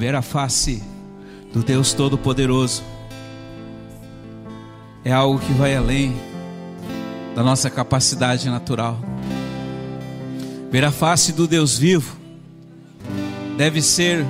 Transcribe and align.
Ver 0.00 0.14
a 0.14 0.22
face 0.22 0.82
do 1.52 1.62
Deus 1.62 1.92
Todo-Poderoso 1.92 2.82
é 5.04 5.12
algo 5.12 5.38
que 5.38 5.52
vai 5.52 5.76
além 5.76 6.16
da 7.34 7.42
nossa 7.42 7.68
capacidade 7.68 8.48
natural. 8.48 8.98
Ver 10.70 10.86
a 10.86 10.90
face 10.90 11.34
do 11.34 11.46
Deus 11.46 11.76
vivo 11.76 12.16
deve 13.58 13.82
ser 13.82 14.24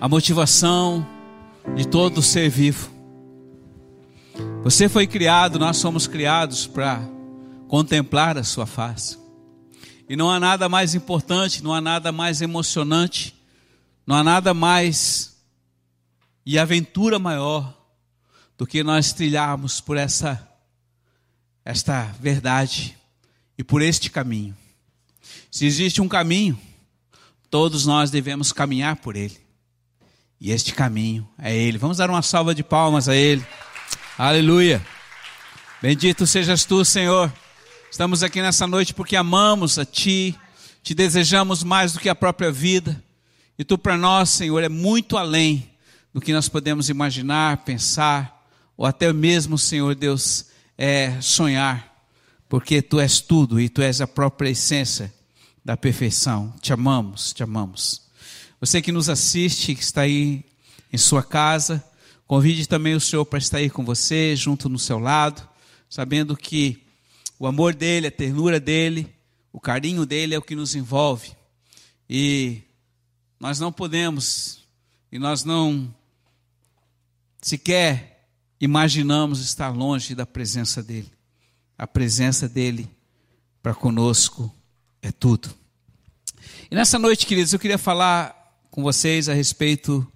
a 0.00 0.08
motivação 0.08 1.04
de 1.74 1.84
todo 1.84 2.22
ser 2.22 2.48
vivo. 2.48 2.88
Você 4.62 4.88
foi 4.88 5.08
criado, 5.08 5.58
nós 5.58 5.78
somos 5.78 6.06
criados 6.06 6.68
para 6.68 7.02
contemplar 7.66 8.38
a 8.38 8.44
sua 8.44 8.64
face. 8.64 9.18
E 10.08 10.14
não 10.14 10.30
há 10.30 10.38
nada 10.38 10.68
mais 10.68 10.94
importante, 10.94 11.64
não 11.64 11.74
há 11.74 11.80
nada 11.80 12.12
mais 12.12 12.40
emocionante, 12.40 13.37
não 14.08 14.16
há 14.16 14.24
nada 14.24 14.54
mais 14.54 15.36
e 16.46 16.58
aventura 16.58 17.18
maior 17.18 17.76
do 18.56 18.66
que 18.66 18.82
nós 18.82 19.12
trilharmos 19.12 19.82
por 19.82 19.98
essa 19.98 20.48
esta 21.62 22.04
verdade 22.18 22.96
e 23.58 23.62
por 23.62 23.82
este 23.82 24.10
caminho. 24.10 24.56
Se 25.50 25.66
existe 25.66 26.00
um 26.00 26.08
caminho, 26.08 26.58
todos 27.50 27.84
nós 27.84 28.10
devemos 28.10 28.50
caminhar 28.50 28.96
por 28.96 29.14
ele. 29.14 29.38
E 30.40 30.52
este 30.52 30.72
caminho 30.72 31.28
é 31.38 31.54
ele. 31.54 31.76
Vamos 31.76 31.98
dar 31.98 32.08
uma 32.08 32.22
salva 32.22 32.54
de 32.54 32.62
palmas 32.62 33.10
a 33.10 33.14
ele. 33.14 33.46
Aleluia. 34.16 34.82
Bendito 35.82 36.26
sejas 36.26 36.64
tu, 36.64 36.82
Senhor. 36.82 37.30
Estamos 37.90 38.22
aqui 38.22 38.40
nessa 38.40 38.66
noite 38.66 38.94
porque 38.94 39.16
amamos 39.16 39.78
a 39.78 39.84
ti, 39.84 40.34
te 40.82 40.94
desejamos 40.94 41.62
mais 41.62 41.92
do 41.92 42.00
que 42.00 42.08
a 42.08 42.14
própria 42.14 42.50
vida. 42.50 43.06
E 43.58 43.64
tu 43.64 43.76
para 43.76 43.98
nós, 43.98 44.30
Senhor, 44.30 44.62
é 44.62 44.68
muito 44.68 45.16
além 45.16 45.68
do 46.14 46.20
que 46.20 46.32
nós 46.32 46.48
podemos 46.48 46.88
imaginar, 46.88 47.64
pensar, 47.64 48.48
ou 48.76 48.86
até 48.86 49.12
mesmo, 49.12 49.58
Senhor 49.58 49.96
Deus, 49.96 50.46
é 50.76 51.20
sonhar, 51.20 52.06
porque 52.48 52.80
tu 52.80 53.00
és 53.00 53.20
tudo 53.20 53.60
e 53.60 53.68
tu 53.68 53.82
és 53.82 54.00
a 54.00 54.06
própria 54.06 54.50
essência 54.50 55.12
da 55.64 55.76
perfeição. 55.76 56.54
Te 56.60 56.72
amamos, 56.72 57.32
te 57.32 57.42
amamos. 57.42 58.02
Você 58.60 58.80
que 58.80 58.92
nos 58.92 59.08
assiste, 59.08 59.74
que 59.74 59.82
está 59.82 60.02
aí 60.02 60.44
em 60.92 60.96
sua 60.96 61.24
casa, 61.24 61.84
convide 62.28 62.68
também 62.68 62.94
o 62.94 63.00
Senhor 63.00 63.24
para 63.24 63.40
estar 63.40 63.58
aí 63.58 63.68
com 63.68 63.84
você, 63.84 64.36
junto 64.36 64.68
no 64.68 64.78
seu 64.78 65.00
lado, 65.00 65.46
sabendo 65.90 66.36
que 66.36 66.84
o 67.40 67.46
amor 67.46 67.74
dele, 67.74 68.06
a 68.06 68.10
ternura 68.12 68.60
dele, 68.60 69.12
o 69.52 69.60
carinho 69.60 70.06
dele 70.06 70.36
é 70.36 70.38
o 70.38 70.42
que 70.42 70.54
nos 70.54 70.76
envolve. 70.76 71.32
E 72.08 72.62
nós 73.40 73.60
não 73.60 73.72
podemos, 73.72 74.66
e 75.12 75.18
nós 75.18 75.44
não 75.44 75.94
sequer 77.40 78.28
imaginamos 78.60 79.40
estar 79.40 79.68
longe 79.70 80.14
da 80.14 80.26
presença 80.26 80.82
dEle. 80.82 81.12
A 81.76 81.86
presença 81.86 82.48
dEle 82.48 82.90
para 83.62 83.74
conosco 83.74 84.52
é 85.00 85.12
tudo. 85.12 85.54
E 86.70 86.74
nessa 86.74 86.98
noite, 86.98 87.26
queridos, 87.26 87.52
eu 87.52 87.58
queria 87.58 87.78
falar 87.78 88.34
com 88.70 88.82
vocês 88.82 89.28
a 89.28 89.34
respeito 89.34 90.06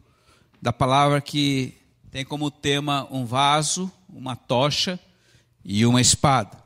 da 0.61 0.73
palavra 0.73 1.21
que 1.21 1.79
tem 2.11 2.25
como 2.25 2.51
tema 2.51 3.07
um 3.11 3.25
vaso, 3.25 3.91
uma 4.09 4.37
tocha 4.37 4.99
e 5.65 5.87
uma 5.87 6.01
espada. 6.01 6.63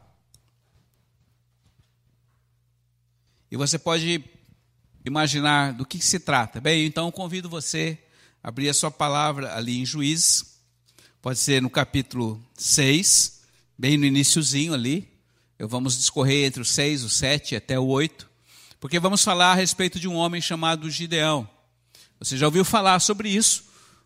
E 3.50 3.56
você 3.56 3.78
pode 3.78 4.24
imaginar 5.06 5.72
do 5.72 5.86
que, 5.86 5.98
se 6.00 6.18
trata. 6.18 6.60
Bem, 6.60 6.84
então 6.84 7.10
convido 7.10 7.48
você 7.48 7.98
a 8.42 8.48
abrir 8.48 8.68
a 8.68 8.74
sua 8.74 8.90
palavra 8.90 9.56
ali 9.56 9.80
em 9.80 9.86
Juízes, 9.86 10.56
Pode 11.26 11.40
ser 11.40 11.60
no 11.60 11.68
capítulo 11.68 12.40
6, 12.54 13.42
bem 13.76 13.96
no 13.96 14.06
iníciozinho 14.06 14.72
ali. 14.72 15.12
Eu 15.58 15.66
vamos 15.66 15.98
discorrer 15.98 16.46
entre 16.46 16.62
o 16.62 16.64
6, 16.64 17.02
o 17.02 17.10
7 17.10 17.56
até 17.56 17.76
o 17.76 17.84
8, 17.84 18.30
porque 18.78 19.00
vamos 19.00 19.24
falar 19.24 19.50
a 19.50 19.54
respeito 19.56 19.98
de 19.98 20.06
um 20.06 20.14
homem 20.14 20.40
chamado 20.40 20.88
Gideão. 20.88 21.50
Você 22.20 22.36
já 22.36 22.46
ouviu 22.46 22.64
falar 22.64 23.00
sobre 23.00 23.28
isso, 23.28 23.64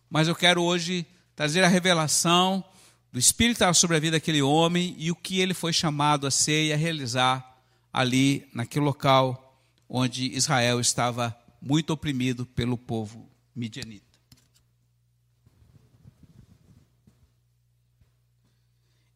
mas 0.09 0.27
eu 0.27 0.35
quero 0.35 0.63
hoje 0.63 1.05
trazer 1.35 1.63
a 1.63 1.67
revelação 1.67 2.63
do 3.13 3.19
Espírito 3.19 3.71
sobre 3.75 3.97
a 3.97 3.99
vida 3.99 4.17
daquele 4.17 4.41
homem 4.41 4.95
e 4.97 5.11
o 5.11 5.15
que 5.15 5.41
ele 5.41 5.53
foi 5.53 5.71
chamado 5.71 6.25
a 6.25 6.31
ser 6.31 6.69
e 6.69 6.73
a 6.73 6.75
realizar 6.75 7.55
ali 7.93 8.49
naquele 8.51 8.83
local 8.83 9.50
onde 9.93 10.33
Israel 10.33 10.79
estava 10.79 11.37
muito 11.61 11.91
oprimido 11.91 12.45
pelo 12.45 12.77
povo 12.77 13.29
midianita. 13.53 14.05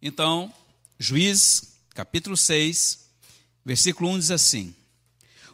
Então, 0.02 0.54
Juiz, 1.00 1.78
capítulo 1.94 2.36
6, 2.36 3.10
versículo 3.64 4.10
1 4.12 4.20
diz 4.20 4.32
assim: 4.32 4.76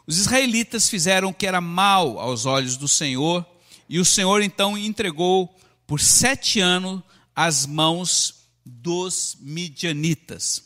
Os 0.08 0.18
israelitas 0.18 0.90
fizeram 0.90 1.28
o 1.28 1.34
que 1.34 1.46
era 1.46 1.60
mal 1.60 2.18
aos 2.18 2.44
olhos 2.44 2.76
do 2.76 2.88
Senhor, 2.88 3.46
e 3.88 4.00
o 4.00 4.04
Senhor 4.04 4.42
então 4.42 4.76
entregou 4.76 5.56
por 5.86 6.00
sete 6.00 6.58
anos 6.58 7.00
as 7.34 7.64
mãos 7.64 8.48
dos 8.66 9.36
midianitas. 9.40 10.64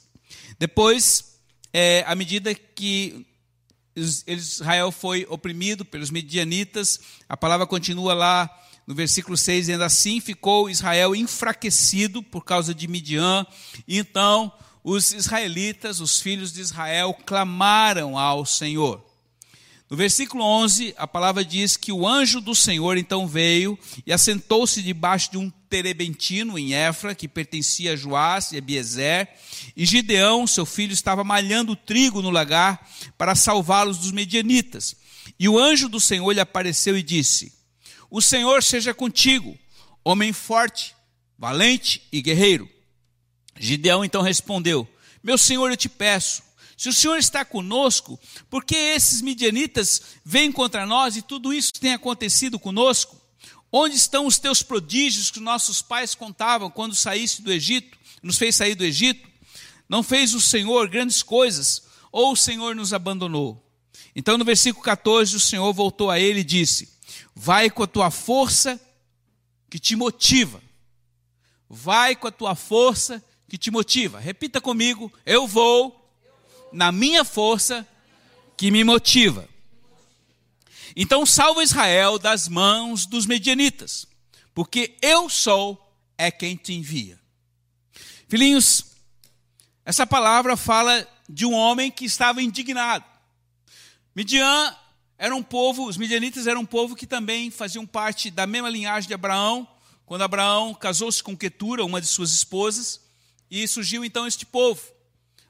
Depois, 0.59 1.39
é, 1.75 2.03
à 2.07 2.15
medida 2.15 2.55
que 2.55 3.27
Israel 3.97 4.93
foi 4.93 5.27
oprimido 5.29 5.85
pelos 5.85 6.11
midianitas, 6.11 7.01
a 7.29 7.37
palavra 7.37 7.67
continua 7.67 8.13
lá 8.13 8.51
no 8.87 8.95
versículo 8.95 9.37
6, 9.37 9.71
ainda 9.71 9.87
assim 9.87 10.21
ficou 10.21 10.71
Israel 10.71 11.17
enfraquecido 11.17 12.23
por 12.23 12.45
causa 12.45 12.75
de 12.75 12.87
Midian. 12.87 13.47
Então 13.89 14.53
os 14.85 15.13
israelitas, 15.13 15.99
os 15.99 16.21
filhos 16.21 16.53
de 16.53 16.61
Israel, 16.61 17.13
clamaram 17.27 18.17
ao 18.17 18.47
Senhor. 18.47 19.05
No 19.89 19.97
versículo 19.97 20.43
11, 20.43 20.95
a 20.97 21.07
palavra 21.07 21.45
diz 21.45 21.77
que 21.77 21.93
o 21.93 22.07
anjo 22.07 22.41
do 22.41 22.55
Senhor 22.55 22.97
então 22.99 23.27
veio 23.27 23.79
e 24.05 24.13
assentou-se 24.13 24.83
debaixo 24.83 25.31
de 25.31 25.39
um 25.39 25.49
terebentino 25.69 26.59
em 26.59 26.75
Efra, 26.75 27.15
que 27.15 27.29
pertencia 27.29 27.93
a 27.93 27.97
Joás 27.97 28.51
e 28.51 28.57
a 28.57 28.61
Biezer, 28.61 29.29
e 29.77 29.87
Gideão, 29.87 30.47
seu 30.47 30.67
filho, 30.67 30.93
estava 30.93 31.23
malhando 31.23 31.77
trigo 31.77 32.21
no 32.21 32.31
lagar 32.31 32.89
para 33.17 33.37
salvá-los 33.37 33.99
dos 33.99 34.11
medianitas. 34.11 34.97
E 35.39 35.49
o 35.49 35.59
anjo 35.59 35.89
do 35.89 36.01
Senhor 36.01 36.33
lhe 36.33 36.41
apareceu 36.41 36.99
e 36.99 37.03
disse: 37.03 37.57
o 38.11 38.23
Senhor 38.23 38.63
seja 38.63 38.95
contigo, 38.95 39.59
homem 40.05 40.33
forte, 40.33 40.95
valente 41.39 42.03
e 42.13 42.23
guerreiro. 42.23 42.69
Gideão 43.59 44.05
então 44.05 44.23
respondeu: 44.23 44.89
Meu 45.23 45.37
senhor, 45.37 45.71
eu 45.71 45.77
te 45.77 45.89
peço, 45.89 46.43
se 46.77 46.91
o 46.91 46.93
senhor 46.93 47.17
está 47.17 47.45
conosco, 47.45 48.21
por 48.51 48.65
que 48.65 48.77
esses 48.77 49.23
midianitas 49.23 50.03
vêm 50.25 50.53
contra 50.53 50.85
nós 50.85 51.17
e 51.17 51.23
tudo 51.23 51.55
isso 51.55 51.73
tem 51.75 51.95
acontecido 51.95 52.59
conosco? 52.59 53.21
Onde 53.73 53.97
estão 53.97 54.27
os 54.27 54.39
teus 54.39 54.63
prodígios 54.63 55.31
que 55.31 55.41
nossos 55.41 55.81
pais 55.81 56.15
contavam 56.15 56.71
quando 56.71 56.95
saísse 56.95 57.41
do 57.41 57.51
Egito, 57.51 57.97
nos 58.23 58.37
fez 58.37 58.55
sair 58.57 58.75
do 58.75 58.85
Egito? 58.85 59.27
Não 59.89 60.03
fez 60.03 60.35
o 60.35 60.41
Senhor 60.41 60.89
grandes 60.89 61.23
coisas, 61.23 61.83
ou 62.13 62.33
o 62.33 62.37
Senhor 62.37 62.75
nos 62.77 62.93
abandonou? 62.93 63.63
Então, 64.15 64.37
no 64.37 64.45
versículo 64.45 64.85
14, 64.85 65.37
o 65.37 65.41
Senhor 65.41 65.73
voltou 65.73 66.11
a 66.11 66.19
ele 66.19 66.41
e 66.41 66.45
disse: 66.45 66.89
Vai 67.35 67.71
com 67.71 67.83
a 67.83 67.87
tua 67.87 68.11
força 68.11 68.81
que 69.71 69.79
te 69.79 69.97
motiva. 69.97 70.63
Vai 71.69 72.17
com 72.17 72.27
a 72.27 72.33
tua 72.33 72.55
força 72.55 73.23
que 73.49 73.59
te 73.59 73.71
motiva. 73.71 74.19
Repita 74.19 74.61
comigo: 74.61 75.13
eu 75.25 75.47
vou 75.47 76.06
na 76.77 76.93
minha 76.93 77.25
força 77.25 77.89
que 78.55 78.71
me 78.71 78.85
motiva. 78.85 79.49
Então 80.95 81.25
salva 81.25 81.63
Israel 81.63 82.19
das 82.19 82.49
mãos 82.49 83.07
dos 83.07 83.25
medianitas, 83.25 84.07
porque 84.55 84.95
eu 85.01 85.31
sou 85.31 85.83
é 86.19 86.31
quem 86.31 86.55
te 86.55 86.75
envia. 86.75 87.19
Filhinhos, 88.29 88.85
essa 89.87 90.07
palavra 90.07 90.55
fala 90.55 91.09
de 91.27 91.47
um 91.47 91.55
homem 91.55 91.91
que 91.91 92.05
estava 92.05 92.43
indignado. 92.43 93.07
Midian 94.15 94.77
era 95.17 95.35
um 95.35 95.43
povo, 95.43 95.87
os 95.87 95.97
midianitas 95.97 96.47
eram 96.47 96.61
um 96.61 96.67
povo 96.67 96.95
que 96.95 97.07
também 97.07 97.51
faziam 97.51 97.87
parte 97.87 98.31
da 98.31 98.47
mesma 98.47 98.69
linhagem 98.69 99.09
de 99.09 99.15
Abraão, 99.15 99.67
quando 100.05 100.23
Abraão 100.23 100.75
casou-se 100.75 101.23
com 101.23 101.35
Ketura, 101.35 101.87
uma 101.87 102.03
de 102.03 102.07
suas 102.07 102.33
esposas, 102.33 103.01
e 103.51 103.67
surgiu 103.67 104.05
então 104.05 104.27
este 104.27 104.45
povo. 104.45 104.83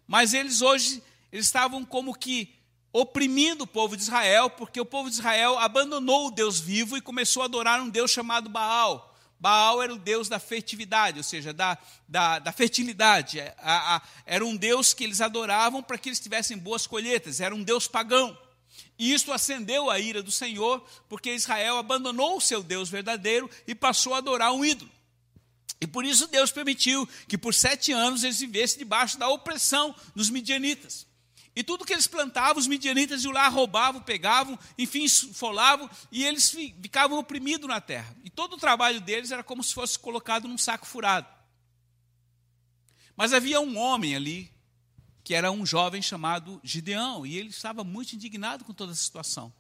Mas 0.06 0.32
eles 0.32 0.62
hoje 0.62 1.02
eles 1.32 1.46
estavam 1.46 1.84
como 1.84 2.14
que 2.14 2.54
oprimindo 2.92 3.64
o 3.64 3.66
povo 3.66 3.96
de 3.96 4.02
Israel, 4.02 4.48
porque 4.48 4.80
o 4.80 4.86
povo 4.86 5.10
de 5.10 5.16
Israel 5.16 5.58
abandonou 5.58 6.28
o 6.28 6.30
Deus 6.30 6.58
vivo 6.58 6.96
e 6.96 7.02
começou 7.02 7.42
a 7.42 7.44
adorar 7.44 7.80
um 7.80 7.90
Deus 7.90 8.10
chamado 8.10 8.48
Baal. 8.48 9.14
Baal 9.38 9.82
era 9.82 9.92
o 9.92 9.98
Deus 9.98 10.28
da 10.28 10.38
fertilidade, 10.38 11.18
ou 11.18 11.22
seja, 11.22 11.52
da, 11.52 11.76
da, 12.08 12.38
da 12.38 12.52
fertilidade. 12.52 13.40
A, 13.58 13.96
a, 13.96 14.02
era 14.24 14.44
um 14.44 14.56
Deus 14.56 14.94
que 14.94 15.04
eles 15.04 15.20
adoravam 15.20 15.82
para 15.82 15.98
que 15.98 16.08
eles 16.08 16.20
tivessem 16.20 16.56
boas 16.56 16.86
colheitas, 16.86 17.40
era 17.40 17.54
um 17.54 17.62
Deus 17.62 17.86
pagão. 17.86 18.36
E 18.98 19.12
isto 19.12 19.30
acendeu 19.30 19.90
a 19.90 19.98
ira 19.98 20.22
do 20.22 20.32
Senhor, 20.32 20.82
porque 21.08 21.34
Israel 21.34 21.76
abandonou 21.76 22.38
o 22.38 22.40
seu 22.40 22.62
Deus 22.62 22.88
verdadeiro 22.88 23.50
e 23.66 23.74
passou 23.74 24.14
a 24.14 24.18
adorar 24.18 24.52
um 24.52 24.64
ídolo. 24.64 24.90
E 25.78 25.86
por 25.86 26.04
isso 26.04 26.26
Deus 26.28 26.50
permitiu 26.50 27.06
que 27.28 27.36
por 27.36 27.52
sete 27.52 27.92
anos 27.92 28.24
eles 28.24 28.40
vivessem 28.40 28.78
debaixo 28.78 29.18
da 29.18 29.28
opressão 29.28 29.94
dos 30.14 30.30
midianitas. 30.30 31.05
E 31.56 31.64
tudo 31.64 31.86
que 31.86 31.92
eles 31.94 32.06
plantavam, 32.06 32.60
os 32.60 32.66
midianitas 32.66 33.24
iam 33.24 33.32
lá, 33.32 33.48
roubavam, 33.48 34.02
pegavam, 34.02 34.58
enfim, 34.76 35.08
folavam, 35.08 35.88
e 36.12 36.22
eles 36.22 36.50
ficavam 36.50 37.18
oprimidos 37.18 37.66
na 37.66 37.80
terra. 37.80 38.14
E 38.22 38.28
todo 38.28 38.52
o 38.52 38.58
trabalho 38.58 39.00
deles 39.00 39.30
era 39.30 39.42
como 39.42 39.64
se 39.64 39.72
fosse 39.72 39.98
colocado 39.98 40.46
num 40.46 40.58
saco 40.58 40.84
furado. 40.84 41.26
Mas 43.16 43.32
havia 43.32 43.58
um 43.58 43.78
homem 43.78 44.14
ali, 44.14 44.52
que 45.24 45.32
era 45.32 45.50
um 45.50 45.64
jovem 45.64 46.02
chamado 46.02 46.60
Gideão, 46.62 47.24
e 47.24 47.38
ele 47.38 47.48
estava 47.48 47.82
muito 47.82 48.12
indignado 48.12 48.62
com 48.62 48.74
toda 48.74 48.92
a 48.92 48.94
situação. 48.94 49.50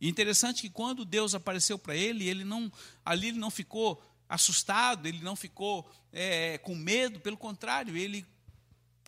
E 0.00 0.08
interessante 0.08 0.62
que 0.62 0.70
quando 0.70 1.04
Deus 1.04 1.36
apareceu 1.36 1.78
para 1.78 1.94
ele, 1.94 2.28
ele 2.28 2.42
não, 2.42 2.70
ali 3.04 3.28
ele 3.28 3.38
não 3.38 3.50
ficou 3.50 4.02
assustado, 4.28 5.06
ele 5.06 5.20
não 5.20 5.36
ficou 5.36 5.88
é, 6.12 6.58
com 6.58 6.74
medo, 6.74 7.20
pelo 7.20 7.36
contrário, 7.36 7.96
ele 7.96 8.26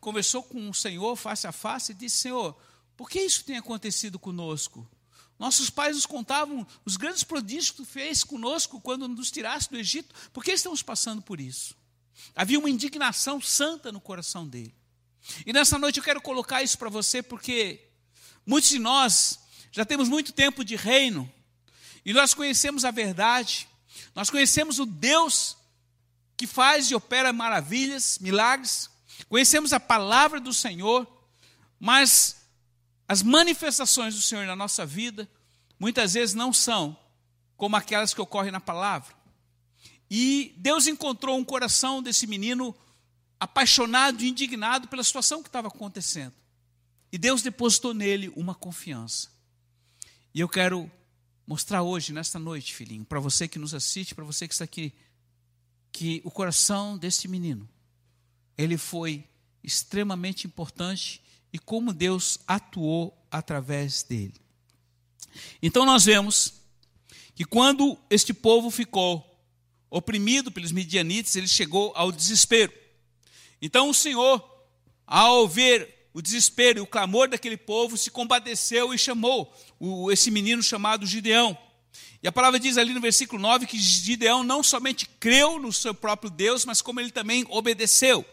conversou 0.06 0.40
com 0.40 0.70
o 0.70 0.72
Senhor 0.72 1.16
face 1.16 1.48
a 1.48 1.52
face 1.52 1.90
e 1.90 1.94
disse: 1.96 2.18
Senhor, 2.18 2.56
por 2.96 3.10
que 3.10 3.20
isso 3.20 3.42
tem 3.42 3.56
acontecido 3.56 4.20
conosco? 4.20 4.88
Nossos 5.36 5.68
pais 5.68 5.96
nos 5.96 6.06
contavam 6.06 6.64
os 6.84 6.96
grandes 6.96 7.24
prodígios 7.24 7.72
que 7.72 7.78
tu 7.78 7.84
fez 7.84 8.22
conosco 8.22 8.80
quando 8.80 9.08
nos 9.08 9.32
tiraste 9.32 9.68
do 9.68 9.76
Egito. 9.76 10.14
Por 10.32 10.44
que 10.44 10.52
estamos 10.52 10.80
passando 10.80 11.20
por 11.20 11.40
isso? 11.40 11.74
Havia 12.36 12.56
uma 12.56 12.70
indignação 12.70 13.40
santa 13.40 13.90
no 13.90 14.00
coração 14.00 14.46
dele. 14.46 14.72
E 15.44 15.52
nessa 15.52 15.76
noite 15.76 15.98
eu 15.98 16.04
quero 16.04 16.20
colocar 16.20 16.62
isso 16.62 16.78
para 16.78 16.88
você 16.88 17.20
porque 17.20 17.88
muitos 18.46 18.70
de 18.70 18.78
nós 18.78 19.40
já 19.72 19.84
temos 19.84 20.08
muito 20.08 20.32
tempo 20.32 20.64
de 20.64 20.76
reino 20.76 21.28
e 22.04 22.12
nós 22.12 22.32
conhecemos 22.32 22.84
a 22.84 22.92
verdade, 22.92 23.66
nós 24.14 24.30
conhecemos 24.30 24.78
o 24.78 24.86
Deus 24.86 25.56
que 26.36 26.46
faz 26.46 26.92
e 26.92 26.94
opera 26.94 27.32
maravilhas, 27.32 28.20
milagres, 28.20 28.88
conhecemos 29.28 29.72
a 29.72 29.80
palavra 29.80 30.40
do 30.40 30.52
Senhor, 30.52 31.06
mas 31.78 32.36
as 33.08 33.22
manifestações 33.22 34.14
do 34.14 34.22
Senhor 34.22 34.46
na 34.46 34.56
nossa 34.56 34.84
vida 34.84 35.28
muitas 35.78 36.14
vezes 36.14 36.34
não 36.34 36.52
são 36.52 36.96
como 37.56 37.76
aquelas 37.76 38.12
que 38.12 38.20
ocorrem 38.20 38.52
na 38.52 38.60
palavra. 38.60 39.14
E 40.10 40.54
Deus 40.56 40.86
encontrou 40.86 41.36
um 41.36 41.44
coração 41.44 42.02
desse 42.02 42.26
menino 42.26 42.74
apaixonado 43.38 44.22
e 44.22 44.28
indignado 44.28 44.88
pela 44.88 45.02
situação 45.02 45.42
que 45.42 45.48
estava 45.48 45.68
acontecendo. 45.68 46.34
E 47.10 47.18
Deus 47.18 47.42
depositou 47.42 47.94
nele 47.94 48.32
uma 48.36 48.54
confiança. 48.54 49.30
E 50.34 50.40
eu 50.40 50.48
quero 50.48 50.90
mostrar 51.46 51.82
hoje, 51.82 52.12
nesta 52.12 52.38
noite, 52.38 52.74
filhinho, 52.74 53.04
para 53.04 53.20
você 53.20 53.46
que 53.46 53.58
nos 53.58 53.72
assiste, 53.72 54.14
para 54.14 54.24
você 54.24 54.46
que 54.48 54.54
está 54.54 54.64
aqui, 54.64 54.92
que 55.92 56.20
o 56.24 56.30
coração 56.30 56.98
desse 56.98 57.28
menino, 57.28 57.68
ele 58.56 58.76
foi 58.76 59.24
extremamente 59.62 60.46
importante 60.46 61.20
e 61.52 61.58
como 61.58 61.92
Deus 61.92 62.38
atuou 62.46 63.16
através 63.30 64.02
dele. 64.02 64.34
Então 65.62 65.84
nós 65.84 66.04
vemos 66.04 66.54
que 67.34 67.44
quando 67.44 67.98
este 68.08 68.32
povo 68.32 68.70
ficou 68.70 69.24
oprimido 69.90 70.50
pelos 70.50 70.72
midianites, 70.72 71.36
ele 71.36 71.48
chegou 71.48 71.92
ao 71.94 72.10
desespero. 72.10 72.72
Então 73.60 73.88
o 73.88 73.94
Senhor, 73.94 74.42
ao 75.06 75.46
ver 75.46 76.08
o 76.12 76.22
desespero 76.22 76.78
e 76.78 76.82
o 76.82 76.86
clamor 76.86 77.28
daquele 77.28 77.56
povo, 77.56 77.96
se 77.96 78.10
compadeceu 78.10 78.94
e 78.94 78.98
chamou 78.98 79.54
esse 80.10 80.30
menino 80.30 80.62
chamado 80.62 81.06
Gideão. 81.06 81.56
E 82.22 82.28
a 82.28 82.32
palavra 82.32 82.58
diz 82.58 82.78
ali 82.78 82.94
no 82.94 83.00
versículo 83.00 83.40
9 83.40 83.66
que 83.66 83.78
Gideão 83.78 84.42
não 84.42 84.62
somente 84.62 85.06
creu 85.20 85.58
no 85.58 85.72
seu 85.72 85.94
próprio 85.94 86.30
Deus, 86.30 86.64
mas 86.64 86.80
como 86.80 87.00
ele 87.00 87.10
também 87.10 87.44
obedeceu. 87.48 88.24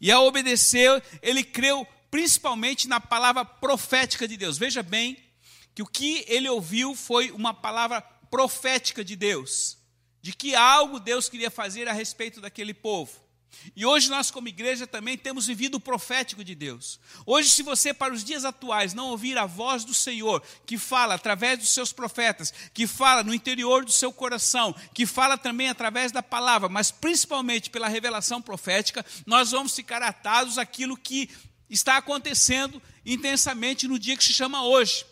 E 0.00 0.10
ao 0.10 0.26
obedecer, 0.26 1.02
ele 1.22 1.42
creu 1.44 1.86
principalmente 2.10 2.88
na 2.88 3.00
palavra 3.00 3.44
profética 3.44 4.26
de 4.26 4.36
Deus. 4.36 4.58
Veja 4.58 4.82
bem 4.82 5.16
que 5.74 5.82
o 5.82 5.86
que 5.86 6.24
ele 6.26 6.48
ouviu 6.48 6.94
foi 6.94 7.30
uma 7.30 7.54
palavra 7.54 8.00
profética 8.00 9.04
de 9.04 9.16
Deus, 9.16 9.78
de 10.20 10.34
que 10.34 10.54
algo 10.54 10.98
Deus 10.98 11.28
queria 11.28 11.50
fazer 11.50 11.88
a 11.88 11.92
respeito 11.92 12.40
daquele 12.40 12.74
povo. 12.74 13.27
E 13.74 13.84
hoje 13.84 14.08
nós, 14.08 14.30
como 14.30 14.48
igreja, 14.48 14.86
também 14.86 15.16
temos 15.16 15.46
vivido 15.46 15.76
o 15.76 15.80
profético 15.80 16.44
de 16.44 16.54
Deus. 16.54 16.98
Hoje, 17.26 17.48
se 17.48 17.62
você, 17.62 17.92
para 17.92 18.12
os 18.12 18.24
dias 18.24 18.44
atuais, 18.44 18.94
não 18.94 19.08
ouvir 19.08 19.36
a 19.38 19.46
voz 19.46 19.84
do 19.84 19.94
Senhor, 19.94 20.42
que 20.66 20.78
fala 20.78 21.14
através 21.14 21.58
dos 21.58 21.70
seus 21.70 21.92
profetas, 21.92 22.52
que 22.72 22.86
fala 22.86 23.22
no 23.22 23.34
interior 23.34 23.84
do 23.84 23.90
seu 23.90 24.12
coração, 24.12 24.74
que 24.94 25.06
fala 25.06 25.36
também 25.36 25.68
através 25.68 26.12
da 26.12 26.22
palavra, 26.22 26.68
mas 26.68 26.90
principalmente 26.90 27.70
pela 27.70 27.88
revelação 27.88 28.40
profética, 28.40 29.04
nós 29.26 29.50
vamos 29.50 29.74
ficar 29.74 30.02
atados 30.02 30.58
àquilo 30.58 30.96
que 30.96 31.30
está 31.68 31.96
acontecendo 31.96 32.82
intensamente 33.04 33.86
no 33.86 33.98
dia 33.98 34.16
que 34.16 34.24
se 34.24 34.32
chama 34.32 34.64
hoje. 34.64 35.04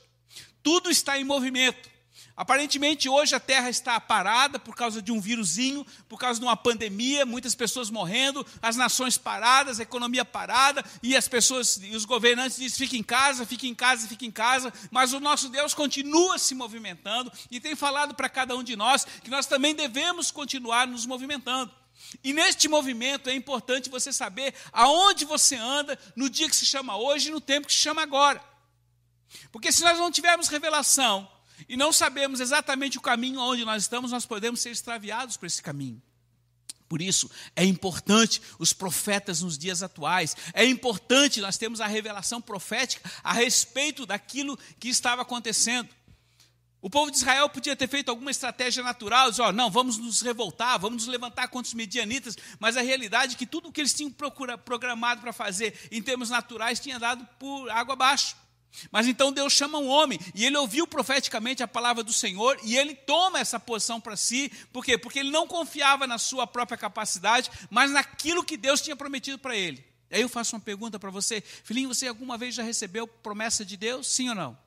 Tudo 0.63 0.91
está 0.91 1.19
em 1.19 1.25
movimento. 1.25 1.96
Aparentemente 2.37 3.09
hoje 3.09 3.35
a 3.35 3.41
Terra 3.41 3.71
está 3.71 3.99
parada 3.99 4.59
por 4.59 4.77
causa 4.77 5.01
de 5.01 5.11
um 5.11 5.19
vírusinho, 5.19 5.87
por 6.07 6.19
causa 6.19 6.39
de 6.39 6.45
uma 6.45 6.55
pandemia, 6.55 7.25
muitas 7.25 7.55
pessoas 7.55 7.89
morrendo, 7.89 8.47
as 8.61 8.77
nações 8.77 9.17
paradas, 9.17 9.81
a 9.81 9.85
economia 9.85 10.23
parada, 10.23 10.85
e 11.03 11.17
as 11.17 11.27
pessoas 11.27 11.81
e 11.83 11.97
os 11.97 12.05
governantes 12.05 12.59
dizem: 12.59 12.77
fique 12.77 12.99
em 12.99 13.03
casa, 13.03 13.47
fique 13.47 13.67
em 13.67 13.75
casa, 13.75 14.07
fique 14.07 14.27
em 14.27 14.31
casa, 14.31 14.71
mas 14.91 15.15
o 15.15 15.21
nosso 15.21 15.49
Deus 15.49 15.73
continua 15.73 16.39
se 16.39 16.55
movimentando 16.55 17.33
e 17.51 17.59
tem 17.59 17.75
falado 17.75 18.15
para 18.15 18.29
cada 18.29 18.55
um 18.55 18.63
de 18.63 18.77
nós 18.77 19.07
que 19.25 19.31
nós 19.31 19.47
também 19.47 19.75
devemos 19.75 20.31
continuar 20.31 20.87
nos 20.87 21.07
movimentando. 21.07 21.73
E 22.23 22.35
neste 22.35 22.69
movimento 22.69 23.31
é 23.31 23.35
importante 23.35 23.89
você 23.89 24.13
saber 24.13 24.55
aonde 24.71 25.25
você 25.25 25.57
anda 25.57 25.99
no 26.15 26.29
dia 26.29 26.51
que 26.51 26.55
se 26.57 26.67
chama 26.67 26.99
hoje 26.99 27.29
e 27.29 27.33
no 27.33 27.41
tempo 27.41 27.67
que 27.67 27.73
se 27.73 27.81
chama 27.81 28.03
agora. 28.03 28.43
Porque 29.51 29.73
se 29.73 29.83
nós 29.83 29.99
não 29.99 30.11
tivermos 30.11 30.49
revelação 30.49 31.27
e 31.69 31.77
não 31.77 31.93
sabemos 31.93 32.41
exatamente 32.41 32.99
o 32.99 33.01
caminho 33.01 33.41
onde 33.41 33.65
nós 33.65 33.83
estamos, 33.83 34.11
nós 34.11 34.27
podemos 34.27 34.61
ser 34.61 34.71
extraviados 34.71 35.37
por 35.37 35.47
esse 35.47 35.63
caminho. 35.63 36.03
Por 36.89 37.03
isso, 37.03 37.31
é 37.55 37.65
importante 37.65 38.41
os 38.59 38.73
profetas 38.73 39.43
nos 39.43 39.59
dias 39.59 39.83
atuais, 39.83 40.37
é 40.53 40.65
importante 40.65 41.41
nós 41.41 41.59
termos 41.59 41.81
a 41.81 41.87
revelação 41.87 42.41
profética 42.41 43.11
a 43.25 43.33
respeito 43.33 44.07
daquilo 44.07 44.57
que 44.79 44.89
estava 44.89 45.23
acontecendo. 45.23 45.89
O 46.81 46.91
povo 46.91 47.11
de 47.11 47.17
Israel 47.17 47.49
podia 47.49 47.75
ter 47.75 47.89
feito 47.89 48.11
alguma 48.11 48.31
estratégia 48.31 48.81
natural, 48.83 49.31
dizer, 49.31 49.43
oh, 49.43 49.51
não, 49.51 49.69
vamos 49.69 49.99
nos 49.99 50.21
revoltar, 50.21 50.79
vamos 50.79 51.05
nos 51.05 51.13
levantar 51.13 51.49
contra 51.49 51.67
os 51.67 51.75
medianitas, 51.75 52.37
mas 52.61 52.77
a 52.77 52.81
realidade 52.81 53.35
é 53.35 53.39
que 53.39 53.47
tudo 53.47 53.69
o 53.69 53.73
que 53.73 53.81
eles 53.81 53.93
tinham 53.93 54.13
programado 54.65 55.21
para 55.21 55.33
fazer 55.33 55.89
em 55.91 56.01
termos 56.01 56.31
naturais 56.31 56.79
tinha 56.79 57.01
dado 57.01 57.27
por 57.41 57.69
água 57.71 57.95
abaixo. 57.95 58.37
Mas 58.91 59.07
então 59.07 59.33
Deus 59.33 59.53
chama 59.53 59.79
um 59.79 59.89
homem, 59.89 60.19
e 60.35 60.45
ele 60.45 60.57
ouviu 60.57 60.87
profeticamente 60.87 61.63
a 61.63 61.69
palavra 61.69 62.03
do 62.03 62.13
Senhor, 62.13 62.59
e 62.63 62.77
ele 62.77 62.95
toma 62.95 63.39
essa 63.39 63.59
posição 63.59 64.01
para 64.01 64.17
si, 64.17 64.51
por 64.73 64.85
quê? 64.85 64.99
Porque 64.99 65.19
ele 65.19 65.31
não 65.31 65.47
confiava 65.47 66.07
na 66.07 66.19
sua 66.19 66.47
própria 66.47 66.77
capacidade, 66.77 67.51
mas 67.71 67.91
naquilo 67.91 68.45
que 68.45 68.57
Deus 68.57 68.81
tinha 68.81 68.97
prometido 68.97 69.39
para 69.39 69.57
ele. 69.57 69.85
Aí 70.11 70.21
eu 70.21 70.29
faço 70.29 70.55
uma 70.55 70.61
pergunta 70.61 70.99
para 70.99 71.11
você, 71.11 71.41
filhinho, 71.41 71.89
você 71.89 72.07
alguma 72.07 72.39
vez 72.39 72.55
já 72.55 72.63
recebeu 72.63 73.07
promessa 73.07 73.65
de 73.65 73.77
Deus? 73.77 74.07
Sim 74.07 74.29
ou 74.29 74.35
não? 74.35 74.59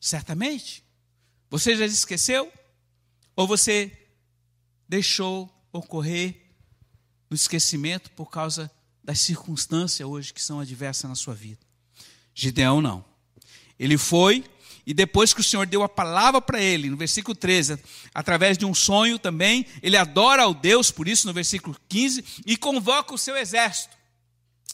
Certamente. 0.00 0.82
Você 1.48 1.76
já 1.76 1.84
esqueceu? 1.84 2.52
Ou 3.36 3.46
você 3.46 3.96
deixou 4.88 5.48
ocorrer 5.72 6.40
no 7.28 7.36
esquecimento 7.36 8.10
por 8.12 8.30
causa 8.30 8.70
das 9.02 9.20
circunstâncias 9.20 10.08
hoje 10.08 10.32
que 10.32 10.42
são 10.42 10.60
adversas 10.60 11.08
na 11.08 11.14
sua 11.14 11.34
vida? 11.34 11.60
Gideão 12.34 12.80
não. 12.80 13.09
Ele 13.80 13.96
foi, 13.96 14.44
e 14.86 14.92
depois 14.92 15.32
que 15.32 15.40
o 15.40 15.44
Senhor 15.44 15.64
deu 15.64 15.82
a 15.82 15.88
palavra 15.88 16.38
para 16.38 16.60
ele, 16.60 16.90
no 16.90 16.96
versículo 16.98 17.34
13, 17.34 17.78
através 18.14 18.58
de 18.58 18.66
um 18.66 18.74
sonho 18.74 19.18
também, 19.18 19.64
ele 19.82 19.96
adora 19.96 20.42
ao 20.42 20.52
Deus, 20.52 20.90
por 20.90 21.08
isso 21.08 21.26
no 21.26 21.32
versículo 21.32 21.74
15, 21.88 22.22
e 22.44 22.58
convoca 22.58 23.14
o 23.14 23.18
seu 23.18 23.34
exército. 23.38 23.98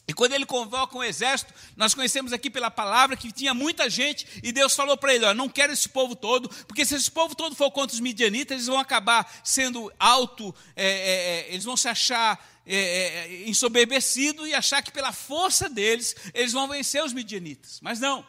E 0.09 0.13
quando 0.13 0.33
ele 0.33 0.45
convoca 0.45 0.97
um 0.97 1.03
exército, 1.03 1.53
nós 1.75 1.93
conhecemos 1.93 2.33
aqui 2.33 2.49
pela 2.49 2.69
palavra 2.69 3.15
que 3.15 3.31
tinha 3.31 3.53
muita 3.53 3.89
gente, 3.89 4.27
e 4.43 4.51
Deus 4.51 4.75
falou 4.75 4.97
para 4.97 5.15
ele: 5.15 5.25
ó, 5.25 5.33
não 5.33 5.47
quero 5.47 5.71
esse 5.71 5.87
povo 5.87 6.15
todo, 6.15 6.49
porque 6.65 6.85
se 6.85 6.95
esse 6.95 7.11
povo 7.11 7.33
todo 7.33 7.55
for 7.55 7.71
contra 7.71 7.93
os 7.93 7.99
midianitas, 8.01 8.55
eles 8.55 8.67
vão 8.67 8.79
acabar 8.79 9.39
sendo 9.43 9.91
alto, 9.97 10.53
é, 10.75 10.85
é, 10.85 10.89
é 10.89 11.47
eles 11.49 11.63
vão 11.63 11.77
se 11.77 11.87
achar 11.87 12.45
é, 12.65 12.75
é 12.75 13.49
ensoberbecidos 13.49 14.47
e 14.47 14.53
achar 14.53 14.81
que 14.81 14.91
pela 14.91 15.13
força 15.13 15.69
deles 15.69 16.15
eles 16.33 16.51
vão 16.51 16.67
vencer 16.67 17.03
os 17.03 17.13
midianitas. 17.13 17.79
Mas 17.81 17.99
não. 17.99 18.25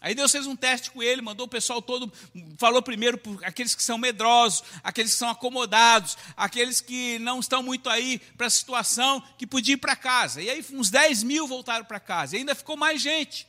Aí 0.00 0.14
Deus 0.14 0.32
fez 0.32 0.46
um 0.46 0.56
teste 0.56 0.90
com 0.90 1.02
ele, 1.02 1.20
mandou 1.20 1.46
o 1.46 1.48
pessoal 1.48 1.82
todo, 1.82 2.10
falou 2.56 2.80
primeiro 2.80 3.18
por 3.18 3.44
aqueles 3.44 3.74
que 3.74 3.82
são 3.82 3.98
medrosos, 3.98 4.64
aqueles 4.82 5.12
que 5.12 5.18
são 5.18 5.28
acomodados, 5.28 6.16
aqueles 6.34 6.80
que 6.80 7.18
não 7.18 7.38
estão 7.38 7.62
muito 7.62 7.88
aí 7.90 8.18
para 8.36 8.46
a 8.46 8.50
situação, 8.50 9.22
que 9.36 9.46
podiam 9.46 9.74
ir 9.74 9.78
para 9.78 9.94
casa. 9.94 10.40
E 10.40 10.48
aí 10.48 10.64
uns 10.72 10.88
10 10.88 11.22
mil 11.22 11.46
voltaram 11.46 11.84
para 11.84 12.00
casa, 12.00 12.34
e 12.34 12.38
ainda 12.38 12.54
ficou 12.54 12.76
mais 12.76 13.02
gente. 13.02 13.46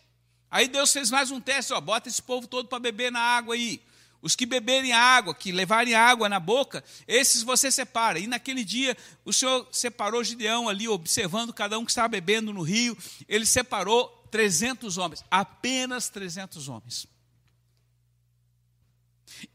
Aí 0.49 0.67
Deus 0.67 0.91
fez 0.91 1.09
mais 1.09 1.31
um 1.31 1.39
teste, 1.39 1.71
ó, 1.71 1.79
bota 1.79 2.09
esse 2.09 2.21
povo 2.21 2.45
todo 2.45 2.67
para 2.67 2.79
beber 2.79 3.09
na 3.11 3.21
água 3.21 3.55
aí. 3.55 3.81
Os 4.21 4.35
que 4.35 4.45
beberem 4.45 4.91
água, 4.91 5.33
que 5.33 5.51
levarem 5.51 5.95
água 5.95 6.29
na 6.29 6.39
boca, 6.39 6.83
esses 7.07 7.41
você 7.41 7.71
separa. 7.71 8.19
E 8.19 8.27
naquele 8.27 8.63
dia, 8.63 8.95
o 9.25 9.33
Senhor 9.33 9.67
separou 9.71 10.23
Gideão 10.23 10.69
ali, 10.69 10.87
observando 10.87 11.51
cada 11.51 11.79
um 11.79 11.85
que 11.85 11.91
estava 11.91 12.09
bebendo 12.09 12.53
no 12.53 12.61
rio. 12.61 12.95
Ele 13.27 13.45
separou 13.45 14.20
300 14.31 14.97
homens, 14.97 15.23
apenas 15.29 16.09
300 16.09 16.69
homens. 16.69 17.05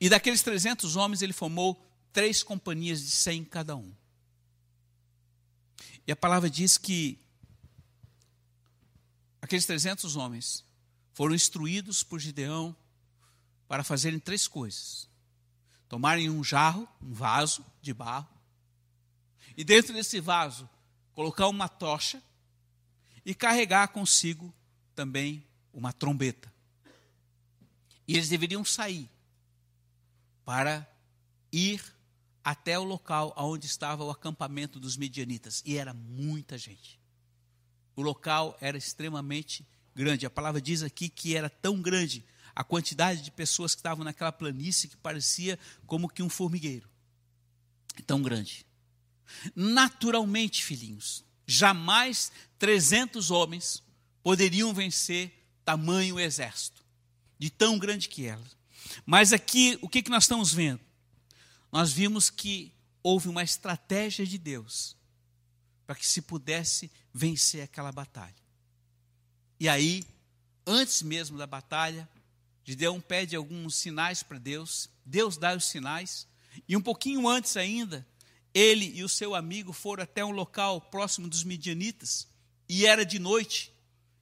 E 0.00 0.09
daqueles 0.09 0.42
300 0.42 0.95
homens, 0.97 1.23
ele 1.23 1.33
formou 1.33 1.83
três 2.12 2.42
companhias 2.42 3.00
de 3.00 3.11
100 3.11 3.45
cada 3.47 3.75
um. 3.75 3.92
E 6.06 6.12
a 6.12 6.16
palavra 6.16 6.49
diz 6.49 6.78
que 6.78 7.18
aqueles 9.40 9.66
300 9.66 10.14
homens 10.14 10.64
foram 11.12 11.35
instruídos 11.35 12.02
por 12.02 12.21
Gideão 12.21 12.76
para 13.66 13.83
fazerem 13.83 14.18
três 14.18 14.47
coisas: 14.47 15.09
tomarem 15.88 16.30
um 16.30 16.45
jarro, 16.45 16.87
um 17.00 17.12
vaso 17.12 17.64
de 17.80 17.92
barro, 17.92 18.28
e 19.56 19.64
dentro 19.64 19.95
desse 19.95 20.21
vaso 20.21 20.68
colocar 21.14 21.49
uma 21.49 21.68
tocha 21.68 22.23
e 23.25 23.35
carregar 23.35 23.88
consigo 23.88 24.54
também 24.97 25.47
uma 25.73 25.93
trombeta. 25.93 26.53
E 28.09 28.15
eles 28.15 28.29
deveriam 28.29 28.65
sair 28.65 29.11
para 30.45 30.88
ir 31.53 31.83
até 32.43 32.79
o 32.79 32.85
local 32.85 33.35
onde 33.37 33.67
estava 33.67 34.05
o 34.05 34.11
acampamento 34.11 34.81
dos 34.81 34.97
midianitas. 34.97 35.62
E 35.67 35.76
era 35.76 35.93
muita 35.93 36.57
gente. 36.57 36.99
O 37.95 38.03
local 38.03 38.57
era 38.61 38.79
extremamente 38.79 39.67
grande. 39.95 40.25
A 40.25 40.31
palavra 40.31 40.61
diz 40.61 40.83
aqui 40.83 41.09
que 41.09 41.37
era 41.37 41.50
tão 41.50 41.83
grande 41.83 42.25
a 42.55 42.65
quantidade 42.65 43.21
de 43.21 43.31
pessoas 43.31 43.75
que 43.75 43.81
estavam 43.81 44.05
naquela 44.05 44.33
planície 44.33 44.88
que 44.88 44.97
parecia 44.97 45.59
como 45.87 46.09
que 46.09 46.23
um 46.23 46.29
formigueiro. 46.29 46.88
Tão 48.07 48.23
grande. 48.23 48.65
Naturalmente, 49.55 50.65
filhinhos, 50.65 51.25
jamais 51.47 52.31
300 52.59 53.31
homens 53.31 53.83
poderiam 54.26 54.75
vencer 54.75 55.33
tamanho 55.64 56.18
exército, 56.18 56.83
de 57.38 57.49
tão 57.49 57.78
grande 57.78 58.09
que 58.09 58.26
era. 58.26 58.42
Mas 59.04 59.33
aqui, 59.33 59.78
o 59.80 59.88
que, 59.88 60.02
que 60.02 60.11
nós 60.11 60.25
estamos 60.25 60.52
vendo? 60.52 60.80
Nós 61.71 61.92
vimos 61.92 62.28
que 62.28 62.75
houve 63.04 63.28
uma 63.28 63.45
estratégia 63.45 64.26
de 64.26 64.37
Deus 64.37 64.97
para 65.87 65.95
que 65.95 66.04
se 66.04 66.21
pudesse 66.21 66.90
vencer 67.14 67.62
aquela 67.62 67.92
batalha. 67.92 68.35
E 69.61 69.68
aí, 69.68 70.04
antes 70.66 71.02
mesmo 71.02 71.38
da 71.38 71.47
batalha, 71.47 72.09
Gideão 72.64 73.00
pede 73.00 73.37
alguns 73.37 73.76
sinais 73.76 74.25
para 74.25 74.38
Deus, 74.38 74.90
Deus 75.04 75.37
dá 75.37 75.54
os 75.54 75.66
sinais, 75.66 76.26
e 76.68 76.76
um 76.76 76.83
pouquinho 76.83 77.28
antes 77.28 77.56
ainda, 77.56 78.04
ele 78.52 78.87
e 78.87 79.04
o 79.04 79.09
seu 79.09 79.37
amigo 79.37 79.73
foram 79.73 80.02
até 80.02 80.25
um 80.25 80.33
local 80.33 80.80
próximo 80.80 81.28
dos 81.28 81.45
midianitas, 81.45 82.26
e 82.68 82.87
era 82.87 83.06
de 83.06 83.21
noite, 83.21 83.75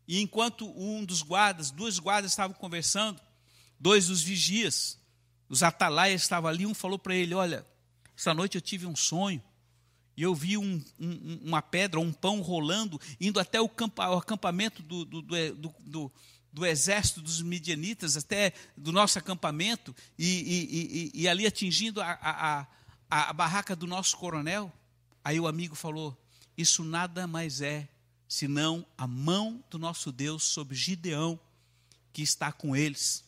e 0.07 0.21
enquanto 0.21 0.69
um 0.79 1.05
dos 1.05 1.23
guardas, 1.23 1.71
duas 1.71 1.99
guardas 1.99 2.33
estavam 2.33 2.57
conversando, 2.57 3.21
dois 3.79 4.07
dos 4.07 4.23
vigias, 4.23 4.99
os 5.49 5.63
atalaias 5.63 6.23
estavam 6.23 6.49
ali, 6.49 6.67
um 6.67 6.75
falou 6.75 6.99
para 6.99 7.15
ele: 7.15 7.35
Olha, 7.35 7.67
essa 8.17 8.35
noite 8.35 8.57
eu 8.57 8.61
tive 8.61 8.87
um 8.87 8.97
sonho, 8.97 9.43
e 10.17 10.23
eu 10.23 10.35
vi 10.35 10.57
um, 10.57 10.83
um, 11.01 11.41
uma 11.43 11.63
pedra, 11.63 11.99
um 11.99 12.13
pão 12.13 12.41
rolando, 12.41 13.01
indo 13.21 13.41
até 13.41 13.61
o, 13.61 13.69
campa, 13.69 14.09
o 14.11 14.19
acampamento 14.19 14.83
do, 14.83 15.05
do, 15.05 15.23
do, 15.23 15.75
do 15.81 16.13
do 16.55 16.65
exército 16.65 17.21
dos 17.21 17.43
midianitas 17.43 18.17
até 18.17 18.53
do 18.77 18.93
nosso 18.93 19.19
acampamento 19.19 19.95
e, 20.17 21.11
e, 21.13 21.13
e, 21.17 21.23
e 21.23 21.29
ali 21.29 21.45
atingindo 21.49 22.01
a, 22.01 22.13
a, 22.13 22.61
a, 23.11 23.31
a 23.31 23.33
barraca 23.33 23.75
do 23.75 23.89
nosso 23.89 24.17
coronel. 24.17 24.73
Aí 25.25 25.41
o 25.41 25.49
amigo 25.49 25.75
falou: 25.75 26.17
Isso 26.57 26.85
nada 26.85 27.27
mais 27.27 27.61
é 27.61 27.89
senão 28.35 28.85
a 28.99 29.07
mão 29.07 29.63
do 29.71 29.79
nosso 29.79 30.11
Deus 30.11 30.43
sobre 30.43 30.75
Gideão, 30.75 31.39
que 32.13 32.21
está 32.21 32.51
com 32.51 32.75
eles. 32.75 33.23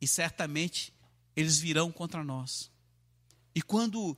E 0.00 0.08
certamente 0.08 0.94
eles 1.36 1.58
virão 1.58 1.92
contra 1.92 2.24
nós. 2.24 2.70
E 3.54 3.60
quando 3.60 4.16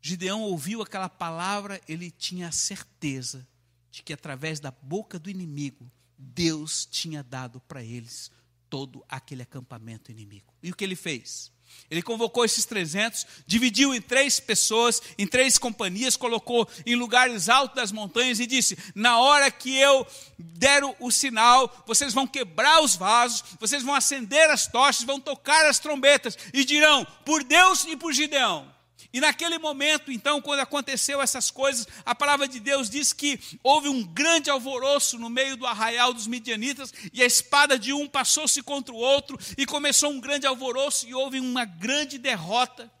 Gideão 0.00 0.42
ouviu 0.42 0.80
aquela 0.80 1.08
palavra, 1.08 1.80
ele 1.88 2.08
tinha 2.08 2.46
a 2.46 2.52
certeza 2.52 3.44
de 3.90 4.00
que 4.00 4.12
através 4.12 4.60
da 4.60 4.70
boca 4.70 5.18
do 5.18 5.28
inimigo 5.28 5.90
Deus 6.16 6.86
tinha 6.86 7.20
dado 7.20 7.60
para 7.62 7.82
eles 7.82 8.30
todo 8.70 9.04
aquele 9.08 9.42
acampamento 9.42 10.12
inimigo. 10.12 10.54
E 10.62 10.70
o 10.70 10.76
que 10.76 10.84
ele 10.84 10.94
fez? 10.94 11.50
Ele 11.90 12.02
convocou 12.02 12.44
esses 12.44 12.64
300, 12.64 13.26
dividiu 13.46 13.94
em 13.94 14.00
três 14.00 14.40
pessoas, 14.40 15.00
em 15.16 15.26
três 15.26 15.56
companhias, 15.56 16.16
colocou 16.16 16.68
em 16.84 16.96
lugares 16.96 17.48
altos 17.48 17.76
das 17.76 17.92
montanhas 17.92 18.40
e 18.40 18.46
disse: 18.46 18.76
Na 18.94 19.18
hora 19.20 19.50
que 19.50 19.76
eu 19.76 20.06
der 20.38 20.82
o 20.98 21.10
sinal, 21.10 21.84
vocês 21.86 22.12
vão 22.12 22.26
quebrar 22.26 22.82
os 22.82 22.96
vasos, 22.96 23.44
vocês 23.60 23.82
vão 23.82 23.94
acender 23.94 24.50
as 24.50 24.66
tochas, 24.66 25.04
vão 25.04 25.20
tocar 25.20 25.66
as 25.66 25.78
trombetas 25.78 26.36
e 26.52 26.64
dirão: 26.64 27.06
Por 27.24 27.44
Deus 27.44 27.84
e 27.84 27.96
por 27.96 28.12
Gideão. 28.12 28.75
E 29.16 29.20
naquele 29.20 29.58
momento, 29.58 30.12
então, 30.12 30.42
quando 30.42 30.60
aconteceu 30.60 31.22
essas 31.22 31.50
coisas, 31.50 31.88
a 32.04 32.14
palavra 32.14 32.46
de 32.46 32.60
Deus 32.60 32.90
diz 32.90 33.14
que 33.14 33.40
houve 33.62 33.88
um 33.88 34.02
grande 34.04 34.50
alvoroço 34.50 35.18
no 35.18 35.30
meio 35.30 35.56
do 35.56 35.64
arraial 35.66 36.12
dos 36.12 36.26
midianitas, 36.26 36.92
e 37.14 37.22
a 37.22 37.24
espada 37.24 37.78
de 37.78 37.94
um 37.94 38.06
passou-se 38.06 38.62
contra 38.62 38.92
o 38.92 38.98
outro, 38.98 39.38
e 39.56 39.64
começou 39.64 40.10
um 40.10 40.20
grande 40.20 40.46
alvoroço, 40.46 41.08
e 41.08 41.14
houve 41.14 41.40
uma 41.40 41.64
grande 41.64 42.18
derrota, 42.18 42.92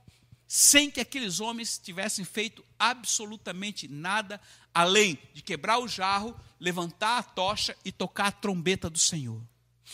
sem 0.48 0.90
que 0.90 1.00
aqueles 1.00 1.38
homens 1.38 1.76
tivessem 1.76 2.24
feito 2.24 2.64
absolutamente 2.78 3.86
nada, 3.86 4.40
além 4.72 5.18
de 5.34 5.42
quebrar 5.42 5.80
o 5.80 5.86
jarro, 5.86 6.34
levantar 6.58 7.18
a 7.18 7.22
tocha 7.22 7.76
e 7.84 7.92
tocar 7.92 8.28
a 8.28 8.32
trombeta 8.32 8.88
do 8.88 8.98
Senhor. 8.98 9.42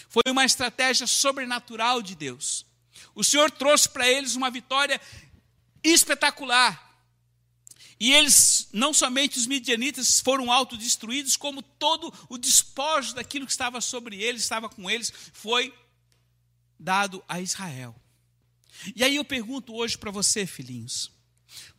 Foi 0.09 0.23
uma 0.29 0.45
estratégia 0.45 1.09
sobrenatural 1.09 2.01
de 2.01 2.15
Deus. 2.15 2.65
O 3.13 3.25
Senhor 3.25 3.51
trouxe 3.51 3.89
para 3.89 4.09
eles 4.09 4.37
uma 4.37 4.53
vitória 4.53 5.01
espetacular. 5.83 6.91
E 7.99 8.13
eles, 8.13 8.69
não 8.73 8.93
somente 8.93 9.39
os 9.39 9.47
midianitas 9.47 10.19
foram 10.21 10.51
autodestruídos, 10.51 11.37
como 11.37 11.63
todo 11.63 12.13
o 12.29 12.37
despojo 12.37 13.15
daquilo 13.15 13.47
que 13.47 13.53
estava 13.53 13.81
sobre 13.81 14.21
eles, 14.21 14.43
estava 14.43 14.69
com 14.69 14.91
eles, 14.91 15.13
foi 15.33 15.73
dado 16.77 17.23
a 17.29 17.41
Israel. 17.41 17.95
E 18.97 19.05
aí 19.05 19.15
eu 19.15 19.25
pergunto 19.25 19.73
hoje 19.73 19.97
para 19.97 20.11
você, 20.11 20.45
filhinhos: 20.47 21.13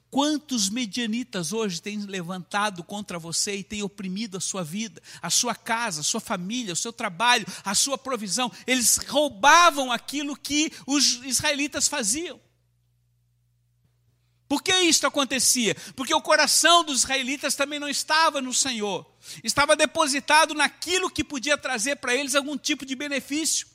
quantos 0.10 0.70
medianitas 0.70 1.52
hoje 1.52 1.82
têm 1.82 2.00
levantado 2.06 2.84
contra 2.84 3.20
você 3.20 3.58
e 3.58 3.64
têm 3.64 3.84
oprimido 3.84 4.38
a 4.38 4.40
sua 4.40 4.64
vida, 4.64 5.02
a 5.22 5.30
sua 5.30 5.54
casa, 5.54 6.00
a 6.00 6.04
sua 6.06 6.22
família, 6.22 6.72
o 6.72 6.78
seu 6.78 6.94
trabalho, 6.94 7.46
a 7.66 7.76
sua 7.76 7.98
provisão? 7.98 8.52
Eles 8.66 8.96
roubavam 8.96 9.92
aquilo 9.92 10.38
que 10.38 10.72
os 10.88 11.16
israelitas 11.26 11.90
faziam. 11.90 12.40
Por 14.54 14.62
que 14.62 14.72
isto 14.82 15.08
acontecia? 15.08 15.74
Porque 15.96 16.14
o 16.14 16.22
coração 16.22 16.84
dos 16.84 17.00
israelitas 17.00 17.56
também 17.56 17.80
não 17.80 17.90
estava 17.90 18.40
no 18.40 18.54
Senhor, 18.54 19.04
estava 19.44 19.76
depositado 19.76 20.54
naquilo 20.54 21.10
que 21.10 21.24
podia 21.24 21.58
trazer 21.58 21.96
para 21.96 22.14
eles 22.14 22.36
algum 22.36 22.56
tipo 22.56 22.86
de 22.86 22.96
benefício. 22.96 23.66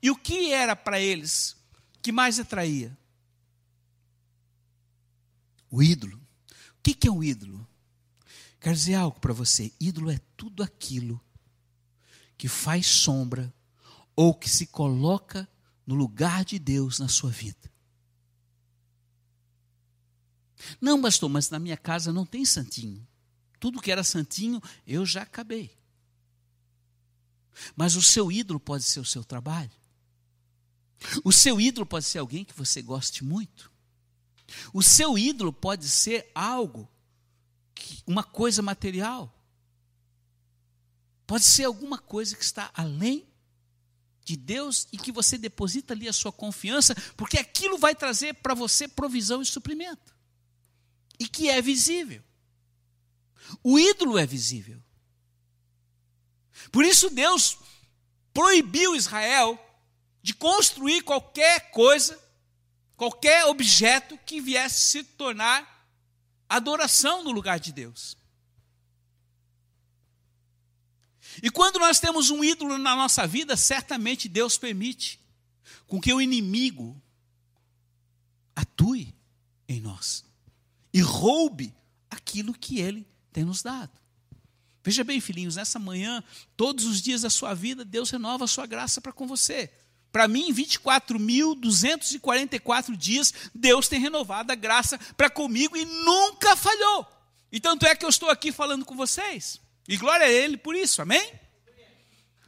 E 0.00 0.10
o 0.10 0.16
que 0.16 0.50
era 0.50 0.74
para 0.74 0.98
eles 0.98 1.54
que 2.00 2.10
mais 2.10 2.40
atraía? 2.40 2.96
O 5.70 5.82
ídolo. 5.82 6.18
O 6.78 6.82
que 6.82 7.06
é 7.06 7.10
um 7.10 7.22
ídolo? 7.22 7.68
Quero 8.58 8.74
dizer 8.74 8.94
algo 8.94 9.20
para 9.20 9.34
você: 9.34 9.74
ídolo 9.78 10.10
é 10.10 10.18
tudo 10.38 10.62
aquilo 10.62 11.22
que 12.38 12.48
faz 12.48 12.86
sombra 12.86 13.52
ou 14.16 14.32
que 14.32 14.48
se 14.48 14.68
coloca 14.68 15.46
no 15.86 15.94
lugar 15.94 16.46
de 16.46 16.58
Deus 16.58 16.98
na 16.98 17.08
sua 17.08 17.30
vida. 17.30 17.71
Não, 20.80 21.00
pastor, 21.00 21.28
mas 21.28 21.50
na 21.50 21.58
minha 21.58 21.76
casa 21.76 22.12
não 22.12 22.24
tem 22.24 22.44
santinho. 22.44 23.06
Tudo 23.58 23.80
que 23.80 23.92
era 23.92 24.02
santinho, 24.02 24.60
eu 24.86 25.04
já 25.06 25.22
acabei. 25.22 25.76
Mas 27.76 27.96
o 27.96 28.02
seu 28.02 28.32
ídolo 28.32 28.58
pode 28.58 28.84
ser 28.84 29.00
o 29.00 29.04
seu 29.04 29.24
trabalho. 29.24 29.70
O 31.24 31.32
seu 31.32 31.60
ídolo 31.60 31.86
pode 31.86 32.04
ser 32.04 32.18
alguém 32.18 32.44
que 32.44 32.56
você 32.56 32.80
goste 32.80 33.24
muito. 33.24 33.70
O 34.72 34.82
seu 34.82 35.16
ídolo 35.16 35.52
pode 35.52 35.88
ser 35.88 36.30
algo, 36.34 36.88
uma 38.06 38.22
coisa 38.22 38.62
material. 38.62 39.32
Pode 41.26 41.44
ser 41.44 41.64
alguma 41.64 41.98
coisa 41.98 42.36
que 42.36 42.44
está 42.44 42.70
além 42.74 43.26
de 44.24 44.36
Deus 44.36 44.86
e 44.92 44.98
que 44.98 45.10
você 45.10 45.36
deposita 45.36 45.94
ali 45.94 46.08
a 46.08 46.12
sua 46.12 46.30
confiança, 46.30 46.94
porque 47.16 47.38
aquilo 47.38 47.78
vai 47.78 47.94
trazer 47.94 48.34
para 48.34 48.54
você 48.54 48.86
provisão 48.86 49.42
e 49.42 49.46
suprimento 49.46 50.11
e 51.22 51.28
que 51.28 51.48
é 51.48 51.62
visível. 51.62 52.20
O 53.62 53.78
ídolo 53.78 54.18
é 54.18 54.26
visível. 54.26 54.82
Por 56.72 56.84
isso 56.84 57.08
Deus 57.08 57.58
proibiu 58.34 58.96
Israel 58.96 59.56
de 60.20 60.34
construir 60.34 61.02
qualquer 61.02 61.70
coisa, 61.70 62.20
qualquer 62.96 63.44
objeto 63.44 64.18
que 64.26 64.40
viesse 64.40 64.80
se 64.90 65.04
tornar 65.04 65.88
adoração 66.48 67.22
no 67.22 67.30
lugar 67.30 67.60
de 67.60 67.72
Deus. 67.72 68.16
E 71.40 71.50
quando 71.50 71.78
nós 71.78 72.00
temos 72.00 72.30
um 72.30 72.42
ídolo 72.42 72.78
na 72.78 72.96
nossa 72.96 73.28
vida, 73.28 73.56
certamente 73.56 74.28
Deus 74.28 74.58
permite 74.58 75.20
com 75.86 76.00
que 76.00 76.12
o 76.12 76.20
inimigo 76.20 77.00
atue 78.56 79.14
em 79.68 79.80
nós 79.80 80.31
e 80.92 81.00
roube 81.00 81.72
aquilo 82.10 82.52
que 82.52 82.80
ele 82.80 83.06
tem 83.32 83.44
nos 83.44 83.62
dado. 83.62 84.02
Veja 84.84 85.04
bem, 85.04 85.20
filhinhos, 85.20 85.54
nessa 85.56 85.78
manhã, 85.78 86.24
todos 86.56 86.86
os 86.86 87.00
dias 87.00 87.22
da 87.22 87.30
sua 87.30 87.54
vida, 87.54 87.84
Deus 87.84 88.10
renova 88.10 88.44
a 88.44 88.48
sua 88.48 88.66
graça 88.66 89.00
para 89.00 89.12
com 89.12 89.24
você. 89.26 89.70
Para 90.10 90.28
mim, 90.28 90.52
24.244 90.52 92.96
dias, 92.96 93.32
Deus 93.54 93.88
tem 93.88 94.00
renovado 94.00 94.52
a 94.52 94.56
graça 94.56 94.98
para 95.16 95.30
comigo 95.30 95.76
e 95.76 95.84
nunca 95.84 96.56
falhou. 96.56 97.06
E 97.50 97.60
tanto 97.60 97.86
é 97.86 97.94
que 97.94 98.04
eu 98.04 98.08
estou 98.08 98.28
aqui 98.28 98.50
falando 98.50 98.84
com 98.84 98.96
vocês. 98.96 99.60
E 99.88 99.96
glória 99.96 100.26
a 100.26 100.30
Ele 100.30 100.56
por 100.56 100.74
isso, 100.74 101.00
amém? 101.00 101.32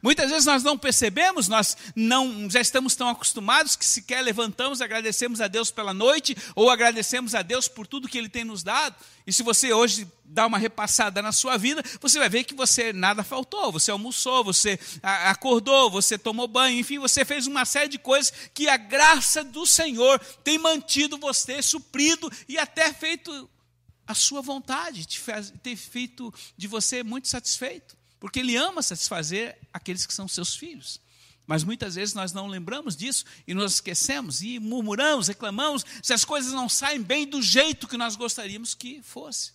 Muitas 0.05 0.29
vezes 0.29 0.45
nós 0.45 0.61
não 0.61 0.77
percebemos, 0.77 1.47
nós 1.47 1.75
não 1.95 2.47
já 2.47 2.61
estamos 2.61 2.95
tão 2.95 3.09
acostumados 3.09 3.75
que 3.75 3.83
sequer 3.83 4.21
levantamos, 4.21 4.79
agradecemos 4.79 5.41
a 5.41 5.47
Deus 5.47 5.71
pela 5.71 5.95
noite 5.95 6.37
ou 6.53 6.69
agradecemos 6.69 7.33
a 7.33 7.41
Deus 7.41 7.67
por 7.67 7.87
tudo 7.87 8.07
que 8.07 8.15
Ele 8.15 8.29
tem 8.29 8.43
nos 8.43 8.61
dado. 8.61 8.95
E 9.25 9.33
se 9.33 9.41
você 9.41 9.73
hoje 9.73 10.07
dá 10.23 10.45
uma 10.45 10.59
repassada 10.59 11.23
na 11.23 11.31
sua 11.31 11.57
vida, 11.57 11.81
você 11.99 12.19
vai 12.19 12.29
ver 12.29 12.43
que 12.43 12.53
você 12.53 12.93
nada 12.93 13.23
faltou. 13.23 13.71
Você 13.71 13.89
almoçou, 13.89 14.43
você 14.43 14.79
acordou, 15.01 15.89
você 15.89 16.19
tomou 16.19 16.47
banho, 16.47 16.77
enfim, 16.77 16.99
você 16.99 17.25
fez 17.25 17.47
uma 17.47 17.65
série 17.65 17.89
de 17.89 17.97
coisas 17.97 18.31
que 18.53 18.69
a 18.69 18.77
graça 18.77 19.43
do 19.43 19.65
Senhor 19.65 20.19
tem 20.43 20.59
mantido 20.59 21.17
você 21.17 21.63
suprido 21.63 22.31
e 22.47 22.59
até 22.59 22.93
feito 22.93 23.49
a 24.05 24.13
sua 24.13 24.43
vontade, 24.43 25.03
te 25.03 25.19
ter 25.63 25.75
feito 25.75 26.31
de 26.55 26.67
você 26.67 27.01
muito 27.01 27.27
satisfeito 27.27 27.97
porque 28.25 28.39
Ele 28.39 28.55
ama 28.55 28.81
satisfazer 28.81 29.55
aqueles 29.71 30.03
que 30.03 30.11
são 30.11 30.27
seus 30.27 30.55
filhos. 30.55 30.99
Mas 31.45 31.63
muitas 31.63 31.93
vezes 31.93 32.15
nós 32.15 32.33
não 32.33 32.47
lembramos 32.47 32.95
disso 32.95 33.23
e 33.45 33.53
nos 33.53 33.73
esquecemos 33.73 34.41
e 34.41 34.57
murmuramos, 34.57 35.27
reclamamos 35.27 35.85
se 36.01 36.11
as 36.11 36.25
coisas 36.25 36.51
não 36.51 36.67
saem 36.67 37.03
bem 37.03 37.29
do 37.29 37.39
jeito 37.39 37.87
que 37.87 37.95
nós 37.95 38.15
gostaríamos 38.15 38.73
que 38.73 38.99
fosse. 39.03 39.51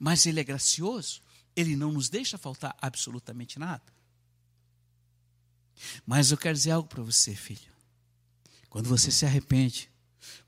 Mas 0.00 0.26
Ele 0.26 0.40
é 0.40 0.42
gracioso, 0.42 1.22
Ele 1.54 1.76
não 1.76 1.92
nos 1.92 2.08
deixa 2.08 2.36
faltar 2.36 2.76
absolutamente 2.82 3.56
nada. 3.56 3.84
Mas 6.04 6.32
eu 6.32 6.36
quero 6.36 6.56
dizer 6.56 6.72
algo 6.72 6.88
para 6.88 7.04
você, 7.04 7.36
filho. 7.36 7.70
Quando 8.68 8.88
você 8.88 9.12
se 9.12 9.24
arrepende, 9.24 9.88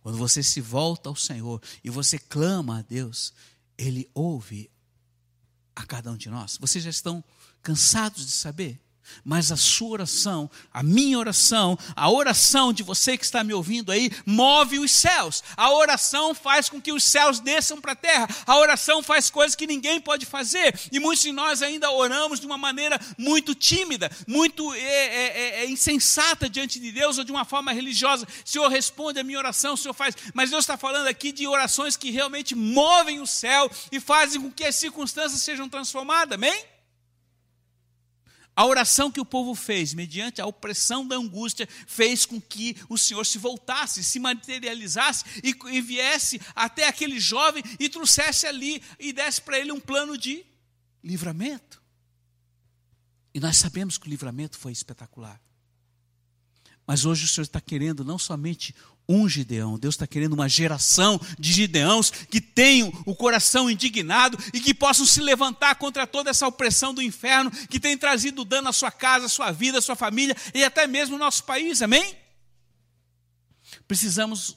quando 0.00 0.18
você 0.18 0.42
se 0.42 0.60
volta 0.60 1.08
ao 1.08 1.14
Senhor 1.14 1.62
e 1.84 1.88
você 1.88 2.18
clama 2.18 2.80
a 2.80 2.82
Deus, 2.82 3.32
Ele 3.78 4.10
ouve 4.12 4.68
a 5.78 5.86
cada 5.86 6.10
um 6.10 6.16
de 6.16 6.28
nós. 6.28 6.58
Vocês 6.60 6.82
já 6.82 6.90
estão 6.90 7.22
cansados 7.62 8.26
de 8.26 8.32
saber? 8.32 8.80
Mas 9.24 9.52
a 9.52 9.56
sua 9.56 9.88
oração, 9.88 10.50
a 10.72 10.82
minha 10.82 11.18
oração, 11.18 11.78
a 11.94 12.10
oração 12.10 12.72
de 12.72 12.82
você 12.82 13.16
que 13.16 13.24
está 13.24 13.44
me 13.44 13.52
ouvindo 13.52 13.92
aí, 13.92 14.10
move 14.24 14.78
os 14.78 14.90
céus. 14.90 15.42
A 15.56 15.70
oração 15.72 16.34
faz 16.34 16.68
com 16.68 16.80
que 16.80 16.92
os 16.92 17.04
céus 17.04 17.40
desçam 17.40 17.80
para 17.80 17.92
a 17.92 17.96
terra. 17.96 18.28
A 18.46 18.56
oração 18.56 19.02
faz 19.02 19.30
coisas 19.30 19.54
que 19.54 19.66
ninguém 19.66 20.00
pode 20.00 20.26
fazer. 20.26 20.78
E 20.90 20.98
muitos 20.98 21.24
de 21.24 21.32
nós 21.32 21.62
ainda 21.62 21.90
oramos 21.90 22.40
de 22.40 22.46
uma 22.46 22.58
maneira 22.58 22.98
muito 23.16 23.54
tímida, 23.54 24.10
muito 24.26 24.72
é, 24.74 24.78
é, 24.78 25.26
é, 25.26 25.64
é 25.64 25.70
insensata 25.70 26.48
diante 26.48 26.78
de 26.78 26.90
Deus 26.92 27.18
ou 27.18 27.24
de 27.24 27.32
uma 27.32 27.44
forma 27.44 27.72
religiosa. 27.72 28.26
Senhor 28.44 28.68
responde 28.68 29.20
a 29.20 29.24
minha 29.24 29.38
oração, 29.38 29.74
o 29.74 29.76
Senhor 29.76 29.94
faz. 29.94 30.16
Mas 30.32 30.50
Deus 30.50 30.64
está 30.64 30.76
falando 30.76 31.06
aqui 31.06 31.32
de 31.32 31.46
orações 31.46 31.96
que 31.96 32.10
realmente 32.10 32.54
movem 32.54 33.20
o 33.20 33.26
céu 33.26 33.70
e 33.92 34.00
fazem 34.00 34.40
com 34.40 34.50
que 34.50 34.64
as 34.64 34.76
circunstâncias 34.76 35.42
sejam 35.42 35.68
transformadas. 35.68 36.34
Amém? 36.34 36.77
A 38.58 38.66
oração 38.66 39.08
que 39.08 39.20
o 39.20 39.24
povo 39.24 39.54
fez, 39.54 39.94
mediante 39.94 40.40
a 40.40 40.46
opressão 40.46 41.06
da 41.06 41.14
angústia, 41.14 41.68
fez 41.86 42.26
com 42.26 42.40
que 42.40 42.76
o 42.88 42.98
Senhor 42.98 43.24
se 43.24 43.38
voltasse, 43.38 44.02
se 44.02 44.18
materializasse 44.18 45.24
e, 45.44 45.54
e 45.70 45.80
viesse 45.80 46.40
até 46.56 46.88
aquele 46.88 47.20
jovem 47.20 47.62
e 47.78 47.88
trouxesse 47.88 48.48
ali 48.48 48.82
e 48.98 49.12
desse 49.12 49.40
para 49.40 49.60
ele 49.60 49.70
um 49.70 49.78
plano 49.78 50.18
de 50.18 50.44
livramento. 51.04 51.80
E 53.32 53.38
nós 53.38 53.56
sabemos 53.56 53.96
que 53.96 54.08
o 54.08 54.10
livramento 54.10 54.58
foi 54.58 54.72
espetacular. 54.72 55.40
Mas 56.84 57.04
hoje 57.04 57.26
o 57.26 57.28
Senhor 57.28 57.44
está 57.44 57.60
querendo 57.60 58.04
não 58.04 58.18
somente 58.18 58.74
um 59.08 59.28
Gideão. 59.28 59.78
Deus 59.78 59.94
está 59.94 60.06
querendo 60.06 60.34
uma 60.34 60.48
geração 60.48 61.18
de 61.38 61.52
Gideãos 61.52 62.10
que 62.10 62.40
tenham 62.40 62.92
o 63.06 63.14
coração 63.14 63.70
indignado 63.70 64.38
e 64.52 64.60
que 64.60 64.74
possam 64.74 65.06
se 65.06 65.20
levantar 65.20 65.76
contra 65.76 66.06
toda 66.06 66.30
essa 66.30 66.46
opressão 66.46 66.92
do 66.92 67.00
inferno 67.00 67.50
que 67.50 67.80
tem 67.80 67.96
trazido 67.96 68.44
dano 68.44 68.68
à 68.68 68.72
sua 68.72 68.90
casa, 68.90 69.26
à 69.26 69.28
sua 69.28 69.50
vida, 69.50 69.78
à 69.78 69.82
sua 69.82 69.96
família 69.96 70.36
e 70.52 70.62
até 70.62 70.86
mesmo 70.86 71.14
ao 71.14 71.20
nosso 71.20 71.44
país. 71.44 71.80
Amém? 71.80 72.14
Precisamos 73.86 74.56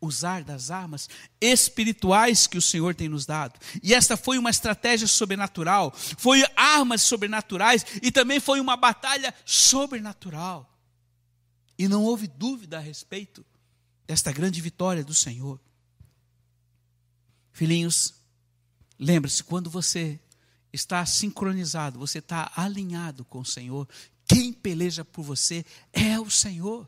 usar 0.00 0.42
das 0.42 0.70
armas 0.70 1.08
espirituais 1.40 2.46
que 2.46 2.58
o 2.58 2.62
Senhor 2.62 2.94
tem 2.94 3.08
nos 3.08 3.26
dado. 3.26 3.58
E 3.82 3.94
esta 3.94 4.16
foi 4.16 4.38
uma 4.38 4.50
estratégia 4.50 5.06
sobrenatural, 5.06 5.92
foi 6.18 6.44
armas 6.56 7.02
sobrenaturais 7.02 7.84
e 8.02 8.10
também 8.10 8.40
foi 8.40 8.60
uma 8.60 8.76
batalha 8.76 9.32
sobrenatural. 9.44 10.68
E 11.78 11.88
não 11.88 12.02
houve 12.04 12.26
dúvida 12.26 12.78
a 12.78 12.80
respeito 12.80 13.44
desta 14.12 14.30
grande 14.30 14.60
vitória 14.60 15.02
do 15.02 15.14
Senhor. 15.14 15.58
Filhinhos, 17.50 18.12
lembre-se, 18.98 19.42
quando 19.42 19.70
você 19.70 20.20
está 20.70 21.06
sincronizado, 21.06 21.98
você 21.98 22.18
está 22.18 22.52
alinhado 22.54 23.24
com 23.24 23.40
o 23.40 23.44
Senhor, 23.44 23.88
quem 24.28 24.52
peleja 24.52 25.02
por 25.02 25.22
você 25.22 25.64
é 25.94 26.20
o 26.20 26.28
Senhor. 26.28 26.86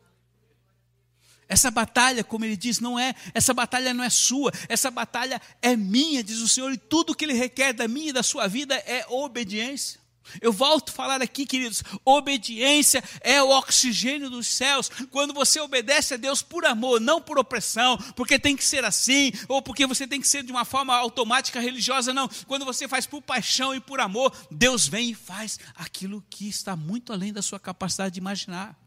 Essa 1.48 1.70
batalha, 1.70 2.22
como 2.22 2.44
ele 2.44 2.58
diz, 2.58 2.78
não 2.78 2.98
é, 2.98 3.14
essa 3.32 3.54
batalha 3.54 3.94
não 3.94 4.04
é 4.04 4.10
sua, 4.10 4.52
essa 4.68 4.90
batalha 4.90 5.40
é 5.62 5.74
minha, 5.74 6.22
diz 6.22 6.40
o 6.40 6.48
Senhor, 6.48 6.70
e 6.74 6.76
tudo 6.76 7.14
que 7.14 7.24
ele 7.24 7.32
requer 7.32 7.72
da 7.72 7.88
minha 7.88 8.10
e 8.10 8.12
da 8.12 8.22
sua 8.22 8.46
vida 8.46 8.74
é 8.74 9.06
obediência. 9.08 9.98
Eu 10.40 10.52
volto 10.52 10.90
a 10.90 10.92
falar 10.92 11.22
aqui, 11.22 11.46
queridos, 11.46 11.82
obediência 12.04 13.02
é 13.20 13.42
o 13.42 13.50
oxigênio 13.50 14.30
dos 14.30 14.46
céus. 14.46 14.90
Quando 15.10 15.34
você 15.34 15.60
obedece 15.60 16.14
a 16.14 16.16
Deus 16.16 16.42
por 16.42 16.64
amor, 16.64 17.00
não 17.00 17.20
por 17.20 17.38
opressão, 17.38 17.96
porque 18.16 18.38
tem 18.38 18.56
que 18.56 18.64
ser 18.64 18.84
assim, 18.84 19.32
ou 19.48 19.62
porque 19.62 19.86
você 19.86 20.06
tem 20.06 20.20
que 20.20 20.28
ser 20.28 20.42
de 20.42 20.52
uma 20.52 20.64
forma 20.64 20.94
automática 20.94 21.60
religiosa, 21.60 22.12
não. 22.12 22.28
Quando 22.46 22.64
você 22.64 22.88
faz 22.88 23.06
por 23.06 23.22
paixão 23.22 23.74
e 23.74 23.80
por 23.80 24.00
amor, 24.00 24.32
Deus 24.50 24.86
vem 24.86 25.10
e 25.10 25.14
faz 25.14 25.58
aquilo 25.74 26.24
que 26.30 26.48
está 26.48 26.76
muito 26.76 27.12
além 27.12 27.32
da 27.32 27.42
sua 27.42 27.60
capacidade 27.60 28.14
de 28.14 28.20
imaginar. 28.20 28.78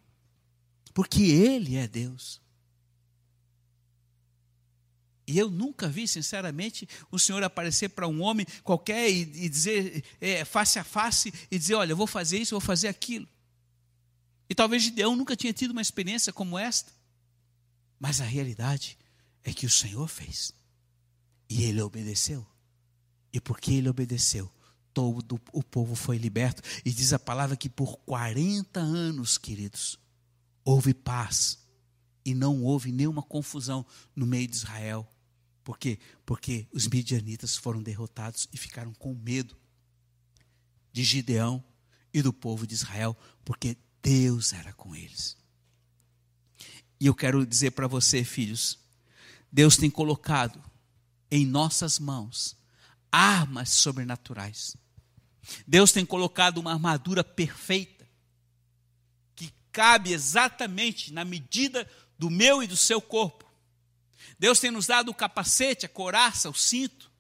Porque 0.94 1.22
Ele 1.24 1.76
é 1.76 1.88
Deus. 1.88 2.42
E 5.28 5.38
eu 5.38 5.52
nunca 5.52 5.90
vi, 5.90 6.08
sinceramente, 6.08 6.88
o 7.12 7.20
Senhor 7.20 7.44
aparecer 7.44 7.90
para 7.90 8.08
um 8.08 8.22
homem 8.22 8.48
qualquer 8.64 9.10
e, 9.10 9.22
e 9.22 9.50
dizer, 9.50 10.04
é, 10.22 10.46
face 10.46 10.80
a 10.80 10.86
face, 10.86 11.34
e 11.52 11.60
dizer: 11.60 11.76
Olha, 11.76 11.92
eu 11.92 11.98
vou 11.98 12.08
fazer 12.08 12.40
isso, 12.40 12.56
eu 12.56 12.60
vou 12.62 12.66
fazer 12.66 12.88
aquilo. 12.88 13.28
E 14.50 14.56
talvez 14.56 14.84
Gideão 14.84 15.18
nunca 15.18 15.36
tinha 15.36 15.52
tido 15.52 15.72
uma 15.72 15.82
experiência 15.82 16.32
como 16.32 16.58
esta. 16.58 16.94
Mas 18.00 18.22
a 18.22 18.24
realidade 18.24 18.98
é 19.44 19.52
que 19.52 19.66
o 19.66 19.70
Senhor 19.70 20.08
fez. 20.08 20.54
E 21.50 21.64
ele 21.64 21.82
obedeceu. 21.82 22.48
E 23.34 23.42
porque 23.42 23.74
ele 23.74 23.90
obedeceu, 23.90 24.50
todo 24.94 25.40
o 25.52 25.62
povo 25.62 25.94
foi 25.94 26.18
liberto. 26.18 26.62
E 26.86 26.92
diz 26.92 27.12
a 27.12 27.20
palavra 27.20 27.58
que 27.58 27.68
por 27.68 27.98
40 28.00 28.80
anos, 28.80 29.38
queridos, 29.38 30.00
houve 30.64 30.94
paz. 30.94 31.60
E 32.24 32.34
não 32.34 32.64
houve 32.64 32.94
nenhuma 32.94 33.22
confusão 33.22 33.86
no 34.16 34.26
meio 34.26 34.48
de 34.48 34.56
Israel. 34.56 35.08
Por 35.68 35.78
quê? 35.78 36.00
Porque 36.26 36.66
os 36.72 36.88
midianitas 36.88 37.58
foram 37.58 37.84
derrotados 37.84 38.48
e 38.54 38.58
ficaram 38.58 38.94
com 38.94 39.14
medo 39.14 39.54
de 40.94 41.04
Gideão 41.04 41.62
e 42.14 42.22
do 42.22 42.32
povo 42.32 42.66
de 42.66 42.74
Israel, 42.74 43.18
porque 43.44 43.76
Deus 44.02 44.54
era 44.54 44.72
com 44.72 44.96
eles. 44.96 45.36
E 46.98 47.06
eu 47.06 47.14
quero 47.14 47.46
dizer 47.46 47.72
para 47.72 47.86
você, 47.86 48.24
filhos, 48.24 48.80
Deus 49.52 49.76
tem 49.76 49.90
colocado 49.90 50.64
em 51.30 51.46
nossas 51.46 52.00
mãos 52.00 52.56
armas 53.12 53.72
sobrenaturais. 53.72 54.74
Deus 55.68 55.92
tem 55.92 56.06
colocado 56.06 56.60
uma 56.60 56.72
armadura 56.72 57.26
perfeita 57.26 58.08
que 59.36 59.52
cabe 59.74 60.14
exatamente 60.14 61.12
na 61.12 61.26
medida 61.26 61.86
do 62.18 62.30
meu 62.30 62.64
e 62.64 62.68
do 62.68 62.78
seu 62.78 63.02
corpo. 63.02 63.47
Deus 64.40 64.60
tem 64.60 64.72
nos 64.72 64.88
dado 64.88 65.10
o 65.10 65.16
capacete, 65.16 65.86
a 65.86 65.90
coraça, 65.90 66.50
o 66.50 66.54
cinto, 66.54 67.12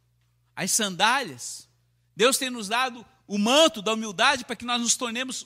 as 0.55 0.71
sandálias. 0.71 1.67
Deus 2.15 2.37
tem 2.37 2.49
nos 2.49 2.67
dado 2.67 3.05
o 3.27 3.37
manto 3.37 3.81
da 3.81 3.93
humildade 3.93 4.45
para 4.45 4.55
que 4.55 4.65
nós 4.65 4.81
nos 4.81 4.95
tornemos 4.95 5.45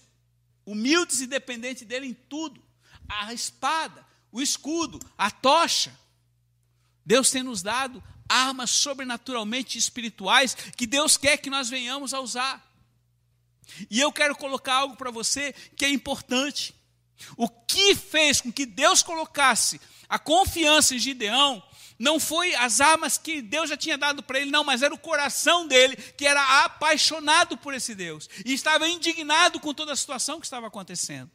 humildes 0.65 1.21
e 1.21 1.27
dependentes 1.27 1.85
dele 1.85 2.07
em 2.07 2.13
tudo. 2.13 2.61
A 3.07 3.33
espada, 3.33 4.05
o 4.31 4.41
escudo, 4.41 4.99
a 5.17 5.29
tocha. 5.29 5.97
Deus 7.05 7.29
tem 7.29 7.43
nos 7.43 7.61
dado 7.61 8.01
armas 8.29 8.69
sobrenaturalmente 8.69 9.77
espirituais 9.77 10.55
que 10.77 10.87
Deus 10.87 11.17
quer 11.17 11.37
que 11.37 11.49
nós 11.49 11.69
venhamos 11.69 12.13
a 12.13 12.21
usar. 12.21 12.65
E 13.89 13.99
eu 13.99 14.11
quero 14.11 14.35
colocar 14.35 14.75
algo 14.75 14.95
para 14.95 15.11
você 15.11 15.53
que 15.75 15.83
é 15.83 15.89
importante. 15.89 16.73
O 17.35 17.47
que 17.49 17.95
fez 17.95 18.41
com 18.41 18.51
que 18.51 18.65
Deus 18.65 19.03
colocasse 19.03 19.79
a 20.11 20.19
confiança 20.19 20.93
em 20.93 20.99
Gideão 20.99 21.63
não 21.97 22.19
foi 22.19 22.53
as 22.55 22.81
armas 22.81 23.17
que 23.17 23.41
Deus 23.41 23.69
já 23.69 23.77
tinha 23.77 23.97
dado 23.97 24.21
para 24.21 24.41
ele, 24.41 24.51
não, 24.51 24.61
mas 24.61 24.81
era 24.81 24.93
o 24.93 24.97
coração 24.97 25.65
dele, 25.65 25.95
que 25.95 26.27
era 26.27 26.65
apaixonado 26.65 27.55
por 27.55 27.73
esse 27.73 27.95
Deus 27.95 28.27
e 28.45 28.51
estava 28.51 28.89
indignado 28.89 29.57
com 29.57 29.73
toda 29.73 29.93
a 29.93 29.95
situação 29.95 30.37
que 30.37 30.45
estava 30.45 30.67
acontecendo. 30.67 31.31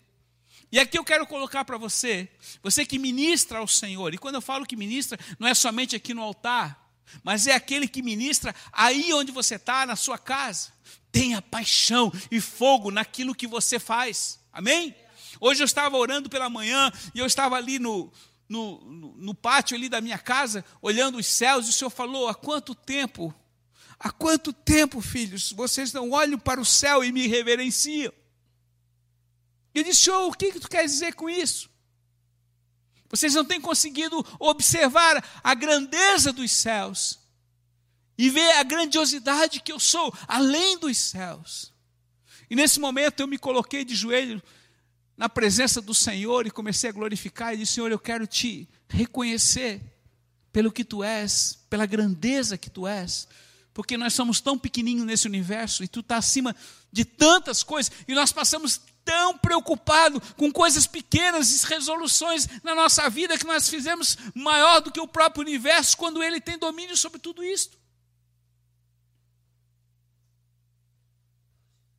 E 0.70 0.78
aqui 0.78 0.98
eu 0.98 1.04
quero 1.04 1.26
colocar 1.26 1.64
para 1.64 1.78
você, 1.78 2.28
você 2.62 2.84
que 2.84 2.98
ministra 2.98 3.60
ao 3.60 3.66
Senhor, 3.66 4.12
e 4.12 4.18
quando 4.18 4.34
eu 4.34 4.42
falo 4.42 4.66
que 4.66 4.76
ministra, 4.76 5.18
não 5.38 5.48
é 5.48 5.54
somente 5.54 5.96
aqui 5.96 6.12
no 6.12 6.20
altar, 6.20 6.86
mas 7.24 7.46
é 7.46 7.54
aquele 7.54 7.88
que 7.88 8.02
ministra 8.02 8.54
aí 8.70 9.10
onde 9.14 9.32
você 9.32 9.54
está, 9.54 9.86
na 9.86 9.96
sua 9.96 10.18
casa. 10.18 10.70
Tenha 11.10 11.40
paixão 11.40 12.12
e 12.30 12.42
fogo 12.42 12.90
naquilo 12.90 13.34
que 13.34 13.46
você 13.46 13.78
faz, 13.78 14.38
amém? 14.52 14.94
Hoje 15.40 15.62
eu 15.62 15.66
estava 15.66 15.96
orando 15.96 16.28
pela 16.28 16.50
manhã 16.50 16.92
e 17.14 17.20
eu 17.20 17.26
estava 17.26 17.56
ali 17.56 17.78
no, 17.78 18.12
no, 18.48 18.80
no, 19.16 19.34
pátio 19.34 19.76
ali 19.76 19.88
da 19.88 20.00
minha 20.00 20.18
casa, 20.18 20.64
olhando 20.80 21.18
os 21.18 21.26
céus, 21.26 21.66
e 21.66 21.70
o 21.70 21.72
Senhor 21.72 21.90
falou: 21.90 22.28
há 22.28 22.34
quanto 22.34 22.74
tempo, 22.74 23.34
há 23.98 24.10
quanto 24.10 24.52
tempo, 24.52 25.00
filhos, 25.00 25.52
vocês 25.52 25.92
não 25.92 26.10
olham 26.10 26.38
para 26.38 26.60
o 26.60 26.64
céu 26.64 27.02
e 27.02 27.12
me 27.12 27.26
reverenciam? 27.26 28.12
Eu 29.74 29.84
disse, 29.84 30.04
Senhor, 30.04 30.26
o 30.26 30.32
que, 30.32 30.52
que 30.52 30.60
tu 30.60 30.68
quer 30.68 30.84
dizer 30.84 31.14
com 31.14 31.28
isso? 31.28 31.68
Vocês 33.10 33.34
não 33.34 33.44
têm 33.44 33.60
conseguido 33.60 34.24
observar 34.38 35.22
a 35.42 35.54
grandeza 35.54 36.32
dos 36.32 36.50
céus 36.50 37.18
e 38.18 38.30
ver 38.30 38.52
a 38.52 38.62
grandiosidade 38.62 39.60
que 39.60 39.70
eu 39.70 39.78
sou 39.78 40.12
além 40.26 40.78
dos 40.78 40.96
céus. 40.96 41.72
E 42.48 42.56
nesse 42.56 42.80
momento 42.80 43.20
eu 43.20 43.26
me 43.26 43.38
coloquei 43.38 43.84
de 43.84 43.94
joelho 43.94 44.42
na 45.16 45.28
presença 45.28 45.80
do 45.80 45.94
Senhor 45.94 46.46
e 46.46 46.50
comecei 46.50 46.90
a 46.90 46.92
glorificar 46.92 47.54
e 47.54 47.58
disse: 47.58 47.74
Senhor, 47.74 47.90
eu 47.90 47.98
quero 47.98 48.26
te 48.26 48.68
reconhecer 48.88 49.80
pelo 50.52 50.70
que 50.70 50.84
tu 50.84 51.02
és, 51.02 51.58
pela 51.70 51.86
grandeza 51.86 52.58
que 52.58 52.70
tu 52.70 52.86
és, 52.86 53.26
porque 53.72 53.96
nós 53.96 54.14
somos 54.14 54.40
tão 54.40 54.58
pequenininhos 54.58 55.06
nesse 55.06 55.26
universo 55.26 55.82
e 55.82 55.88
tu 55.88 56.00
está 56.00 56.16
acima 56.16 56.54
de 56.92 57.04
tantas 57.04 57.62
coisas 57.62 57.92
e 58.06 58.14
nós 58.14 58.32
passamos 58.32 58.80
tão 59.04 59.38
preocupados 59.38 60.20
com 60.36 60.50
coisas 60.52 60.86
pequenas 60.86 61.62
e 61.62 61.66
resoluções 61.66 62.48
na 62.62 62.74
nossa 62.74 63.08
vida 63.08 63.38
que 63.38 63.46
nós 63.46 63.68
fizemos 63.68 64.18
maior 64.34 64.80
do 64.80 64.90
que 64.90 65.00
o 65.00 65.06
próprio 65.06 65.42
universo 65.42 65.96
quando 65.96 66.22
ele 66.22 66.40
tem 66.40 66.58
domínio 66.58 66.96
sobre 66.96 67.20
tudo 67.20 67.44
isto. 67.44 67.78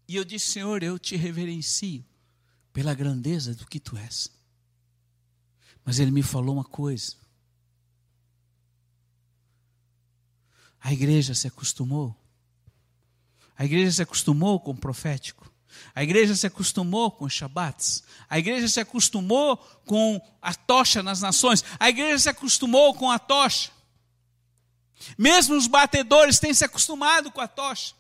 E 0.08 0.16
eu 0.16 0.24
disse, 0.24 0.52
Senhor, 0.52 0.84
eu 0.84 0.98
te 0.98 1.16
reverencio 1.16 2.04
pela 2.78 2.94
grandeza 2.94 3.56
do 3.56 3.66
que 3.66 3.80
tu 3.80 3.98
és. 3.98 4.30
Mas 5.84 5.98
ele 5.98 6.12
me 6.12 6.22
falou 6.22 6.54
uma 6.54 6.64
coisa. 6.64 7.16
A 10.80 10.94
igreja 10.94 11.34
se 11.34 11.48
acostumou. 11.48 12.16
A 13.58 13.66
igreja 13.66 13.92
se 13.92 14.04
acostumou 14.04 14.60
com 14.60 14.70
o 14.70 14.78
profético. 14.78 15.52
A 15.96 16.04
igreja 16.04 16.36
se 16.36 16.46
acostumou 16.46 17.10
com 17.10 17.26
os 17.26 17.34
Shabbats. 17.34 18.04
A 18.30 18.38
igreja 18.38 18.68
se 18.68 18.80
acostumou 18.80 19.58
com 19.84 20.22
a 20.40 20.54
tocha 20.54 21.02
nas 21.02 21.20
nações. 21.20 21.64
A 21.80 21.90
igreja 21.90 22.20
se 22.20 22.30
acostumou 22.30 22.94
com 22.94 23.10
a 23.10 23.18
tocha. 23.18 23.72
Mesmo 25.18 25.56
os 25.56 25.66
batedores 25.66 26.38
têm 26.38 26.54
se 26.54 26.64
acostumado 26.64 27.32
com 27.32 27.42
a 27.42 27.48
tocha. 27.48 27.96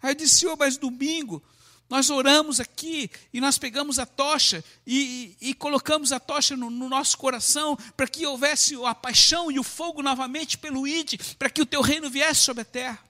Aí 0.00 0.12
eu 0.12 0.14
disse, 0.14 0.38
Senhor, 0.38 0.56
mas 0.56 0.76
domingo 0.76 1.42
nós 1.90 2.08
oramos 2.08 2.60
aqui 2.60 3.10
e 3.32 3.40
nós 3.40 3.58
pegamos 3.58 3.98
a 3.98 4.06
tocha 4.06 4.64
e, 4.86 5.36
e, 5.40 5.50
e 5.50 5.54
colocamos 5.54 6.12
a 6.12 6.20
tocha 6.20 6.56
no, 6.56 6.70
no 6.70 6.88
nosso 6.88 7.18
coração 7.18 7.76
para 7.96 8.06
que 8.06 8.24
houvesse 8.24 8.76
a 8.84 8.94
paixão 8.94 9.50
e 9.50 9.58
o 9.58 9.64
fogo 9.64 10.00
novamente 10.00 10.56
pelo 10.56 10.86
ID, 10.86 11.20
para 11.36 11.50
que 11.50 11.60
o 11.60 11.66
teu 11.66 11.82
reino 11.82 12.08
viesse 12.08 12.42
sobre 12.42 12.62
a 12.62 12.64
terra. 12.64 13.04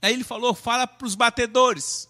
Aí 0.00 0.12
ele 0.12 0.22
falou: 0.22 0.54
fala 0.54 0.86
para 0.86 1.04
os 1.04 1.16
batedores. 1.16 2.08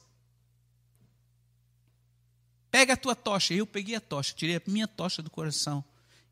Pega 2.71 2.93
a 2.93 2.99
tua 2.99 3.17
tocha. 3.17 3.55
Eu 3.55 3.67
peguei 3.67 3.95
a 3.95 4.01
tocha, 4.01 4.35
tirei 4.35 4.57
a 4.57 4.63
minha 4.67 4.87
tocha 4.87 5.23
do 5.23 5.31
coração 5.31 5.83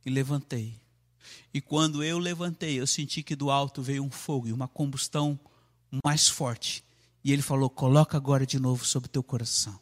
e 0.05 0.11
levantei. 0.11 0.79
E 1.53 1.63
quando 1.63 2.05
eu 2.05 2.19
levantei, 2.19 2.79
eu 2.79 2.87
senti 2.87 3.23
que 3.23 3.35
do 3.35 3.51
alto 3.51 3.81
veio 3.81 4.05
um 4.05 4.11
fogo 4.11 4.49
e 4.49 4.53
uma 4.53 4.69
combustão 4.69 5.41
mais 6.05 6.29
forte 6.29 6.85
e 7.23 7.33
ele 7.33 7.43
falou: 7.43 7.69
coloca 7.69 8.17
agora 8.17 8.47
de 8.47 8.59
novo 8.59 8.85
sobre 8.85 9.09
o 9.09 9.11
teu 9.11 9.23
coração. 9.23 9.79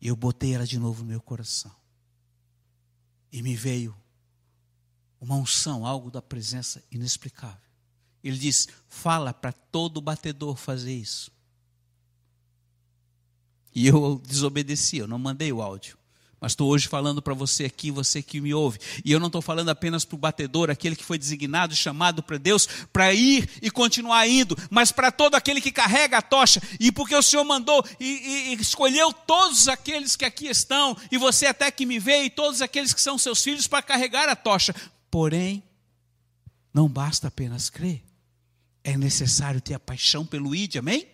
E 0.00 0.08
eu 0.08 0.16
botei 0.16 0.54
ela 0.54 0.66
de 0.66 0.78
novo 0.78 1.02
no 1.02 1.08
meu 1.08 1.20
coração. 1.20 1.74
E 3.30 3.42
me 3.42 3.54
veio 3.54 3.94
uma 5.20 5.36
unção, 5.36 5.84
algo 5.86 6.10
da 6.10 6.22
presença 6.22 6.82
inexplicável. 6.90 7.70
Ele 8.22 8.38
diz: 8.38 8.68
fala 8.88 9.32
para 9.32 9.52
todo 9.52 10.00
batedor 10.00 10.56
fazer 10.56 10.94
isso. 10.94 11.30
E 13.74 13.86
eu 13.86 14.20
desobedeci, 14.26 14.96
eu 14.96 15.06
não 15.06 15.18
mandei 15.18 15.52
o 15.52 15.62
áudio. 15.62 15.99
Mas 16.40 16.52
estou 16.52 16.70
hoje 16.70 16.88
falando 16.88 17.20
para 17.20 17.34
você 17.34 17.66
aqui, 17.66 17.90
você 17.90 18.22
que 18.22 18.40
me 18.40 18.54
ouve. 18.54 18.78
E 19.04 19.12
eu 19.12 19.20
não 19.20 19.26
estou 19.26 19.42
falando 19.42 19.68
apenas 19.68 20.06
para 20.06 20.14
o 20.14 20.18
batedor, 20.18 20.70
aquele 20.70 20.96
que 20.96 21.04
foi 21.04 21.18
designado, 21.18 21.76
chamado 21.76 22.22
para 22.22 22.38
Deus, 22.38 22.66
para 22.90 23.12
ir 23.12 23.46
e 23.60 23.70
continuar 23.70 24.26
indo, 24.26 24.56
mas 24.70 24.90
para 24.90 25.12
todo 25.12 25.34
aquele 25.34 25.60
que 25.60 25.70
carrega 25.70 26.16
a 26.16 26.22
tocha. 26.22 26.62
E 26.80 26.90
porque 26.90 27.14
o 27.14 27.20
Senhor 27.20 27.44
mandou 27.44 27.84
e, 28.00 28.52
e, 28.52 28.54
escolheu 28.54 29.12
todos 29.12 29.68
aqueles 29.68 30.16
que 30.16 30.24
aqui 30.24 30.46
estão, 30.46 30.96
e 31.12 31.18
você 31.18 31.44
até 31.44 31.70
que 31.70 31.84
me 31.84 31.98
vê, 31.98 32.24
e 32.24 32.30
todos 32.30 32.62
aqueles 32.62 32.94
que 32.94 33.02
são 33.02 33.18
seus 33.18 33.42
filhos, 33.42 33.66
para 33.66 33.82
carregar 33.82 34.26
a 34.26 34.34
tocha. 34.34 34.74
Porém, 35.10 35.62
não 36.72 36.88
basta 36.88 37.28
apenas 37.28 37.68
crer, 37.68 38.02
é 38.82 38.96
necessário 38.96 39.60
ter 39.60 39.74
a 39.74 39.80
paixão 39.80 40.24
pelo 40.24 40.54
ID, 40.54 40.76
amém? 40.76 41.06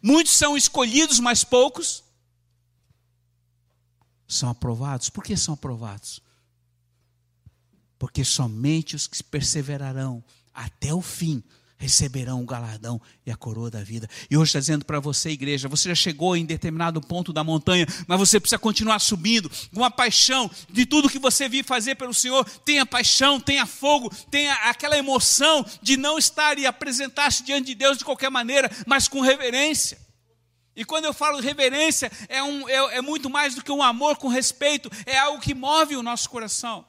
Muitos 0.00 0.32
são 0.32 0.56
escolhidos, 0.56 1.18
mas 1.18 1.42
poucos 1.42 2.03
são 4.26 4.48
aprovados. 4.48 5.10
Por 5.10 5.22
que 5.22 5.36
são 5.36 5.54
aprovados? 5.54 6.20
Porque 7.98 8.24
somente 8.24 8.96
os 8.96 9.06
que 9.06 9.22
perseverarão 9.22 10.22
até 10.52 10.92
o 10.92 11.00
fim 11.00 11.42
receberão 11.76 12.42
o 12.42 12.46
galardão 12.46 13.00
e 13.26 13.30
a 13.30 13.36
coroa 13.36 13.70
da 13.70 13.82
vida. 13.82 14.08
E 14.30 14.36
hoje 14.36 14.48
está 14.48 14.60
dizendo 14.60 14.84
para 14.84 15.00
você, 15.00 15.30
igreja, 15.30 15.68
você 15.68 15.88
já 15.90 15.94
chegou 15.94 16.36
em 16.36 16.46
determinado 16.46 17.00
ponto 17.00 17.32
da 17.32 17.44
montanha, 17.44 17.86
mas 18.06 18.18
você 18.18 18.40
precisa 18.40 18.58
continuar 18.58 18.98
subindo 19.00 19.50
com 19.74 19.84
a 19.84 19.90
paixão 19.90 20.50
de 20.70 20.86
tudo 20.86 21.10
que 21.10 21.18
você 21.18 21.48
vive 21.48 21.66
fazer 21.66 21.96
pelo 21.96 22.14
Senhor. 22.14 22.48
Tenha 22.64 22.86
paixão, 22.86 23.38
tenha 23.40 23.66
fogo, 23.66 24.10
tenha 24.30 24.54
aquela 24.68 24.96
emoção 24.96 25.64
de 25.82 25.96
não 25.96 26.18
estar 26.18 26.58
e 26.58 26.66
apresentar-se 26.66 27.42
diante 27.42 27.66
de 27.66 27.74
Deus 27.74 27.98
de 27.98 28.04
qualquer 28.04 28.30
maneira, 28.30 28.70
mas 28.86 29.08
com 29.08 29.20
reverência. 29.20 30.03
E 30.76 30.84
quando 30.84 31.04
eu 31.04 31.12
falo 31.14 31.40
reverência, 31.40 32.10
é, 32.28 32.42
um, 32.42 32.68
é, 32.68 32.96
é 32.96 33.00
muito 33.00 33.30
mais 33.30 33.54
do 33.54 33.62
que 33.62 33.70
um 33.70 33.82
amor 33.82 34.16
com 34.16 34.28
respeito, 34.28 34.90
é 35.06 35.16
algo 35.16 35.40
que 35.40 35.54
move 35.54 35.96
o 35.96 36.02
nosso 36.02 36.28
coração. 36.28 36.84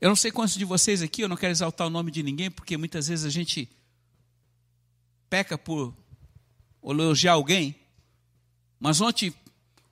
Eu 0.00 0.08
não 0.08 0.16
sei 0.16 0.30
quantos 0.30 0.54
de 0.54 0.64
vocês 0.64 1.02
aqui, 1.02 1.22
eu 1.22 1.28
não 1.28 1.36
quero 1.36 1.52
exaltar 1.52 1.86
o 1.86 1.90
nome 1.90 2.10
de 2.10 2.22
ninguém, 2.22 2.50
porque 2.50 2.76
muitas 2.76 3.08
vezes 3.08 3.24
a 3.24 3.30
gente 3.30 3.68
peca 5.30 5.56
por 5.56 5.94
elogiar 6.82 7.32
alguém. 7.32 7.74
Mas 8.78 9.00
ontem, 9.00 9.34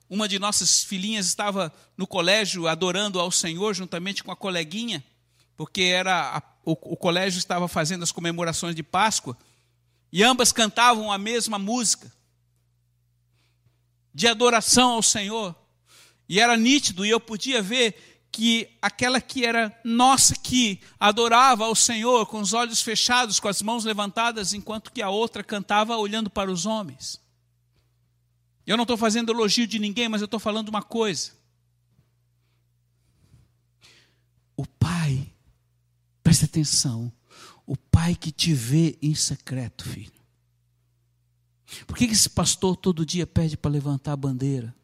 uma 0.09 0.27
de 0.27 0.37
nossas 0.37 0.83
filhinhas 0.83 1.25
estava 1.25 1.73
no 1.97 2.05
colégio 2.05 2.67
adorando 2.67 3.19
ao 3.19 3.31
Senhor 3.31 3.73
juntamente 3.73 4.23
com 4.23 4.31
a 4.31 4.35
coleguinha, 4.35 5.03
porque 5.57 5.81
era 5.81 6.37
a, 6.37 6.41
o, 6.63 6.71
o 6.93 6.95
colégio 6.97 7.37
estava 7.37 7.67
fazendo 7.67 8.03
as 8.03 8.11
comemorações 8.11 8.75
de 8.75 8.83
Páscoa. 8.83 9.37
E 10.13 10.23
ambas 10.23 10.51
cantavam 10.51 11.11
a 11.11 11.17
mesma 11.17 11.57
música 11.57 12.13
de 14.13 14.27
adoração 14.27 14.91
ao 14.91 15.01
Senhor. 15.01 15.55
E 16.29 16.39
era 16.39 16.55
nítido, 16.55 17.03
e 17.03 17.09
eu 17.09 17.19
podia 17.19 17.63
ver 17.63 18.27
que 18.31 18.69
aquela 18.79 19.19
que 19.19 19.43
era 19.43 19.75
nossa 19.83 20.35
que 20.35 20.79
adorava 20.99 21.65
ao 21.65 21.73
Senhor 21.73 22.27
com 22.27 22.39
os 22.39 22.53
olhos 22.53 22.79
fechados, 22.79 23.39
com 23.39 23.47
as 23.47 23.63
mãos 23.63 23.85
levantadas, 23.85 24.53
enquanto 24.53 24.91
que 24.91 25.01
a 25.01 25.09
outra 25.09 25.43
cantava 25.43 25.97
olhando 25.97 26.29
para 26.29 26.51
os 26.51 26.67
homens. 26.67 27.19
Eu 28.67 28.77
não 28.77 28.83
estou 28.83 28.97
fazendo 28.97 29.31
elogio 29.31 29.65
de 29.65 29.79
ninguém, 29.79 30.07
mas 30.07 30.21
eu 30.21 30.25
estou 30.25 30.39
falando 30.39 30.69
uma 30.69 30.83
coisa. 30.83 31.31
O 34.55 34.67
Pai, 34.67 35.27
preste 36.21 36.45
atenção, 36.45 37.11
o 37.65 37.77
Pai 37.77 38.15
que 38.15 38.31
te 38.31 38.53
vê 38.53 38.97
em 39.01 39.15
secreto, 39.15 39.87
filho. 39.87 40.11
Por 41.87 41.97
que 41.97 42.05
esse 42.05 42.29
pastor 42.29 42.75
todo 42.75 43.05
dia 43.05 43.25
pede 43.25 43.57
para 43.57 43.71
levantar 43.71 44.13
a 44.13 44.17
bandeira? 44.17 44.75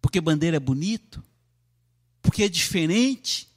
Porque 0.00 0.20
bandeira 0.20 0.56
é 0.56 0.60
bonito? 0.60 1.22
Porque 2.22 2.42
é 2.42 2.48
diferente? 2.48 3.48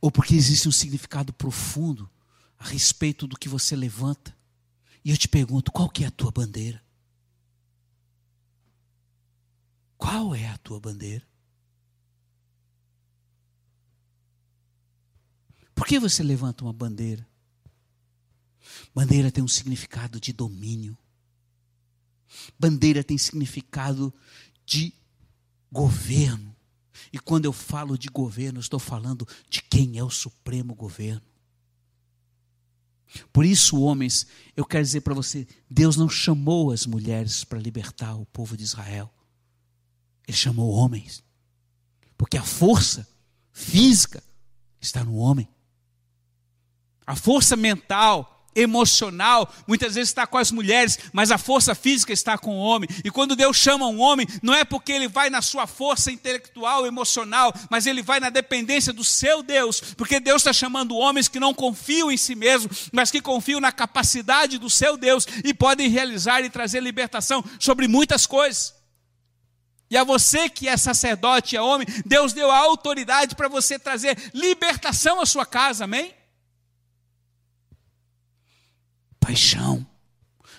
Ou 0.00 0.10
porque 0.10 0.34
existe 0.34 0.68
um 0.68 0.72
significado 0.72 1.32
profundo 1.32 2.10
a 2.58 2.64
respeito 2.66 3.26
do 3.26 3.38
que 3.38 3.48
você 3.48 3.76
levanta? 3.76 4.36
E 5.04 5.10
eu 5.10 5.16
te 5.16 5.28
pergunto, 5.28 5.72
qual 5.72 5.88
que 5.88 6.04
é 6.04 6.06
a 6.06 6.10
tua 6.10 6.30
bandeira? 6.30 6.82
Qual 9.96 10.34
é 10.34 10.48
a 10.48 10.58
tua 10.58 10.80
bandeira? 10.80 11.26
Por 15.82 15.88
que 15.88 15.98
você 15.98 16.22
levanta 16.22 16.62
uma 16.62 16.72
bandeira? 16.72 17.26
Bandeira 18.94 19.32
tem 19.32 19.42
um 19.42 19.48
significado 19.48 20.20
de 20.20 20.32
domínio. 20.32 20.96
Bandeira 22.56 23.02
tem 23.02 23.18
significado 23.18 24.14
de 24.64 24.94
governo. 25.72 26.54
E 27.12 27.18
quando 27.18 27.46
eu 27.46 27.52
falo 27.52 27.98
de 27.98 28.06
governo, 28.06 28.60
estou 28.60 28.78
falando 28.78 29.26
de 29.50 29.60
quem 29.60 29.98
é 29.98 30.04
o 30.04 30.08
supremo 30.08 30.72
governo. 30.72 31.26
Por 33.32 33.44
isso, 33.44 33.80
homens, 33.80 34.28
eu 34.56 34.64
quero 34.64 34.84
dizer 34.84 35.00
para 35.00 35.14
você: 35.14 35.48
Deus 35.68 35.96
não 35.96 36.08
chamou 36.08 36.70
as 36.70 36.86
mulheres 36.86 37.42
para 37.42 37.58
libertar 37.58 38.14
o 38.14 38.26
povo 38.26 38.56
de 38.56 38.62
Israel. 38.62 39.12
Ele 40.28 40.36
chamou 40.36 40.70
homens. 40.70 41.24
Porque 42.16 42.38
a 42.38 42.44
força 42.44 43.04
física 43.52 44.22
está 44.80 45.02
no 45.02 45.16
homem. 45.16 45.48
A 47.12 47.14
força 47.14 47.56
mental, 47.56 48.42
emocional, 48.56 49.52
muitas 49.66 49.96
vezes 49.96 50.08
está 50.08 50.26
com 50.26 50.38
as 50.38 50.50
mulheres, 50.50 50.98
mas 51.12 51.30
a 51.30 51.36
força 51.36 51.74
física 51.74 52.10
está 52.10 52.38
com 52.38 52.56
o 52.56 52.58
homem. 52.58 52.88
E 53.04 53.10
quando 53.10 53.36
Deus 53.36 53.54
chama 53.58 53.86
um 53.86 54.00
homem, 54.00 54.26
não 54.42 54.54
é 54.54 54.64
porque 54.64 54.92
ele 54.92 55.08
vai 55.08 55.28
na 55.28 55.42
sua 55.42 55.66
força 55.66 56.10
intelectual, 56.10 56.86
emocional, 56.86 57.52
mas 57.68 57.86
ele 57.86 58.00
vai 58.00 58.18
na 58.18 58.30
dependência 58.30 58.94
do 58.94 59.04
seu 59.04 59.42
Deus, 59.42 59.78
porque 59.94 60.18
Deus 60.18 60.40
está 60.40 60.54
chamando 60.54 60.96
homens 60.96 61.28
que 61.28 61.38
não 61.38 61.52
confiam 61.52 62.10
em 62.10 62.16
si 62.16 62.34
mesmos, 62.34 62.88
mas 62.90 63.10
que 63.10 63.20
confiam 63.20 63.60
na 63.60 63.70
capacidade 63.70 64.56
do 64.56 64.70
seu 64.70 64.96
Deus 64.96 65.26
e 65.44 65.52
podem 65.52 65.90
realizar 65.90 66.40
e 66.40 66.48
trazer 66.48 66.82
libertação 66.82 67.44
sobre 67.60 67.86
muitas 67.86 68.24
coisas. 68.24 68.74
E 69.90 69.98
a 69.98 70.02
você 70.02 70.48
que 70.48 70.66
é 70.66 70.78
sacerdote, 70.78 71.58
é 71.58 71.60
homem, 71.60 71.86
Deus 72.06 72.32
deu 72.32 72.50
a 72.50 72.56
autoridade 72.56 73.34
para 73.34 73.48
você 73.48 73.78
trazer 73.78 74.16
libertação 74.32 75.20
à 75.20 75.26
sua 75.26 75.44
casa, 75.44 75.84
amém? 75.84 76.14
Paixão. 79.22 79.86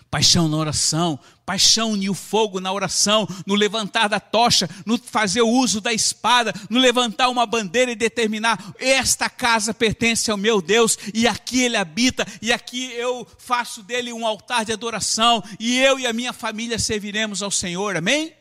Paixão 0.10 0.48
na 0.48 0.58
oração, 0.58 1.20
paixão 1.44 1.98
e 1.98 2.08
o 2.08 2.14
fogo 2.14 2.60
na 2.60 2.72
oração, 2.72 3.28
no 3.48 3.56
levantar 3.56 4.08
da 4.08 4.20
tocha, 4.20 4.70
no 4.86 4.96
fazer 4.96 5.42
o 5.42 5.50
uso 5.50 5.82
da 5.82 5.92
espada, 5.92 6.54
no 6.70 6.80
levantar 6.80 7.30
uma 7.30 7.48
bandeira 7.48 7.92
e 7.92 7.96
determinar: 7.96 8.76
esta 8.78 9.28
casa 9.28 9.74
pertence 9.74 10.30
ao 10.30 10.38
meu 10.38 10.62
Deus 10.62 11.00
e 11.16 11.28
aqui 11.28 11.64
ele 11.64 11.78
habita, 11.78 12.28
e 12.44 12.54
aqui 12.54 12.92
eu 12.92 13.28
faço 13.40 13.82
dele 13.82 14.14
um 14.14 14.26
altar 14.26 14.64
de 14.64 14.72
adoração, 14.72 15.44
e 15.60 15.80
eu 15.80 16.00
e 16.00 16.06
a 16.06 16.14
minha 16.14 16.32
família 16.32 16.78
serviremos 16.78 17.42
ao 17.42 17.50
Senhor, 17.50 17.98
amém? 17.98 18.34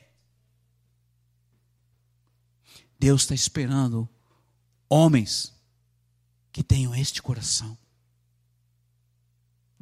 Deus 2.99 3.23
está 3.23 3.35
esperando 3.35 4.07
homens 4.91 5.55
que 6.53 6.63
tenham 6.63 6.95
este 6.95 7.23
coração. 7.23 7.82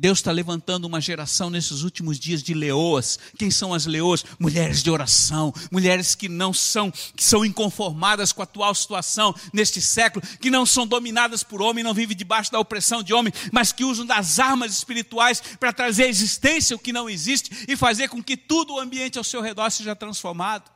Deus 0.00 0.20
está 0.20 0.32
levantando 0.32 0.86
uma 0.86 0.98
geração 0.98 1.50
nesses 1.50 1.82
últimos 1.82 2.18
dias 2.18 2.42
de 2.42 2.54
leoas. 2.54 3.18
Quem 3.36 3.50
são 3.50 3.74
as 3.74 3.84
leoas? 3.84 4.24
Mulheres 4.38 4.82
de 4.82 4.90
oração, 4.90 5.52
mulheres 5.70 6.14
que 6.14 6.26
não 6.26 6.54
são, 6.54 6.90
que 6.90 7.22
são 7.22 7.44
inconformadas 7.44 8.32
com 8.32 8.40
a 8.40 8.44
atual 8.44 8.74
situação 8.74 9.34
neste 9.52 9.78
século, 9.82 10.26
que 10.38 10.48
não 10.48 10.64
são 10.64 10.86
dominadas 10.86 11.42
por 11.42 11.60
homem, 11.60 11.84
não 11.84 11.92
vivem 11.92 12.16
debaixo 12.16 12.50
da 12.50 12.58
opressão 12.58 13.02
de 13.02 13.12
homem, 13.12 13.30
mas 13.52 13.72
que 13.72 13.84
usam 13.84 14.06
das 14.06 14.38
armas 14.38 14.72
espirituais 14.72 15.42
para 15.60 15.70
trazer 15.70 16.04
à 16.04 16.08
existência 16.08 16.74
o 16.74 16.78
que 16.78 16.94
não 16.94 17.10
existe 17.10 17.66
e 17.68 17.76
fazer 17.76 18.08
com 18.08 18.22
que 18.22 18.38
tudo 18.38 18.76
o 18.76 18.80
ambiente 18.80 19.18
ao 19.18 19.24
seu 19.24 19.42
redor 19.42 19.68
seja 19.68 19.94
transformado. 19.94 20.70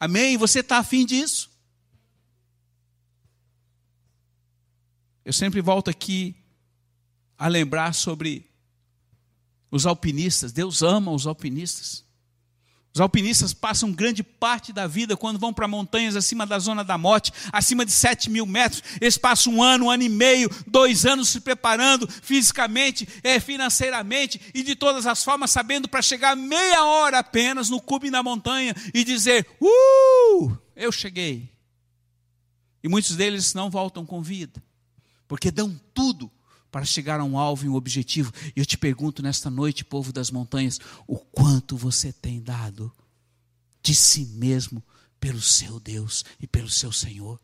Amém? 0.00 0.38
Você 0.38 0.60
está 0.60 0.78
afim 0.78 1.04
disso? 1.04 1.50
Eu 5.22 5.34
sempre 5.34 5.60
volto 5.60 5.90
aqui 5.90 6.41
a 7.42 7.48
lembrar 7.48 7.92
sobre 7.92 8.48
os 9.68 9.84
alpinistas. 9.84 10.52
Deus 10.52 10.80
ama 10.80 11.10
os 11.10 11.26
alpinistas. 11.26 12.04
Os 12.94 13.00
alpinistas 13.00 13.52
passam 13.52 13.90
grande 13.90 14.22
parte 14.22 14.72
da 14.72 14.86
vida 14.86 15.16
quando 15.16 15.40
vão 15.40 15.52
para 15.52 15.66
montanhas 15.66 16.14
acima 16.14 16.46
da 16.46 16.60
zona 16.60 16.84
da 16.84 16.96
morte, 16.96 17.32
acima 17.50 17.84
de 17.84 17.90
7 17.90 18.30
mil 18.30 18.46
metros. 18.46 18.80
Eles 19.00 19.18
passam 19.18 19.54
um 19.54 19.62
ano, 19.62 19.86
um 19.86 19.90
ano 19.90 20.04
e 20.04 20.08
meio, 20.08 20.48
dois 20.68 21.04
anos 21.04 21.30
se 21.30 21.40
preparando 21.40 22.08
fisicamente, 22.08 23.08
financeiramente 23.44 24.40
e 24.54 24.62
de 24.62 24.76
todas 24.76 25.04
as 25.04 25.24
formas, 25.24 25.50
sabendo 25.50 25.88
para 25.88 26.00
chegar 26.00 26.36
meia 26.36 26.84
hora 26.84 27.18
apenas 27.18 27.68
no 27.68 27.80
cume 27.80 28.08
da 28.08 28.22
montanha 28.22 28.72
e 28.94 29.02
dizer: 29.02 29.48
Uh, 29.60 30.56
eu 30.76 30.92
cheguei. 30.92 31.50
E 32.84 32.88
muitos 32.88 33.16
deles 33.16 33.52
não 33.52 33.68
voltam 33.68 34.06
com 34.06 34.22
vida, 34.22 34.62
porque 35.26 35.50
dão 35.50 35.76
tudo 35.92 36.30
para 36.72 36.86
chegar 36.86 37.20
a 37.20 37.24
um 37.24 37.38
alvo 37.38 37.66
e 37.66 37.68
um 37.68 37.74
objetivo. 37.74 38.32
E 38.56 38.60
eu 38.60 38.64
te 38.64 38.78
pergunto 38.78 39.22
nesta 39.22 39.50
noite, 39.50 39.84
povo 39.84 40.10
das 40.10 40.30
montanhas, 40.30 40.80
o 41.06 41.18
quanto 41.18 41.76
você 41.76 42.12
tem 42.12 42.40
dado 42.40 42.90
de 43.82 43.94
si 43.94 44.24
mesmo 44.24 44.82
pelo 45.20 45.42
seu 45.42 45.78
Deus 45.78 46.24
e 46.40 46.46
pelo 46.46 46.70
seu 46.70 46.90
Senhor? 46.90 47.38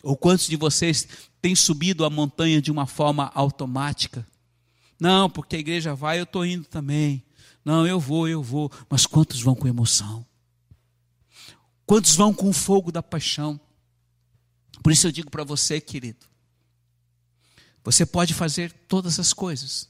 Ou 0.00 0.16
quantos 0.16 0.46
de 0.46 0.56
vocês 0.56 1.06
têm 1.42 1.56
subido 1.56 2.04
a 2.04 2.10
montanha 2.10 2.62
de 2.62 2.70
uma 2.70 2.86
forma 2.86 3.32
automática? 3.34 4.24
Não, 4.98 5.28
porque 5.28 5.56
a 5.56 5.58
igreja 5.58 5.92
vai, 5.94 6.20
eu 6.20 6.24
estou 6.24 6.46
indo 6.46 6.64
também. 6.64 7.22
Não, 7.64 7.84
eu 7.84 7.98
vou, 7.98 8.28
eu 8.28 8.42
vou. 8.42 8.70
Mas 8.88 9.06
quantos 9.06 9.42
vão 9.42 9.56
com 9.56 9.66
emoção? 9.66 10.24
Quantos 11.84 12.14
vão 12.14 12.32
com 12.32 12.48
o 12.48 12.52
fogo 12.52 12.92
da 12.92 13.02
paixão? 13.02 13.60
Por 14.82 14.92
isso 14.92 15.08
eu 15.08 15.12
digo 15.12 15.30
para 15.30 15.42
você, 15.42 15.80
querido, 15.80 16.29
você 17.82 18.04
pode 18.04 18.34
fazer 18.34 18.72
todas 18.88 19.18
as 19.18 19.32
coisas. 19.32 19.88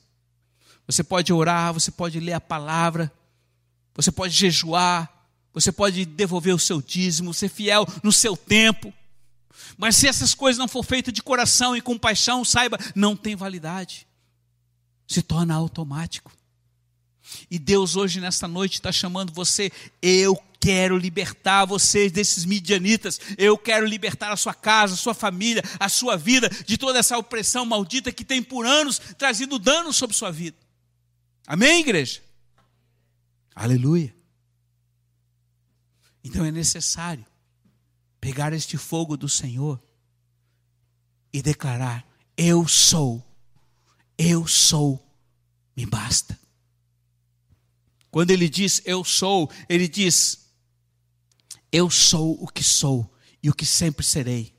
Você 0.87 1.03
pode 1.05 1.33
orar, 1.33 1.73
você 1.73 1.91
pode 1.91 2.19
ler 2.19 2.33
a 2.33 2.41
palavra, 2.41 3.13
você 3.95 4.11
pode 4.11 4.35
jejuar, 4.35 5.29
você 5.53 5.71
pode 5.73 6.05
devolver 6.05 6.55
o 6.55 6.59
seu 6.59 6.81
dízimo, 6.81 7.35
ser 7.35 7.49
fiel 7.49 7.87
no 8.03 8.13
seu 8.13 8.37
tempo. 8.37 8.93
Mas 9.77 9.97
se 9.97 10.07
essas 10.07 10.35
coisas 10.35 10.59
não 10.59 10.69
for 10.69 10.85
feitas 10.85 11.13
de 11.13 11.23
coração 11.23 11.77
e 11.77 11.81
com 11.81 11.99
paixão, 11.99 12.45
saiba, 12.45 12.79
não 12.95 13.17
tem 13.17 13.37
validade. 13.37 14.07
Se 15.07 15.23
torna 15.23 15.55
automático. 15.55 16.33
E 17.51 17.59
Deus 17.59 17.97
hoje, 17.97 18.21
nesta 18.21 18.49
noite, 18.49 18.75
está 18.75 18.91
chamando 18.91 19.33
você. 19.33 19.71
Eu 20.01 20.41
quero 20.61 20.99
libertar 20.99 21.65
vocês 21.65 22.13
desses 22.13 22.45
midianitas. 22.45 23.19
Eu 23.39 23.57
quero 23.57 23.87
libertar 23.87 24.31
a 24.31 24.37
sua 24.37 24.53
casa, 24.53 24.95
a 24.95 24.97
sua 24.99 25.15
família, 25.15 25.63
a 25.81 25.89
sua 25.89 26.17
vida 26.17 26.49
de 26.67 26.77
toda 26.77 26.99
essa 26.99 27.17
opressão 27.17 27.65
maldita 27.65 28.13
que 28.13 28.25
tem 28.25 28.43
por 28.43 28.67
anos 28.67 28.99
trazido 29.17 29.59
dano 29.59 29.93
sobre 29.93 30.15
sua 30.15 30.31
vida. 30.31 30.57
Amém, 31.47 31.81
igreja? 31.81 32.21
Aleluia. 33.55 34.15
Então 36.23 36.45
é 36.45 36.51
necessário 36.51 37.25
pegar 38.21 38.53
este 38.53 38.77
fogo 38.77 39.17
do 39.17 39.29
Senhor 39.29 39.83
e 41.33 41.41
declarar: 41.41 42.07
Eu 42.37 42.69
sou, 42.69 43.25
eu 44.19 44.47
sou, 44.47 45.03
me 45.75 45.87
basta. 45.87 46.39
Quando 48.11 48.33
ele 48.33 48.49
diz 48.49 48.83
eu 48.85 49.05
sou, 49.05 49.51
ele 49.69 49.89
diz 49.89 50.50
eu 51.73 51.91
sou 51.91 52.37
o 52.43 52.49
que 52.49 52.65
sou 52.65 53.11
e 53.43 53.49
o 53.49 53.55
que 53.55 53.67
sempre 53.67 54.05
serei. 54.05 54.55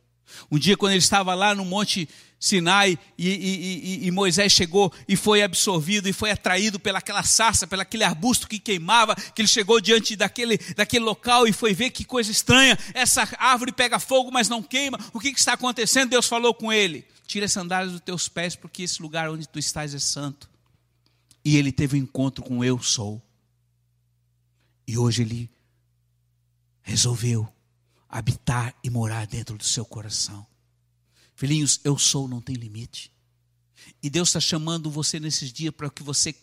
Um 0.50 0.58
dia, 0.58 0.78
quando 0.78 0.94
ele 0.94 1.00
estava 1.00 1.34
lá 1.34 1.54
no 1.54 1.66
Monte 1.66 2.08
Sinai 2.40 2.98
e, 3.18 3.30
e, 3.30 4.04
e, 4.04 4.08
e, 4.08 4.12
Moisés 4.12 4.52
chegou 4.52 4.92
e 5.08 5.16
foi 5.16 5.44
absorvido 5.44 6.10
e 6.10 6.14
foi 6.14 6.32
atraído 6.32 6.80
pelaquela 6.80 7.22
sarça, 7.22 7.68
pelaquele 7.68 8.04
arbusto 8.04 8.48
que 8.48 8.58
queimava, 8.58 9.16
que 9.16 9.42
ele 9.42 9.48
chegou 9.48 9.80
diante 9.80 10.16
daquele, 10.16 10.58
daquele 10.76 11.06
local 11.06 11.48
e 11.48 11.54
foi 11.54 11.74
ver 11.74 11.92
que 11.92 12.04
coisa 12.04 12.32
estranha, 12.32 12.78
essa 12.94 13.28
árvore 13.38 13.72
pega 13.72 14.00
fogo, 14.00 14.32
mas 14.32 14.50
não 14.50 14.64
queima, 14.64 14.98
o 15.14 15.20
que, 15.20 15.32
que 15.32 15.40
está 15.40 15.54
acontecendo? 15.54 16.10
Deus 16.10 16.28
falou 16.28 16.54
com 16.54 16.74
ele: 16.74 17.06
tira 17.28 17.46
as 17.46 17.52
sandálias 17.52 17.92
dos 17.92 18.02
teus 18.02 18.28
pés, 18.28 18.56
porque 18.56 18.84
esse 18.84 19.02
lugar 19.02 19.30
onde 19.30 19.48
tu 19.48 19.60
estás 19.60 19.94
é 19.94 20.00
santo. 20.00 20.50
E 21.46 21.58
ele 21.58 21.72
teve 21.72 21.96
um 21.96 22.00
encontro 22.04 22.44
com 22.44 22.64
Eu 22.64 22.82
Sou. 22.82 23.22
E 24.88 24.98
hoje 24.98 25.22
ele 25.22 25.50
resolveu 26.82 27.48
habitar 28.10 28.76
e 28.84 28.90
morar 28.90 29.26
dentro 29.26 29.58
do 29.58 29.64
seu 29.64 29.86
coração. 29.86 30.46
Filhinhos, 31.36 31.80
eu 31.84 31.98
sou, 31.98 32.28
não 32.28 32.42
tem 32.42 32.56
limite. 32.56 33.12
E 34.04 34.10
Deus 34.10 34.30
está 34.30 34.40
chamando 34.40 34.90
você 34.90 35.20
nesses 35.20 35.52
dias 35.52 35.74
para 35.74 35.90
que 35.90 36.02
você 36.02 36.36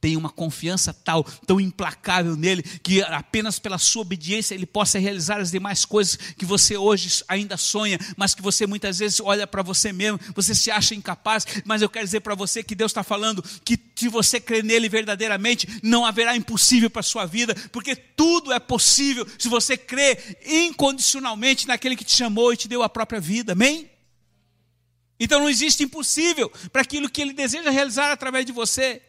tenha 0.00 0.18
uma 0.18 0.30
confiança 0.30 0.92
tal, 0.92 1.24
tão 1.46 1.60
implacável 1.60 2.36
nele, 2.36 2.62
que 2.62 3.02
apenas 3.02 3.58
pela 3.58 3.78
sua 3.78 4.02
obediência 4.02 4.54
ele 4.54 4.66
possa 4.66 4.98
realizar 4.98 5.40
as 5.40 5.50
demais 5.50 5.84
coisas 5.84 6.16
que 6.16 6.44
você 6.44 6.76
hoje 6.76 7.22
ainda 7.26 7.56
sonha, 7.56 7.98
mas 8.16 8.34
que 8.34 8.42
você 8.42 8.66
muitas 8.66 8.98
vezes 8.98 9.20
olha 9.20 9.46
para 9.46 9.62
você 9.62 9.92
mesmo, 9.92 10.20
você 10.34 10.54
se 10.54 10.70
acha 10.70 10.94
incapaz. 10.94 11.44
Mas 11.64 11.82
eu 11.82 11.88
quero 11.88 12.04
dizer 12.04 12.20
para 12.20 12.34
você 12.34 12.62
que 12.62 12.74
Deus 12.74 12.90
está 12.90 13.02
falando 13.02 13.42
que 13.64 13.78
se 13.96 14.08
você 14.08 14.40
crer 14.40 14.62
nele 14.62 14.88
verdadeiramente, 14.88 15.66
não 15.82 16.06
haverá 16.06 16.36
impossível 16.36 16.88
para 16.88 17.00
a 17.00 17.02
sua 17.02 17.26
vida, 17.26 17.54
porque 17.72 17.96
tudo 17.96 18.52
é 18.52 18.60
possível 18.60 19.26
se 19.38 19.48
você 19.48 19.76
crer 19.76 20.38
incondicionalmente 20.46 21.66
naquele 21.66 21.96
que 21.96 22.04
te 22.04 22.14
chamou 22.14 22.52
e 22.52 22.56
te 22.56 22.68
deu 22.68 22.82
a 22.82 22.88
própria 22.88 23.20
vida. 23.20 23.52
Amém? 23.52 23.90
Então 25.18 25.40
não 25.40 25.48
existe 25.48 25.82
impossível 25.82 26.48
para 26.72 26.82
aquilo 26.82 27.10
que 27.10 27.20
ele 27.20 27.32
deseja 27.32 27.70
realizar 27.70 28.12
através 28.12 28.46
de 28.46 28.52
você. 28.52 29.02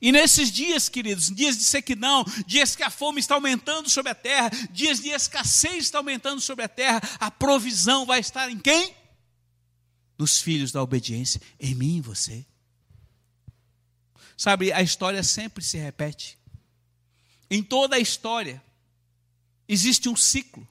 E 0.00 0.12
nesses 0.12 0.50
dias, 0.50 0.88
queridos, 0.88 1.30
dias 1.30 1.56
de 1.56 1.64
sequidão, 1.64 2.24
dias 2.46 2.74
que 2.74 2.82
a 2.82 2.90
fome 2.90 3.20
está 3.20 3.34
aumentando 3.34 3.88
sobre 3.88 4.12
a 4.12 4.14
terra, 4.14 4.50
dias 4.70 5.00
de 5.00 5.10
escassez 5.10 5.84
está 5.84 5.98
aumentando 5.98 6.40
sobre 6.40 6.64
a 6.64 6.68
terra, 6.68 7.00
a 7.18 7.30
provisão 7.30 8.06
vai 8.06 8.20
estar 8.20 8.50
em 8.50 8.58
quem? 8.58 8.94
Nos 10.18 10.40
filhos 10.40 10.72
da 10.72 10.82
obediência, 10.82 11.40
em 11.58 11.74
mim 11.74 11.96
e 11.98 12.00
você. 12.00 12.46
Sabe, 14.36 14.72
a 14.72 14.80
história 14.80 15.22
sempre 15.22 15.62
se 15.62 15.76
repete. 15.76 16.38
Em 17.50 17.62
toda 17.62 17.96
a 17.96 18.00
história 18.00 18.62
existe 19.68 20.08
um 20.08 20.16
ciclo. 20.16 20.66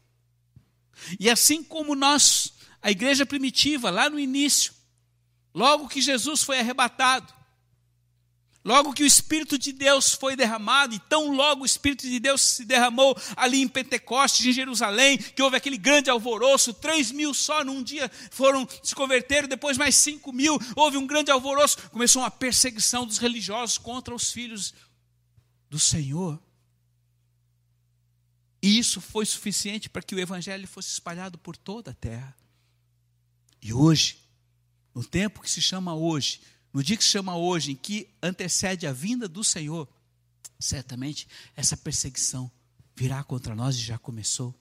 E 1.19 1.29
assim 1.29 1.63
como 1.63 1.95
nós 1.95 2.53
a 2.81 2.91
igreja 2.91 3.25
primitiva, 3.25 3.89
lá 3.89 4.09
no 4.09 4.19
início, 4.19 4.73
logo 5.53 5.87
que 5.87 6.01
Jesus 6.01 6.43
foi 6.43 6.59
arrebatado, 6.59 7.33
logo 8.63 8.93
que 8.93 9.03
o 9.03 9.05
Espírito 9.05 9.57
de 9.57 9.71
Deus 9.71 10.13
foi 10.13 10.35
derramado, 10.35 10.93
e 10.93 10.99
tão 10.99 11.31
logo 11.31 11.63
o 11.63 11.65
Espírito 11.65 12.07
de 12.07 12.19
Deus 12.19 12.41
se 12.41 12.65
derramou 12.65 13.17
ali 13.35 13.61
em 13.61 13.67
Pentecostes, 13.67 14.45
em 14.45 14.53
Jerusalém, 14.53 15.17
que 15.17 15.41
houve 15.41 15.57
aquele 15.57 15.77
grande 15.77 16.09
alvoroço, 16.09 16.73
três 16.73 17.11
mil 17.11 17.33
só 17.33 17.63
num 17.63 17.83
dia 17.83 18.09
foram 18.31 18.67
se 18.83 18.95
converteram, 18.95 19.47
depois 19.47 19.77
mais 19.77 19.95
cinco 19.95 20.31
mil, 20.31 20.59
houve 20.75 20.97
um 20.97 21.07
grande 21.07 21.31
alvoroço, 21.31 21.89
começou 21.89 22.21
uma 22.21 22.31
perseguição 22.31 23.05
dos 23.05 23.17
religiosos 23.17 23.77
contra 23.77 24.13
os 24.13 24.31
filhos 24.31 24.73
do 25.69 25.79
Senhor. 25.79 26.39
E 28.61 28.77
isso 28.77 28.99
foi 28.99 29.25
suficiente 29.25 29.89
para 29.89 30.01
que 30.01 30.13
o 30.13 30.19
Evangelho 30.19 30.67
fosse 30.67 30.91
espalhado 30.91 31.37
por 31.37 31.55
toda 31.55 31.91
a 31.91 31.93
terra. 31.93 32.35
E 33.61 33.73
hoje, 33.73 34.17
no 34.93 35.03
tempo 35.03 35.41
que 35.41 35.49
se 35.49 35.61
chama 35.61 35.93
hoje, 35.93 36.41
no 36.73 36.83
dia 36.83 36.95
que 36.95 37.03
se 37.03 37.09
chama 37.09 37.35
hoje, 37.35 37.71
em 37.71 37.75
que 37.75 38.09
antecede 38.21 38.85
a 38.87 38.93
vinda 38.93 39.27
do 39.27 39.43
Senhor, 39.43 39.87
certamente 40.59 41.27
essa 41.55 41.75
perseguição 41.75 42.51
virá 42.95 43.23
contra 43.23 43.55
nós 43.55 43.75
e 43.75 43.79
já 43.79 43.97
começou. 43.97 44.53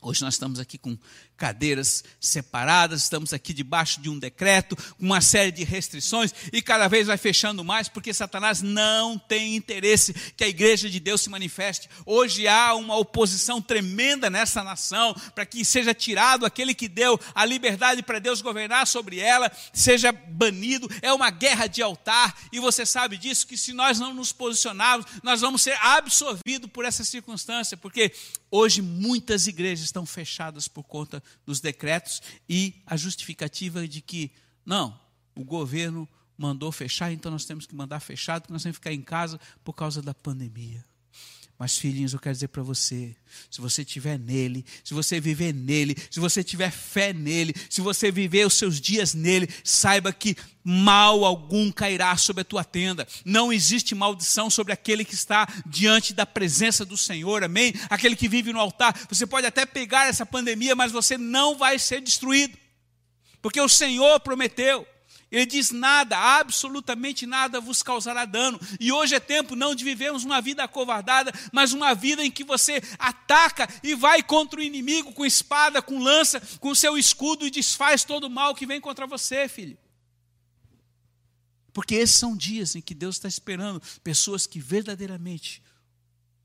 Hoje 0.00 0.22
nós 0.22 0.34
estamos 0.34 0.58
aqui 0.58 0.76
com 0.76 0.98
cadeiras 1.36 2.04
separadas, 2.20 3.02
estamos 3.02 3.32
aqui 3.32 3.52
debaixo 3.52 4.00
de 4.00 4.08
um 4.08 4.18
decreto, 4.18 4.76
uma 4.98 5.20
série 5.20 5.50
de 5.50 5.64
restrições, 5.64 6.32
e 6.52 6.62
cada 6.62 6.88
vez 6.88 7.06
vai 7.06 7.16
fechando 7.16 7.64
mais, 7.64 7.88
porque 7.88 8.14
Satanás 8.14 8.62
não 8.62 9.18
tem 9.18 9.56
interesse 9.56 10.14
que 10.36 10.44
a 10.44 10.48
igreja 10.48 10.88
de 10.88 11.00
Deus 11.00 11.20
se 11.20 11.30
manifeste. 11.30 11.88
Hoje 12.06 12.46
há 12.46 12.74
uma 12.74 12.96
oposição 12.96 13.60
tremenda 13.60 14.30
nessa 14.30 14.62
nação, 14.62 15.14
para 15.34 15.44
que 15.44 15.64
seja 15.64 15.92
tirado 15.92 16.46
aquele 16.46 16.74
que 16.74 16.88
deu 16.88 17.18
a 17.34 17.44
liberdade 17.44 18.02
para 18.02 18.18
Deus 18.18 18.40
governar 18.40 18.86
sobre 18.86 19.18
ela, 19.18 19.50
seja 19.72 20.12
banido. 20.12 20.88
É 21.02 21.12
uma 21.12 21.30
guerra 21.30 21.66
de 21.66 21.82
altar, 21.82 22.34
e 22.52 22.60
você 22.60 22.86
sabe 22.86 23.18
disso, 23.18 23.46
que 23.46 23.56
se 23.56 23.72
nós 23.72 23.98
não 23.98 24.14
nos 24.14 24.32
posicionarmos, 24.32 25.06
nós 25.22 25.40
vamos 25.40 25.62
ser 25.62 25.76
absorvidos 25.80 26.70
por 26.70 26.84
essa 26.84 27.04
circunstância, 27.04 27.76
porque 27.76 28.12
Hoje, 28.56 28.80
muitas 28.80 29.48
igrejas 29.48 29.84
estão 29.84 30.06
fechadas 30.06 30.68
por 30.68 30.84
conta 30.84 31.20
dos 31.44 31.60
decretos 31.60 32.22
e 32.48 32.82
a 32.86 32.96
justificativa 32.96 33.86
de 33.86 34.00
que, 34.00 34.32
não, 34.64 34.98
o 35.34 35.44
governo 35.44 36.08
mandou 36.36 36.70
fechar, 36.72 37.12
então 37.12 37.30
nós 37.30 37.44
temos 37.44 37.66
que 37.66 37.74
mandar 37.74 38.00
fechado, 38.00 38.42
porque 38.42 38.52
nós 38.52 38.62
temos 38.62 38.78
que 38.78 38.82
ficar 38.82 38.92
em 38.92 39.02
casa 39.02 39.38
por 39.62 39.72
causa 39.72 40.02
da 40.02 40.14
pandemia. 40.14 40.84
Mas, 41.58 41.78
filhinhos, 41.78 42.12
eu 42.12 42.18
quero 42.18 42.34
dizer 42.34 42.48
para 42.48 42.62
você: 42.62 43.14
se 43.50 43.60
você 43.60 43.82
estiver 43.82 44.18
nele, 44.18 44.64
se 44.82 44.92
você 44.92 45.20
viver 45.20 45.54
nele, 45.54 45.96
se 46.10 46.18
você 46.18 46.42
tiver 46.42 46.70
fé 46.70 47.12
nele, 47.12 47.54
se 47.70 47.80
você 47.80 48.10
viver 48.10 48.46
os 48.46 48.54
seus 48.54 48.80
dias 48.80 49.14
nele, 49.14 49.48
saiba 49.62 50.12
que 50.12 50.36
mal 50.64 51.24
algum 51.24 51.70
cairá 51.70 52.16
sobre 52.16 52.40
a 52.40 52.44
tua 52.44 52.64
tenda. 52.64 53.06
Não 53.24 53.52
existe 53.52 53.94
maldição 53.94 54.50
sobre 54.50 54.72
aquele 54.72 55.04
que 55.04 55.14
está 55.14 55.46
diante 55.64 56.12
da 56.12 56.26
presença 56.26 56.84
do 56.84 56.96
Senhor, 56.96 57.44
amém? 57.44 57.72
Aquele 57.88 58.16
que 58.16 58.28
vive 58.28 58.52
no 58.52 58.60
altar. 58.60 58.98
Você 59.08 59.26
pode 59.26 59.46
até 59.46 59.64
pegar 59.64 60.08
essa 60.08 60.26
pandemia, 60.26 60.74
mas 60.74 60.90
você 60.90 61.16
não 61.16 61.56
vai 61.56 61.78
ser 61.78 62.00
destruído, 62.00 62.58
porque 63.40 63.60
o 63.60 63.68
Senhor 63.68 64.18
prometeu. 64.20 64.86
Ele 65.34 65.46
diz: 65.46 65.72
nada, 65.72 66.16
absolutamente 66.16 67.26
nada 67.26 67.60
vos 67.60 67.82
causará 67.82 68.24
dano. 68.24 68.60
E 68.78 68.92
hoje 68.92 69.16
é 69.16 69.20
tempo 69.20 69.56
não 69.56 69.74
de 69.74 69.82
vivermos 69.82 70.22
uma 70.22 70.40
vida 70.40 70.62
acovardada, 70.62 71.32
mas 71.52 71.72
uma 71.72 71.92
vida 71.92 72.24
em 72.24 72.30
que 72.30 72.44
você 72.44 72.80
ataca 73.00 73.68
e 73.82 73.96
vai 73.96 74.22
contra 74.22 74.60
o 74.60 74.62
inimigo 74.62 75.12
com 75.12 75.26
espada, 75.26 75.82
com 75.82 75.98
lança, 75.98 76.40
com 76.60 76.72
seu 76.72 76.96
escudo 76.96 77.44
e 77.44 77.50
desfaz 77.50 78.04
todo 78.04 78.28
o 78.28 78.30
mal 78.30 78.54
que 78.54 78.64
vem 78.64 78.80
contra 78.80 79.08
você, 79.08 79.48
filho. 79.48 79.76
Porque 81.72 81.96
esses 81.96 82.16
são 82.16 82.36
dias 82.36 82.76
em 82.76 82.80
que 82.80 82.94
Deus 82.94 83.16
está 83.16 83.26
esperando 83.26 83.82
pessoas 84.04 84.46
que 84.46 84.60
verdadeiramente 84.60 85.60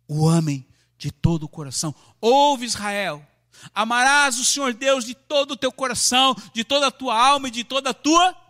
o 0.08 0.28
amem 0.28 0.68
de 0.98 1.12
todo 1.12 1.44
o 1.44 1.48
coração. 1.50 1.94
Ouve, 2.20 2.66
Israel. 2.66 3.24
Amarás 3.72 4.40
o 4.40 4.46
Senhor 4.46 4.74
Deus 4.74 5.06
de 5.06 5.14
todo 5.14 5.52
o 5.52 5.58
teu 5.58 5.72
coração, 5.72 6.36
de 6.56 6.64
toda 6.64 6.88
a 6.88 6.92
tua 6.92 7.16
alma 7.16 7.50
e 7.50 7.52
de 7.52 7.64
toda 7.64 7.92
a 7.92 7.94
tua 7.94 8.49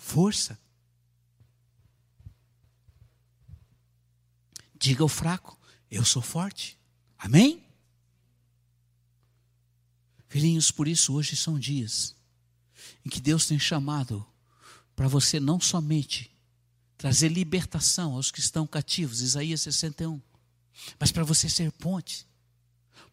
força. 0.00 0.58
Diga 4.78 5.02
ao 5.02 5.08
fraco: 5.08 5.58
Eu 5.90 6.04
sou 6.04 6.22
forte. 6.22 6.78
Amém? 7.18 7.64
Filhinhos, 10.26 10.70
por 10.70 10.88
isso 10.88 11.12
hoje 11.14 11.36
são 11.36 11.58
dias 11.58 12.16
em 13.04 13.10
que 13.10 13.20
Deus 13.20 13.46
tem 13.46 13.58
chamado 13.58 14.26
para 14.96 15.08
você 15.08 15.38
não 15.38 15.60
somente 15.60 16.30
trazer 16.96 17.28
libertação 17.28 18.14
aos 18.14 18.30
que 18.30 18.40
estão 18.40 18.66
cativos, 18.66 19.20
Isaías 19.20 19.60
61, 19.62 20.20
mas 20.98 21.10
para 21.10 21.24
você 21.24 21.48
ser 21.48 21.72
ponte 21.72 22.26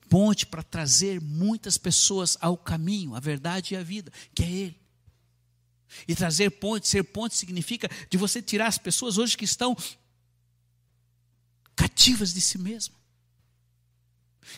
ponte 0.07 0.45
para 0.45 0.63
trazer 0.63 1.21
muitas 1.21 1.77
pessoas 1.77 2.37
ao 2.39 2.57
caminho, 2.57 3.13
à 3.13 3.19
verdade 3.19 3.73
e 3.73 3.77
à 3.77 3.83
vida, 3.83 4.11
que 4.33 4.43
é 4.43 4.49
Ele. 4.49 4.86
E 6.07 6.15
trazer 6.15 6.51
ponte, 6.51 6.87
ser 6.87 7.03
ponte 7.03 7.35
significa 7.35 7.89
de 8.09 8.17
você 8.17 8.41
tirar 8.41 8.67
as 8.67 8.77
pessoas 8.77 9.17
hoje 9.17 9.37
que 9.37 9.45
estão 9.45 9.75
cativas 11.75 12.33
de 12.33 12.41
si 12.41 12.57
mesmo, 12.57 12.95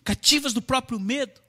cativas 0.03 0.53
do 0.53 0.61
próprio 0.61 0.99
medo, 0.99 1.39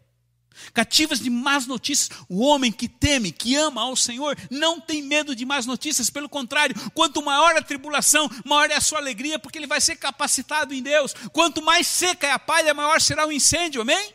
cativas 0.75 1.21
de 1.21 1.31
más 1.31 1.67
notícias. 1.67 2.11
O 2.29 2.41
homem 2.41 2.73
que 2.73 2.89
teme, 2.89 3.33
que 3.33 3.57
ama 3.57 3.83
ao 3.83 3.97
Senhor, 3.97 4.37
não 4.51 4.81
tem 4.81 5.03
medo 5.03 5.35
de 5.35 5.45
más 5.45 5.67
notícias, 5.67 6.11
pelo 6.11 6.29
contrário, 6.29 6.75
quanto 6.91 7.23
maior 7.23 7.57
a 7.57 7.63
tribulação, 7.63 8.29
maior 8.45 8.71
é 8.71 8.75
a 8.75 8.81
sua 8.81 8.99
alegria, 8.99 9.39
porque 9.39 9.59
ele 9.59 9.67
vai 9.67 9.81
ser 9.81 9.97
capacitado 9.97 10.75
em 10.75 10.83
Deus. 10.83 11.15
Quanto 11.33 11.63
mais 11.63 11.87
seca 11.87 12.27
é 12.27 12.33
a 12.33 12.39
palha, 12.39 12.75
maior 12.75 13.01
será 13.01 13.27
o 13.27 13.33
incêndio, 13.33 13.83
amém? 13.83 14.15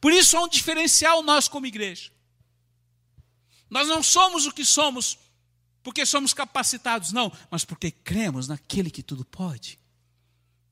Por 0.00 0.12
isso 0.12 0.36
há 0.36 0.42
um 0.42 0.48
diferencial 0.48 1.22
nós 1.22 1.48
como 1.48 1.66
igreja. 1.66 2.10
Nós 3.70 3.88
não 3.88 4.02
somos 4.02 4.46
o 4.46 4.52
que 4.52 4.64
somos 4.64 5.18
porque 5.82 6.04
somos 6.04 6.34
capacitados, 6.34 7.12
não, 7.12 7.32
mas 7.50 7.64
porque 7.64 7.90
cremos 7.90 8.46
naquele 8.46 8.90
que 8.90 9.02
tudo 9.02 9.24
pode. 9.24 9.78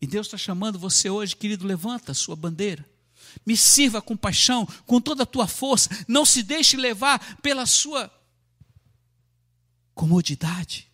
E 0.00 0.06
Deus 0.06 0.26
está 0.26 0.36
chamando 0.36 0.78
você 0.78 1.08
hoje, 1.08 1.34
querido, 1.34 1.66
levanta 1.66 2.12
a 2.12 2.14
sua 2.14 2.36
bandeira. 2.36 2.86
Me 3.44 3.56
sirva 3.56 4.02
com 4.02 4.16
paixão, 4.16 4.66
com 4.84 5.00
toda 5.00 5.22
a 5.22 5.26
tua 5.26 5.46
força. 5.46 5.88
Não 6.06 6.24
se 6.24 6.42
deixe 6.42 6.76
levar 6.76 7.40
pela 7.40 7.64
sua 7.64 8.12
comodidade. 9.94 10.90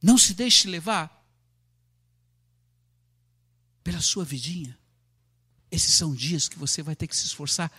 Não 0.00 0.16
se 0.16 0.32
deixe 0.32 0.68
levar 0.68 1.12
pela 3.82 4.00
sua 4.00 4.24
vidinha. 4.24 4.78
Esses 5.70 5.94
são 5.94 6.14
dias 6.14 6.48
que 6.48 6.58
você 6.58 6.82
vai 6.82 6.94
ter 6.94 7.08
que 7.08 7.16
se 7.16 7.26
esforçar 7.26 7.70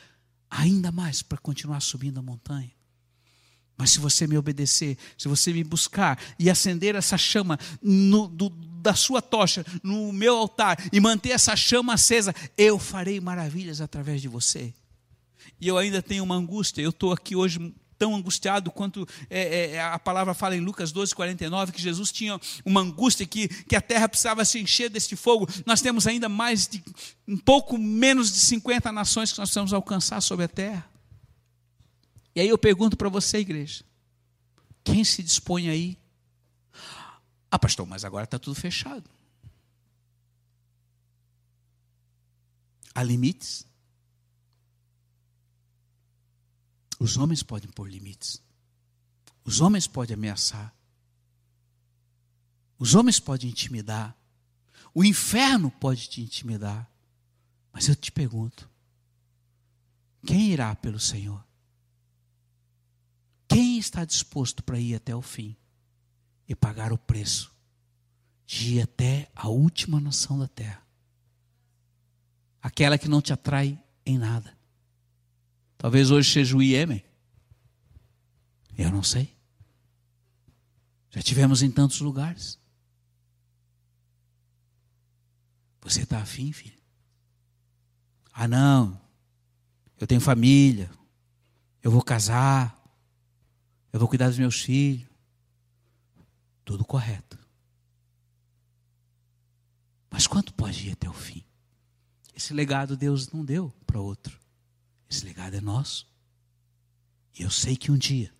ainda 0.49 0.91
mais 0.91 1.21
para 1.21 1.37
continuar 1.37 1.79
subindo 1.81 2.19
a 2.19 2.23
montanha. 2.23 2.71
Mas 3.77 3.91
se 3.91 3.99
você 3.99 4.27
me 4.27 4.37
obedecer, 4.37 4.97
se 5.17 5.27
você 5.29 5.53
me 5.53 5.63
buscar 5.63 6.21
e 6.37 6.49
acender 6.49 6.95
essa 6.95 7.17
chama 7.17 7.57
no, 7.81 8.27
do, 8.27 8.49
da 8.49 8.93
sua 8.93 9.21
tocha 9.21 9.65
no 9.81 10.11
meu 10.11 10.35
altar 10.35 10.77
e 10.91 10.99
manter 10.99 11.29
essa 11.29 11.55
chama 11.55 11.93
acesa, 11.93 12.35
eu 12.57 12.77
farei 12.77 13.21
maravilhas 13.21 13.79
através 13.79 14.21
de 14.21 14.27
você. 14.27 14.73
E 15.61 15.67
eu 15.67 15.77
ainda 15.77 16.01
tenho 16.01 16.23
uma 16.23 16.35
angústia, 16.35 16.81
eu 16.81 16.89
estou 16.89 17.13
aqui 17.13 17.35
hoje 17.35 17.73
tão 17.99 18.15
angustiado 18.15 18.71
quanto 18.71 19.05
é, 19.29 19.73
é, 19.73 19.81
a 19.81 19.99
palavra 19.99 20.33
fala 20.33 20.55
em 20.55 20.61
Lucas 20.61 20.93
12, 20.93 21.13
49, 21.13 21.73
que 21.73 21.81
Jesus 21.81 22.11
tinha 22.11 22.39
uma 22.65 22.79
angústia, 22.79 23.27
que, 23.27 23.49
que 23.49 23.75
a 23.75 23.81
terra 23.81 24.07
precisava 24.07 24.45
se 24.45 24.57
encher 24.57 24.89
deste 24.89 25.17
fogo. 25.17 25.47
Nós 25.65 25.81
temos 25.81 26.07
ainda 26.07 26.29
mais 26.29 26.65
de, 26.65 26.81
um 27.27 27.37
pouco 27.37 27.77
menos 27.77 28.31
de 28.31 28.39
50 28.39 28.91
nações 28.93 29.33
que 29.33 29.37
nós 29.37 29.49
precisamos 29.49 29.73
alcançar 29.73 30.21
sobre 30.21 30.45
a 30.45 30.47
terra. 30.47 30.89
E 32.33 32.39
aí 32.39 32.47
eu 32.47 32.57
pergunto 32.57 32.95
para 32.95 33.09
você, 33.09 33.39
igreja, 33.39 33.83
quem 34.83 35.03
se 35.03 35.21
dispõe 35.21 35.69
aí? 35.69 35.97
Ah, 37.51 37.59
pastor, 37.59 37.85
mas 37.85 38.05
agora 38.05 38.23
está 38.23 38.39
tudo 38.39 38.55
fechado. 38.55 39.09
Há 42.95 43.03
limites? 43.03 43.68
Os 46.99 47.15
homens 47.15 47.41
podem 47.41 47.71
pôr 47.71 47.89
limites. 47.89 48.43
Os 49.45 49.61
homens 49.61 49.87
podem 49.87 50.13
ameaçar. 50.13 50.75
Os 52.77 52.93
homens 52.93 53.19
podem 53.19 53.49
intimidar. 53.49 54.15
O 54.93 55.03
inferno 55.03 55.71
pode 55.71 56.09
te 56.09 56.21
intimidar. 56.21 56.91
Mas 57.71 57.87
eu 57.87 57.95
te 57.95 58.11
pergunto: 58.11 58.69
quem 60.25 60.51
irá 60.51 60.75
pelo 60.75 60.99
Senhor? 60.99 61.43
Quem 63.47 63.79
está 63.79 64.03
disposto 64.03 64.61
para 64.61 64.79
ir 64.79 64.93
até 64.93 65.15
o 65.15 65.21
fim 65.21 65.55
e 66.47 66.53
pagar 66.53 66.91
o 66.91 66.97
preço 66.97 67.51
de 68.45 68.75
ir 68.75 68.81
até 68.81 69.31
a 69.33 69.47
última 69.47 69.99
nação 70.01 70.37
da 70.37 70.47
terra? 70.47 70.85
Aquela 72.61 72.97
que 72.97 73.07
não 73.07 73.21
te 73.21 73.31
atrai 73.31 73.81
em 74.05 74.17
nada. 74.17 74.58
Talvez 75.79 76.11
hoje 76.11 76.29
seja 76.29 76.57
o 76.57 76.61
Iêmen. 76.61 77.01
Eu 78.77 78.91
não 78.91 79.01
sei. 79.01 79.33
Já 81.09 81.21
tivemos 81.21 81.63
em 81.63 81.71
tantos 81.71 82.01
lugares. 82.01 82.59
Você 85.81 86.01
está 86.01 86.19
afim, 86.19 86.51
filho? 86.51 86.77
Ah, 88.33 88.45
não. 88.45 88.99
Eu 89.97 90.05
tenho 90.05 90.19
família. 90.19 90.91
Eu 91.81 91.91
vou 91.91 92.03
casar. 92.03 92.77
Eu 93.93 93.99
vou 93.99 94.09
cuidar 94.09 94.27
dos 94.27 94.37
meus 94.37 94.59
filhos. 94.59 95.07
Tudo 96.65 96.83
correto. 96.83 97.39
Mas 100.11 100.27
quanto 100.27 100.53
pode 100.53 100.89
ir 100.89 100.91
até 100.91 101.09
o 101.09 101.13
fim? 101.13 101.45
Esse 102.35 102.53
legado 102.53 102.97
Deus 102.97 103.31
não 103.31 103.45
deu 103.45 103.73
para 103.87 104.01
outro. 104.01 104.38
Esse 105.09 105.25
legado 105.25 105.55
é 105.55 105.61
nosso. 105.61 106.07
E 107.37 107.43
eu 107.43 107.49
sei 107.49 107.75
que 107.75 107.91
um 107.91 107.97
dia, 107.97 108.31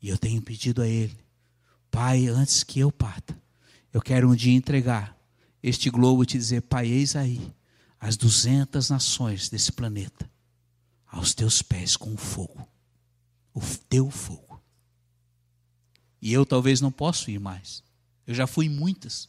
e 0.00 0.08
eu 0.08 0.18
tenho 0.18 0.42
pedido 0.42 0.82
a 0.82 0.88
Ele, 0.88 1.16
Pai, 1.90 2.26
antes 2.26 2.64
que 2.64 2.80
eu 2.80 2.90
parta, 2.90 3.40
eu 3.92 4.02
quero 4.02 4.28
um 4.28 4.34
dia 4.34 4.52
entregar 4.52 5.16
este 5.62 5.88
globo 5.88 6.22
e 6.22 6.26
te 6.26 6.36
dizer, 6.36 6.62
Pai, 6.62 6.88
eis 6.88 7.14
aí 7.14 7.54
as 8.00 8.16
duzentas 8.16 8.90
nações 8.90 9.48
desse 9.48 9.72
planeta 9.72 10.30
aos 11.06 11.32
teus 11.32 11.62
pés 11.62 11.96
com 11.96 12.12
o 12.12 12.16
fogo, 12.16 12.68
o 13.54 13.60
teu 13.88 14.10
fogo. 14.10 14.60
E 16.20 16.32
eu 16.32 16.44
talvez 16.44 16.80
não 16.80 16.90
possa 16.90 17.30
ir 17.30 17.38
mais. 17.38 17.82
Eu 18.26 18.34
já 18.34 18.46
fui 18.46 18.68
muitas. 18.68 19.28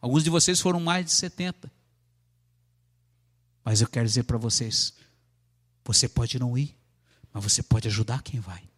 Alguns 0.00 0.24
de 0.24 0.30
vocês 0.30 0.60
foram 0.60 0.80
mais 0.80 1.04
de 1.04 1.12
70. 1.12 1.70
Mas 3.64 3.80
eu 3.80 3.88
quero 3.88 4.06
dizer 4.06 4.22
para 4.22 4.38
vocês, 4.38 4.94
você 5.86 6.08
pode 6.08 6.38
não 6.38 6.58
ir, 6.58 6.76
mas 7.32 7.44
você 7.44 7.62
pode 7.62 7.86
ajudar 7.88 8.22
quem 8.22 8.40
vai. 8.40 8.68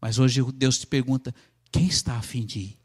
Mas 0.00 0.18
hoje 0.18 0.40
Deus 0.52 0.78
te 0.78 0.86
pergunta: 0.86 1.34
quem 1.70 1.86
está 1.86 2.16
afim 2.16 2.46
de 2.46 2.60
ir? 2.60 2.78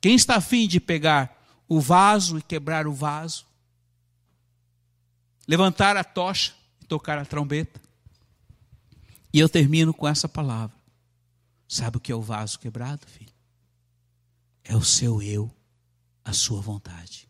Quem 0.00 0.14
está 0.14 0.36
afim 0.36 0.68
de 0.68 0.78
pegar 0.78 1.42
o 1.66 1.80
vaso 1.80 2.38
e 2.38 2.42
quebrar 2.42 2.86
o 2.86 2.92
vaso? 2.92 3.46
Levantar 5.48 5.96
a 5.96 6.04
tocha 6.04 6.54
e 6.80 6.86
tocar 6.86 7.18
a 7.18 7.24
trombeta? 7.24 7.80
E 9.32 9.38
eu 9.38 9.48
termino 9.48 9.92
com 9.92 10.06
essa 10.06 10.28
palavra. 10.28 10.76
Sabe 11.66 11.96
o 11.96 12.00
que 12.00 12.12
é 12.12 12.14
o 12.14 12.22
vaso 12.22 12.58
quebrado, 12.58 13.06
filho? 13.06 13.32
É 14.62 14.76
o 14.76 14.84
seu 14.84 15.20
eu, 15.20 15.50
a 16.24 16.32
sua 16.32 16.60
vontade. 16.60 17.28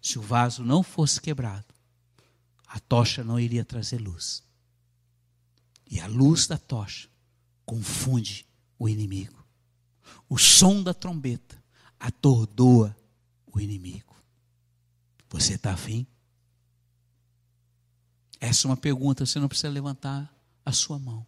Se 0.00 0.18
o 0.18 0.22
vaso 0.22 0.64
não 0.64 0.82
fosse 0.82 1.20
quebrado, 1.20 1.66
a 2.70 2.78
tocha 2.78 3.24
não 3.24 3.38
iria 3.38 3.64
trazer 3.64 4.00
luz. 4.00 4.44
E 5.90 5.98
a 5.98 6.06
luz 6.06 6.46
da 6.46 6.56
tocha 6.56 7.08
confunde 7.66 8.46
o 8.78 8.88
inimigo. 8.88 9.44
O 10.28 10.38
som 10.38 10.80
da 10.80 10.94
trombeta 10.94 11.60
atordoa 11.98 12.96
o 13.52 13.58
inimigo. 13.58 14.14
Você 15.28 15.54
está 15.54 15.72
afim? 15.72 16.06
Essa 18.38 18.68
é 18.68 18.70
uma 18.70 18.76
pergunta, 18.76 19.26
você 19.26 19.40
não 19.40 19.48
precisa 19.48 19.68
levantar 19.68 20.32
a 20.64 20.70
sua 20.70 20.98
mão. 20.98 21.26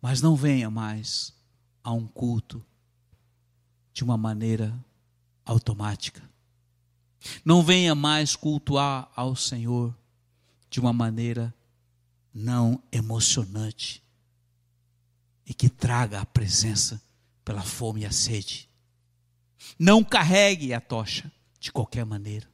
Mas 0.00 0.22
não 0.22 0.34
venha 0.34 0.70
mais 0.70 1.34
a 1.84 1.92
um 1.92 2.06
culto 2.06 2.64
de 3.92 4.02
uma 4.02 4.16
maneira 4.16 4.74
automática. 5.44 6.22
Não 7.44 7.62
venha 7.62 7.94
mais 7.94 8.36
cultuar 8.36 9.10
ao 9.14 9.34
Senhor 9.34 9.94
de 10.70 10.80
uma 10.80 10.92
maneira 10.92 11.54
não 12.32 12.82
emocionante 12.92 14.02
e 15.46 15.54
que 15.54 15.68
traga 15.68 16.20
a 16.20 16.26
presença 16.26 17.00
pela 17.44 17.62
fome 17.62 18.02
e 18.02 18.06
a 18.06 18.12
sede. 18.12 18.68
Não 19.78 20.04
carregue 20.04 20.74
a 20.74 20.80
tocha 20.80 21.30
de 21.58 21.72
qualquer 21.72 22.04
maneira. 22.04 22.46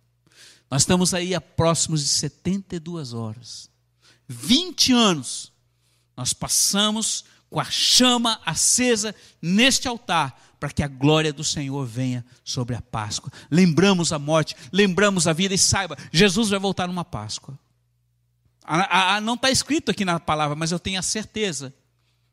Nós 0.70 0.82
estamos 0.82 1.12
aí 1.12 1.34
a 1.34 1.40
próximos 1.40 2.00
de 2.02 2.08
72 2.08 3.12
horas. 3.12 3.70
20 4.26 4.92
anos 4.92 5.52
nós 6.16 6.32
passamos 6.32 7.24
com 7.50 7.60
a 7.60 7.64
chama 7.64 8.40
acesa 8.44 9.14
neste 9.40 9.86
altar 9.86 10.53
para 10.64 10.72
que 10.72 10.82
a 10.82 10.88
glória 10.88 11.30
do 11.30 11.44
Senhor 11.44 11.84
venha 11.84 12.24
sobre 12.42 12.74
a 12.74 12.80
Páscoa. 12.80 13.30
Lembramos 13.50 14.14
a 14.14 14.18
morte, 14.18 14.56
lembramos 14.72 15.28
a 15.28 15.32
vida 15.34 15.52
e 15.52 15.58
saiba, 15.58 15.94
Jesus 16.10 16.48
vai 16.48 16.58
voltar 16.58 16.86
numa 16.86 17.04
Páscoa. 17.04 17.58
A, 18.64 18.78
a, 18.78 19.16
a, 19.16 19.20
não 19.20 19.34
está 19.34 19.50
escrito 19.50 19.90
aqui 19.90 20.06
na 20.06 20.18
palavra, 20.18 20.56
mas 20.56 20.72
eu 20.72 20.78
tenho 20.78 20.98
a 20.98 21.02
certeza 21.02 21.74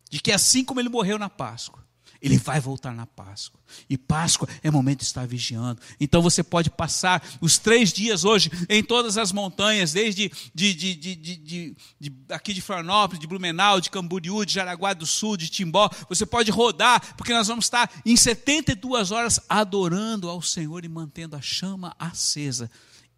de 0.09 0.21
que 0.21 0.31
assim 0.31 0.63
como 0.63 0.79
ele 0.79 0.87
morreu 0.87 1.19
na 1.19 1.29
Páscoa, 1.29 1.80
ele 2.21 2.37
vai 2.37 2.59
voltar 2.59 2.93
na 2.93 3.07
Páscoa. 3.07 3.59
E 3.89 3.97
Páscoa 3.97 4.47
é 4.61 4.69
momento 4.69 4.99
de 4.99 5.05
estar 5.05 5.25
vigiando. 5.25 5.81
Então 5.99 6.21
você 6.21 6.43
pode 6.43 6.69
passar 6.69 7.21
os 7.41 7.57
três 7.57 7.91
dias 7.91 8.23
hoje 8.23 8.51
em 8.69 8.83
todas 8.83 9.17
as 9.17 9.31
montanhas, 9.31 9.91
desde 9.91 10.31
de, 10.53 10.73
de, 10.73 10.95
de, 10.95 11.75
de, 11.99 12.15
aqui 12.29 12.53
de 12.53 12.61
Florianópolis, 12.61 13.19
de 13.19 13.25
Blumenau, 13.25 13.81
de 13.81 13.89
Camboriú, 13.89 14.45
de 14.45 14.53
Jaraguá 14.53 14.93
do 14.93 15.05
Sul, 15.05 15.35
de 15.35 15.49
Timbó. 15.49 15.89
Você 16.07 16.25
pode 16.25 16.51
rodar, 16.51 17.15
porque 17.15 17.33
nós 17.33 17.47
vamos 17.47 17.65
estar 17.65 17.89
em 18.05 18.15
72 18.15 19.11
horas 19.11 19.39
adorando 19.49 20.29
ao 20.29 20.41
Senhor 20.41 20.85
e 20.85 20.89
mantendo 20.89 21.35
a 21.35 21.41
chama 21.41 21.95
acesa 21.97 22.69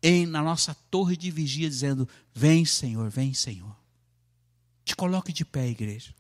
em, 0.01 0.26
na 0.26 0.41
nossa 0.41 0.74
torre 0.89 1.18
de 1.18 1.30
vigia, 1.30 1.70
dizendo: 1.70 2.08
Vem, 2.34 2.64
Senhor, 2.64 3.10
vem, 3.10 3.34
Senhor. 3.34 3.76
Te 4.86 4.95
coloque 4.95 5.34
de 5.34 5.43
pé, 5.43 5.68
igreja. 5.68 6.14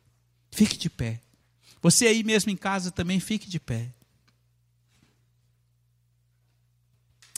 Fique 0.51 0.77
de 0.77 0.89
pé. 0.89 1.21
Você 1.83 2.07
aí 2.07 2.23
mesmo 2.23 2.49
em 2.49 2.55
casa 2.55 2.89
também 2.89 3.19
fique 3.19 3.49
de 3.49 3.59
pé. 3.59 3.89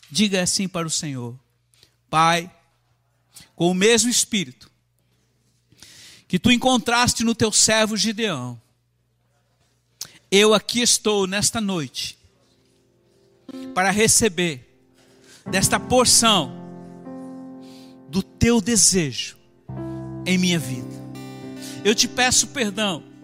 Diga 0.10 0.43
assim 0.43 0.68
para 0.68 0.86
o 0.86 0.91
Senhor: 0.91 1.38
Pai, 2.12 2.56
com 3.56 3.72
o 3.72 3.74
mesmo 3.74 4.08
espírito 4.08 4.72
que 6.28 6.38
tu 6.38 6.52
encontraste 6.52 7.24
no 7.24 7.34
teu 7.34 7.52
servo 7.52 7.98
Gideão, 7.98 8.62
eu 10.30 10.54
aqui 10.54 10.80
estou 10.80 11.26
nesta 11.26 11.60
noite 11.60 12.16
para 13.74 13.89
receber 13.89 14.80
desta 15.50 15.80
porção 15.80 16.56
do 18.10 18.22
teu 18.22 18.62
desejo 18.62 19.38
em 20.24 20.38
minha 20.38 20.60
vida. 20.60 21.04
Eu 21.84 21.96
te 21.96 22.08
peço 22.08 22.48
perdão 22.48 23.14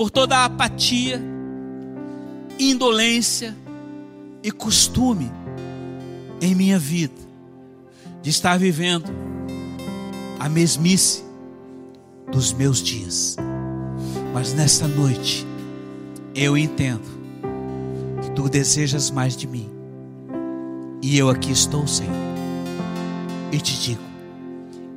por 0.00 0.10
toda 0.10 0.34
a 0.34 0.44
apatia, 0.46 1.20
indolência 2.58 3.54
e 4.42 4.50
costume 4.50 5.30
em 6.40 6.54
minha 6.54 6.78
vida 6.78 7.12
de 8.22 8.30
estar 8.30 8.58
vivendo 8.58 9.12
a 10.38 10.48
mesmice 10.48 11.22
dos 12.32 12.50
meus 12.50 12.82
dias. 12.82 13.36
Mas 14.32 14.54
nesta 14.54 14.88
noite, 14.88 15.46
eu 16.34 16.56
entendo 16.56 17.04
que 18.22 18.30
tu 18.30 18.48
desejas 18.48 19.10
mais 19.10 19.36
de 19.36 19.46
mim. 19.46 19.68
E 21.02 21.18
eu 21.18 21.28
aqui 21.28 21.52
estou, 21.52 21.86
Senhor. 21.86 22.14
E 23.52 23.60
te 23.60 23.78
digo: 23.78 24.02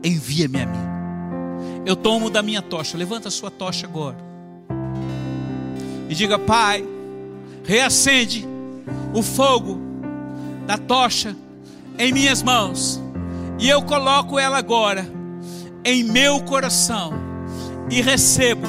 envia-me 0.02 0.62
a 0.62 0.66
mim. 0.66 1.84
Eu 1.86 1.98
tomo 1.98 2.30
da 2.30 2.42
minha 2.42 2.62
tocha, 2.62 2.98
levanta 2.98 3.28
a 3.28 3.32
sua 3.32 3.52
tocha 3.52 3.86
agora. 3.86 4.32
E 6.14 6.16
diga: 6.16 6.38
Pai, 6.38 6.86
reacende 7.64 8.48
o 9.16 9.24
fogo 9.24 9.80
da 10.68 10.78
tocha 10.78 11.36
em 11.98 12.14
minhas 12.14 12.44
mãos. 12.44 13.02
E 13.58 13.68
eu 13.68 13.82
coloco 13.82 14.38
ela 14.38 14.60
agora 14.60 15.10
em 15.84 16.04
meu 16.04 16.40
coração. 16.42 17.14
E 17.90 18.00
recebo 18.00 18.68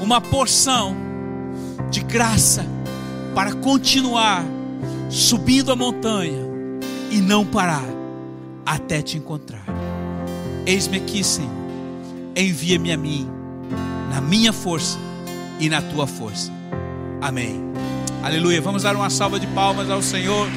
uma 0.00 0.18
porção 0.18 0.96
de 1.90 2.00
graça 2.00 2.64
para 3.34 3.52
continuar 3.52 4.42
subindo 5.10 5.72
a 5.72 5.76
montanha 5.76 6.40
e 7.10 7.18
não 7.18 7.44
parar 7.44 7.84
até 8.64 9.02
te 9.02 9.18
encontrar. 9.18 9.66
Eis-me 10.64 10.96
aqui, 10.96 11.22
Senhor. 11.22 11.50
Envia-me 12.34 12.92
a 12.92 12.96
mim, 12.96 13.28
na 14.08 14.22
minha 14.22 14.54
força 14.54 14.96
e 15.60 15.68
na 15.68 15.82
tua 15.82 16.06
força. 16.06 16.61
Amém. 17.22 17.58
Aleluia. 18.22 18.60
Vamos 18.60 18.82
dar 18.82 18.96
uma 18.96 19.08
salva 19.08 19.38
de 19.38 19.46
palmas 19.46 19.88
ao 19.88 20.02
Senhor. 20.02 20.48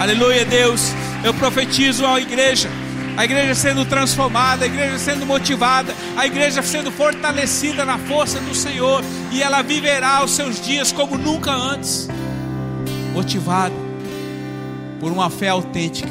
Aleluia, 0.00 0.44
Deus. 0.44 0.92
Eu 1.24 1.32
profetizo 1.32 2.04
à 2.04 2.20
igreja 2.20 2.68
a 3.16 3.24
igreja 3.24 3.54
sendo 3.54 3.84
transformada, 3.84 4.64
a 4.64 4.66
igreja 4.66 4.98
sendo 4.98 5.26
motivada, 5.26 5.94
a 6.16 6.26
igreja 6.26 6.62
sendo 6.62 6.90
fortalecida 6.90 7.84
na 7.84 7.98
força 7.98 8.40
do 8.40 8.54
Senhor, 8.54 9.02
e 9.30 9.42
ela 9.42 9.62
viverá 9.62 10.24
os 10.24 10.30
seus 10.32 10.60
dias 10.60 10.92
como 10.92 11.18
nunca 11.18 11.52
antes, 11.52 12.08
motivada 13.12 13.74
por 14.98 15.12
uma 15.12 15.28
fé 15.28 15.50
autêntica 15.50 16.08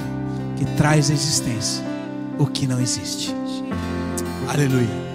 que 0.58 0.66
traz 0.78 1.10
à 1.10 1.14
existência 1.14 1.84
o 2.38 2.46
que 2.46 2.68
não 2.68 2.80
existe. 2.80 3.34
Aleluia. 4.48 5.11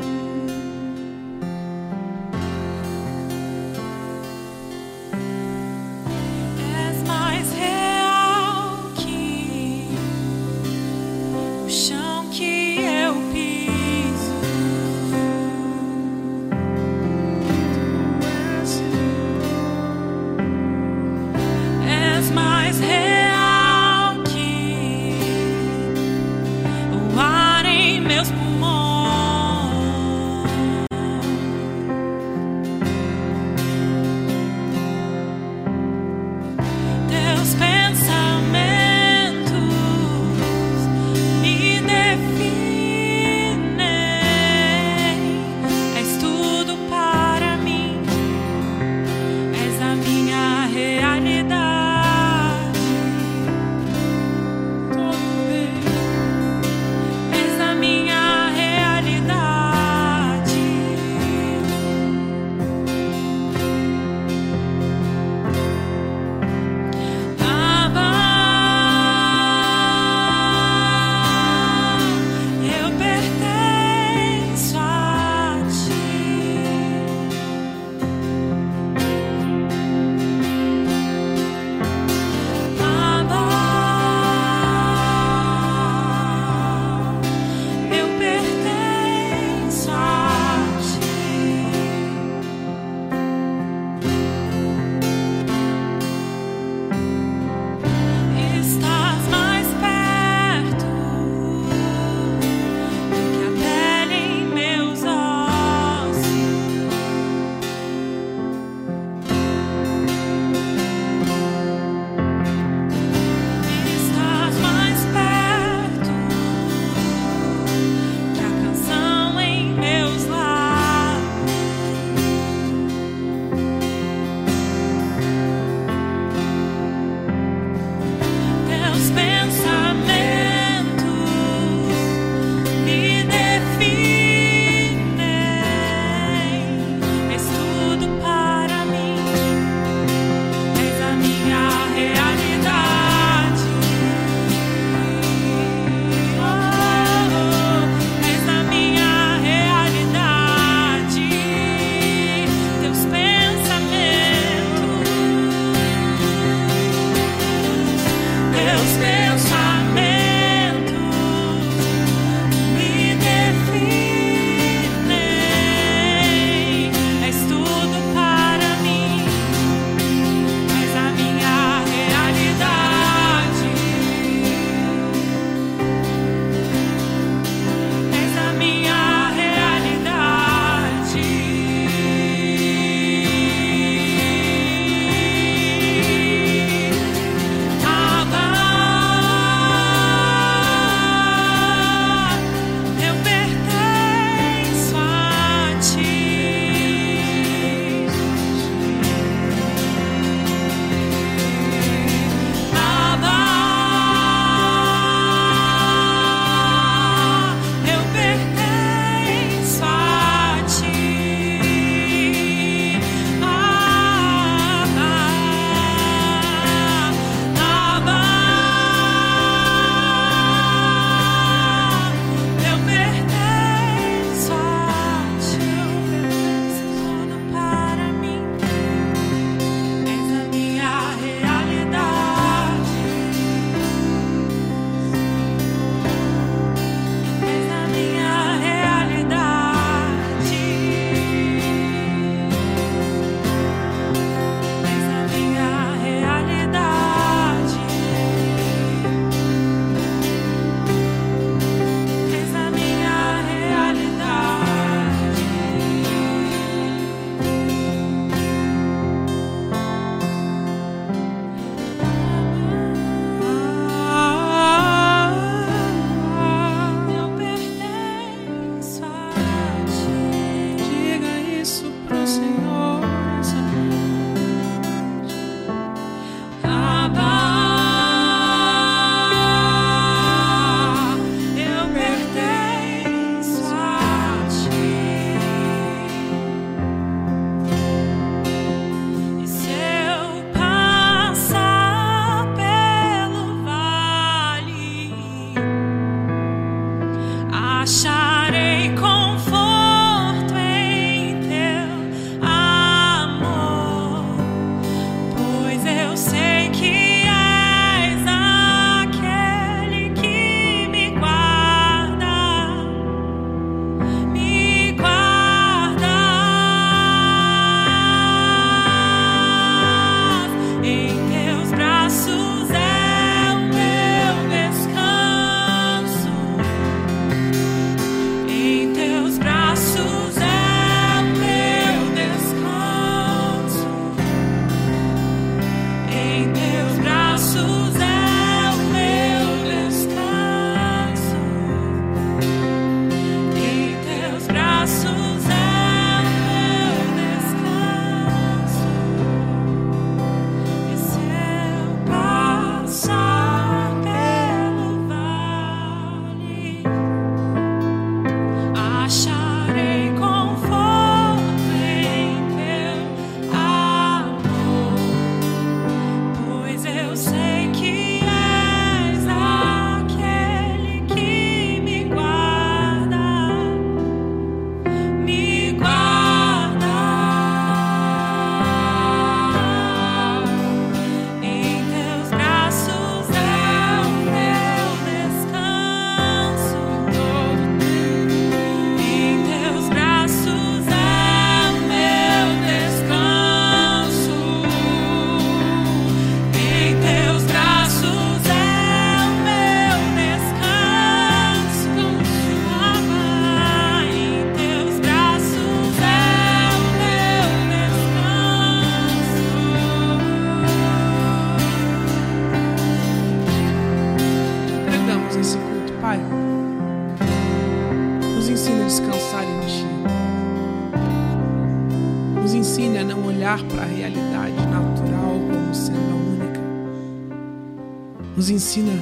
Nos 428.46 428.50
ensina 428.52 428.92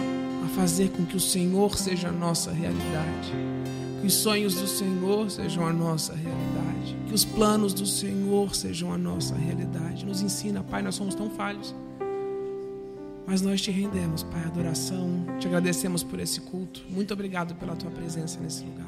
a 0.42 0.48
fazer 0.56 0.88
com 0.88 1.04
que 1.04 1.18
o 1.18 1.20
Senhor 1.20 1.76
seja 1.76 2.08
a 2.08 2.10
nossa 2.10 2.50
realidade, 2.50 3.30
que 4.00 4.06
os 4.06 4.14
sonhos 4.14 4.54
do 4.54 4.66
Senhor 4.66 5.30
sejam 5.30 5.66
a 5.66 5.70
nossa 5.70 6.14
realidade, 6.14 6.96
que 7.06 7.12
os 7.12 7.26
planos 7.26 7.74
do 7.74 7.84
Senhor 7.84 8.54
sejam 8.54 8.90
a 8.90 8.96
nossa 8.96 9.34
realidade. 9.34 10.06
Nos 10.06 10.22
ensina, 10.22 10.62
Pai, 10.62 10.80
nós 10.80 10.94
somos 10.94 11.14
tão 11.14 11.28
falhos. 11.28 11.74
Mas 13.26 13.42
nós 13.42 13.60
te 13.60 13.70
rendemos, 13.70 14.22
Pai, 14.22 14.44
adoração, 14.44 15.26
te 15.38 15.46
agradecemos 15.46 16.02
por 16.02 16.18
esse 16.20 16.40
culto. 16.40 16.82
Muito 16.88 17.12
obrigado 17.12 17.54
pela 17.56 17.76
tua 17.76 17.90
presença 17.90 18.40
nesse 18.40 18.64
lugar. 18.64 18.83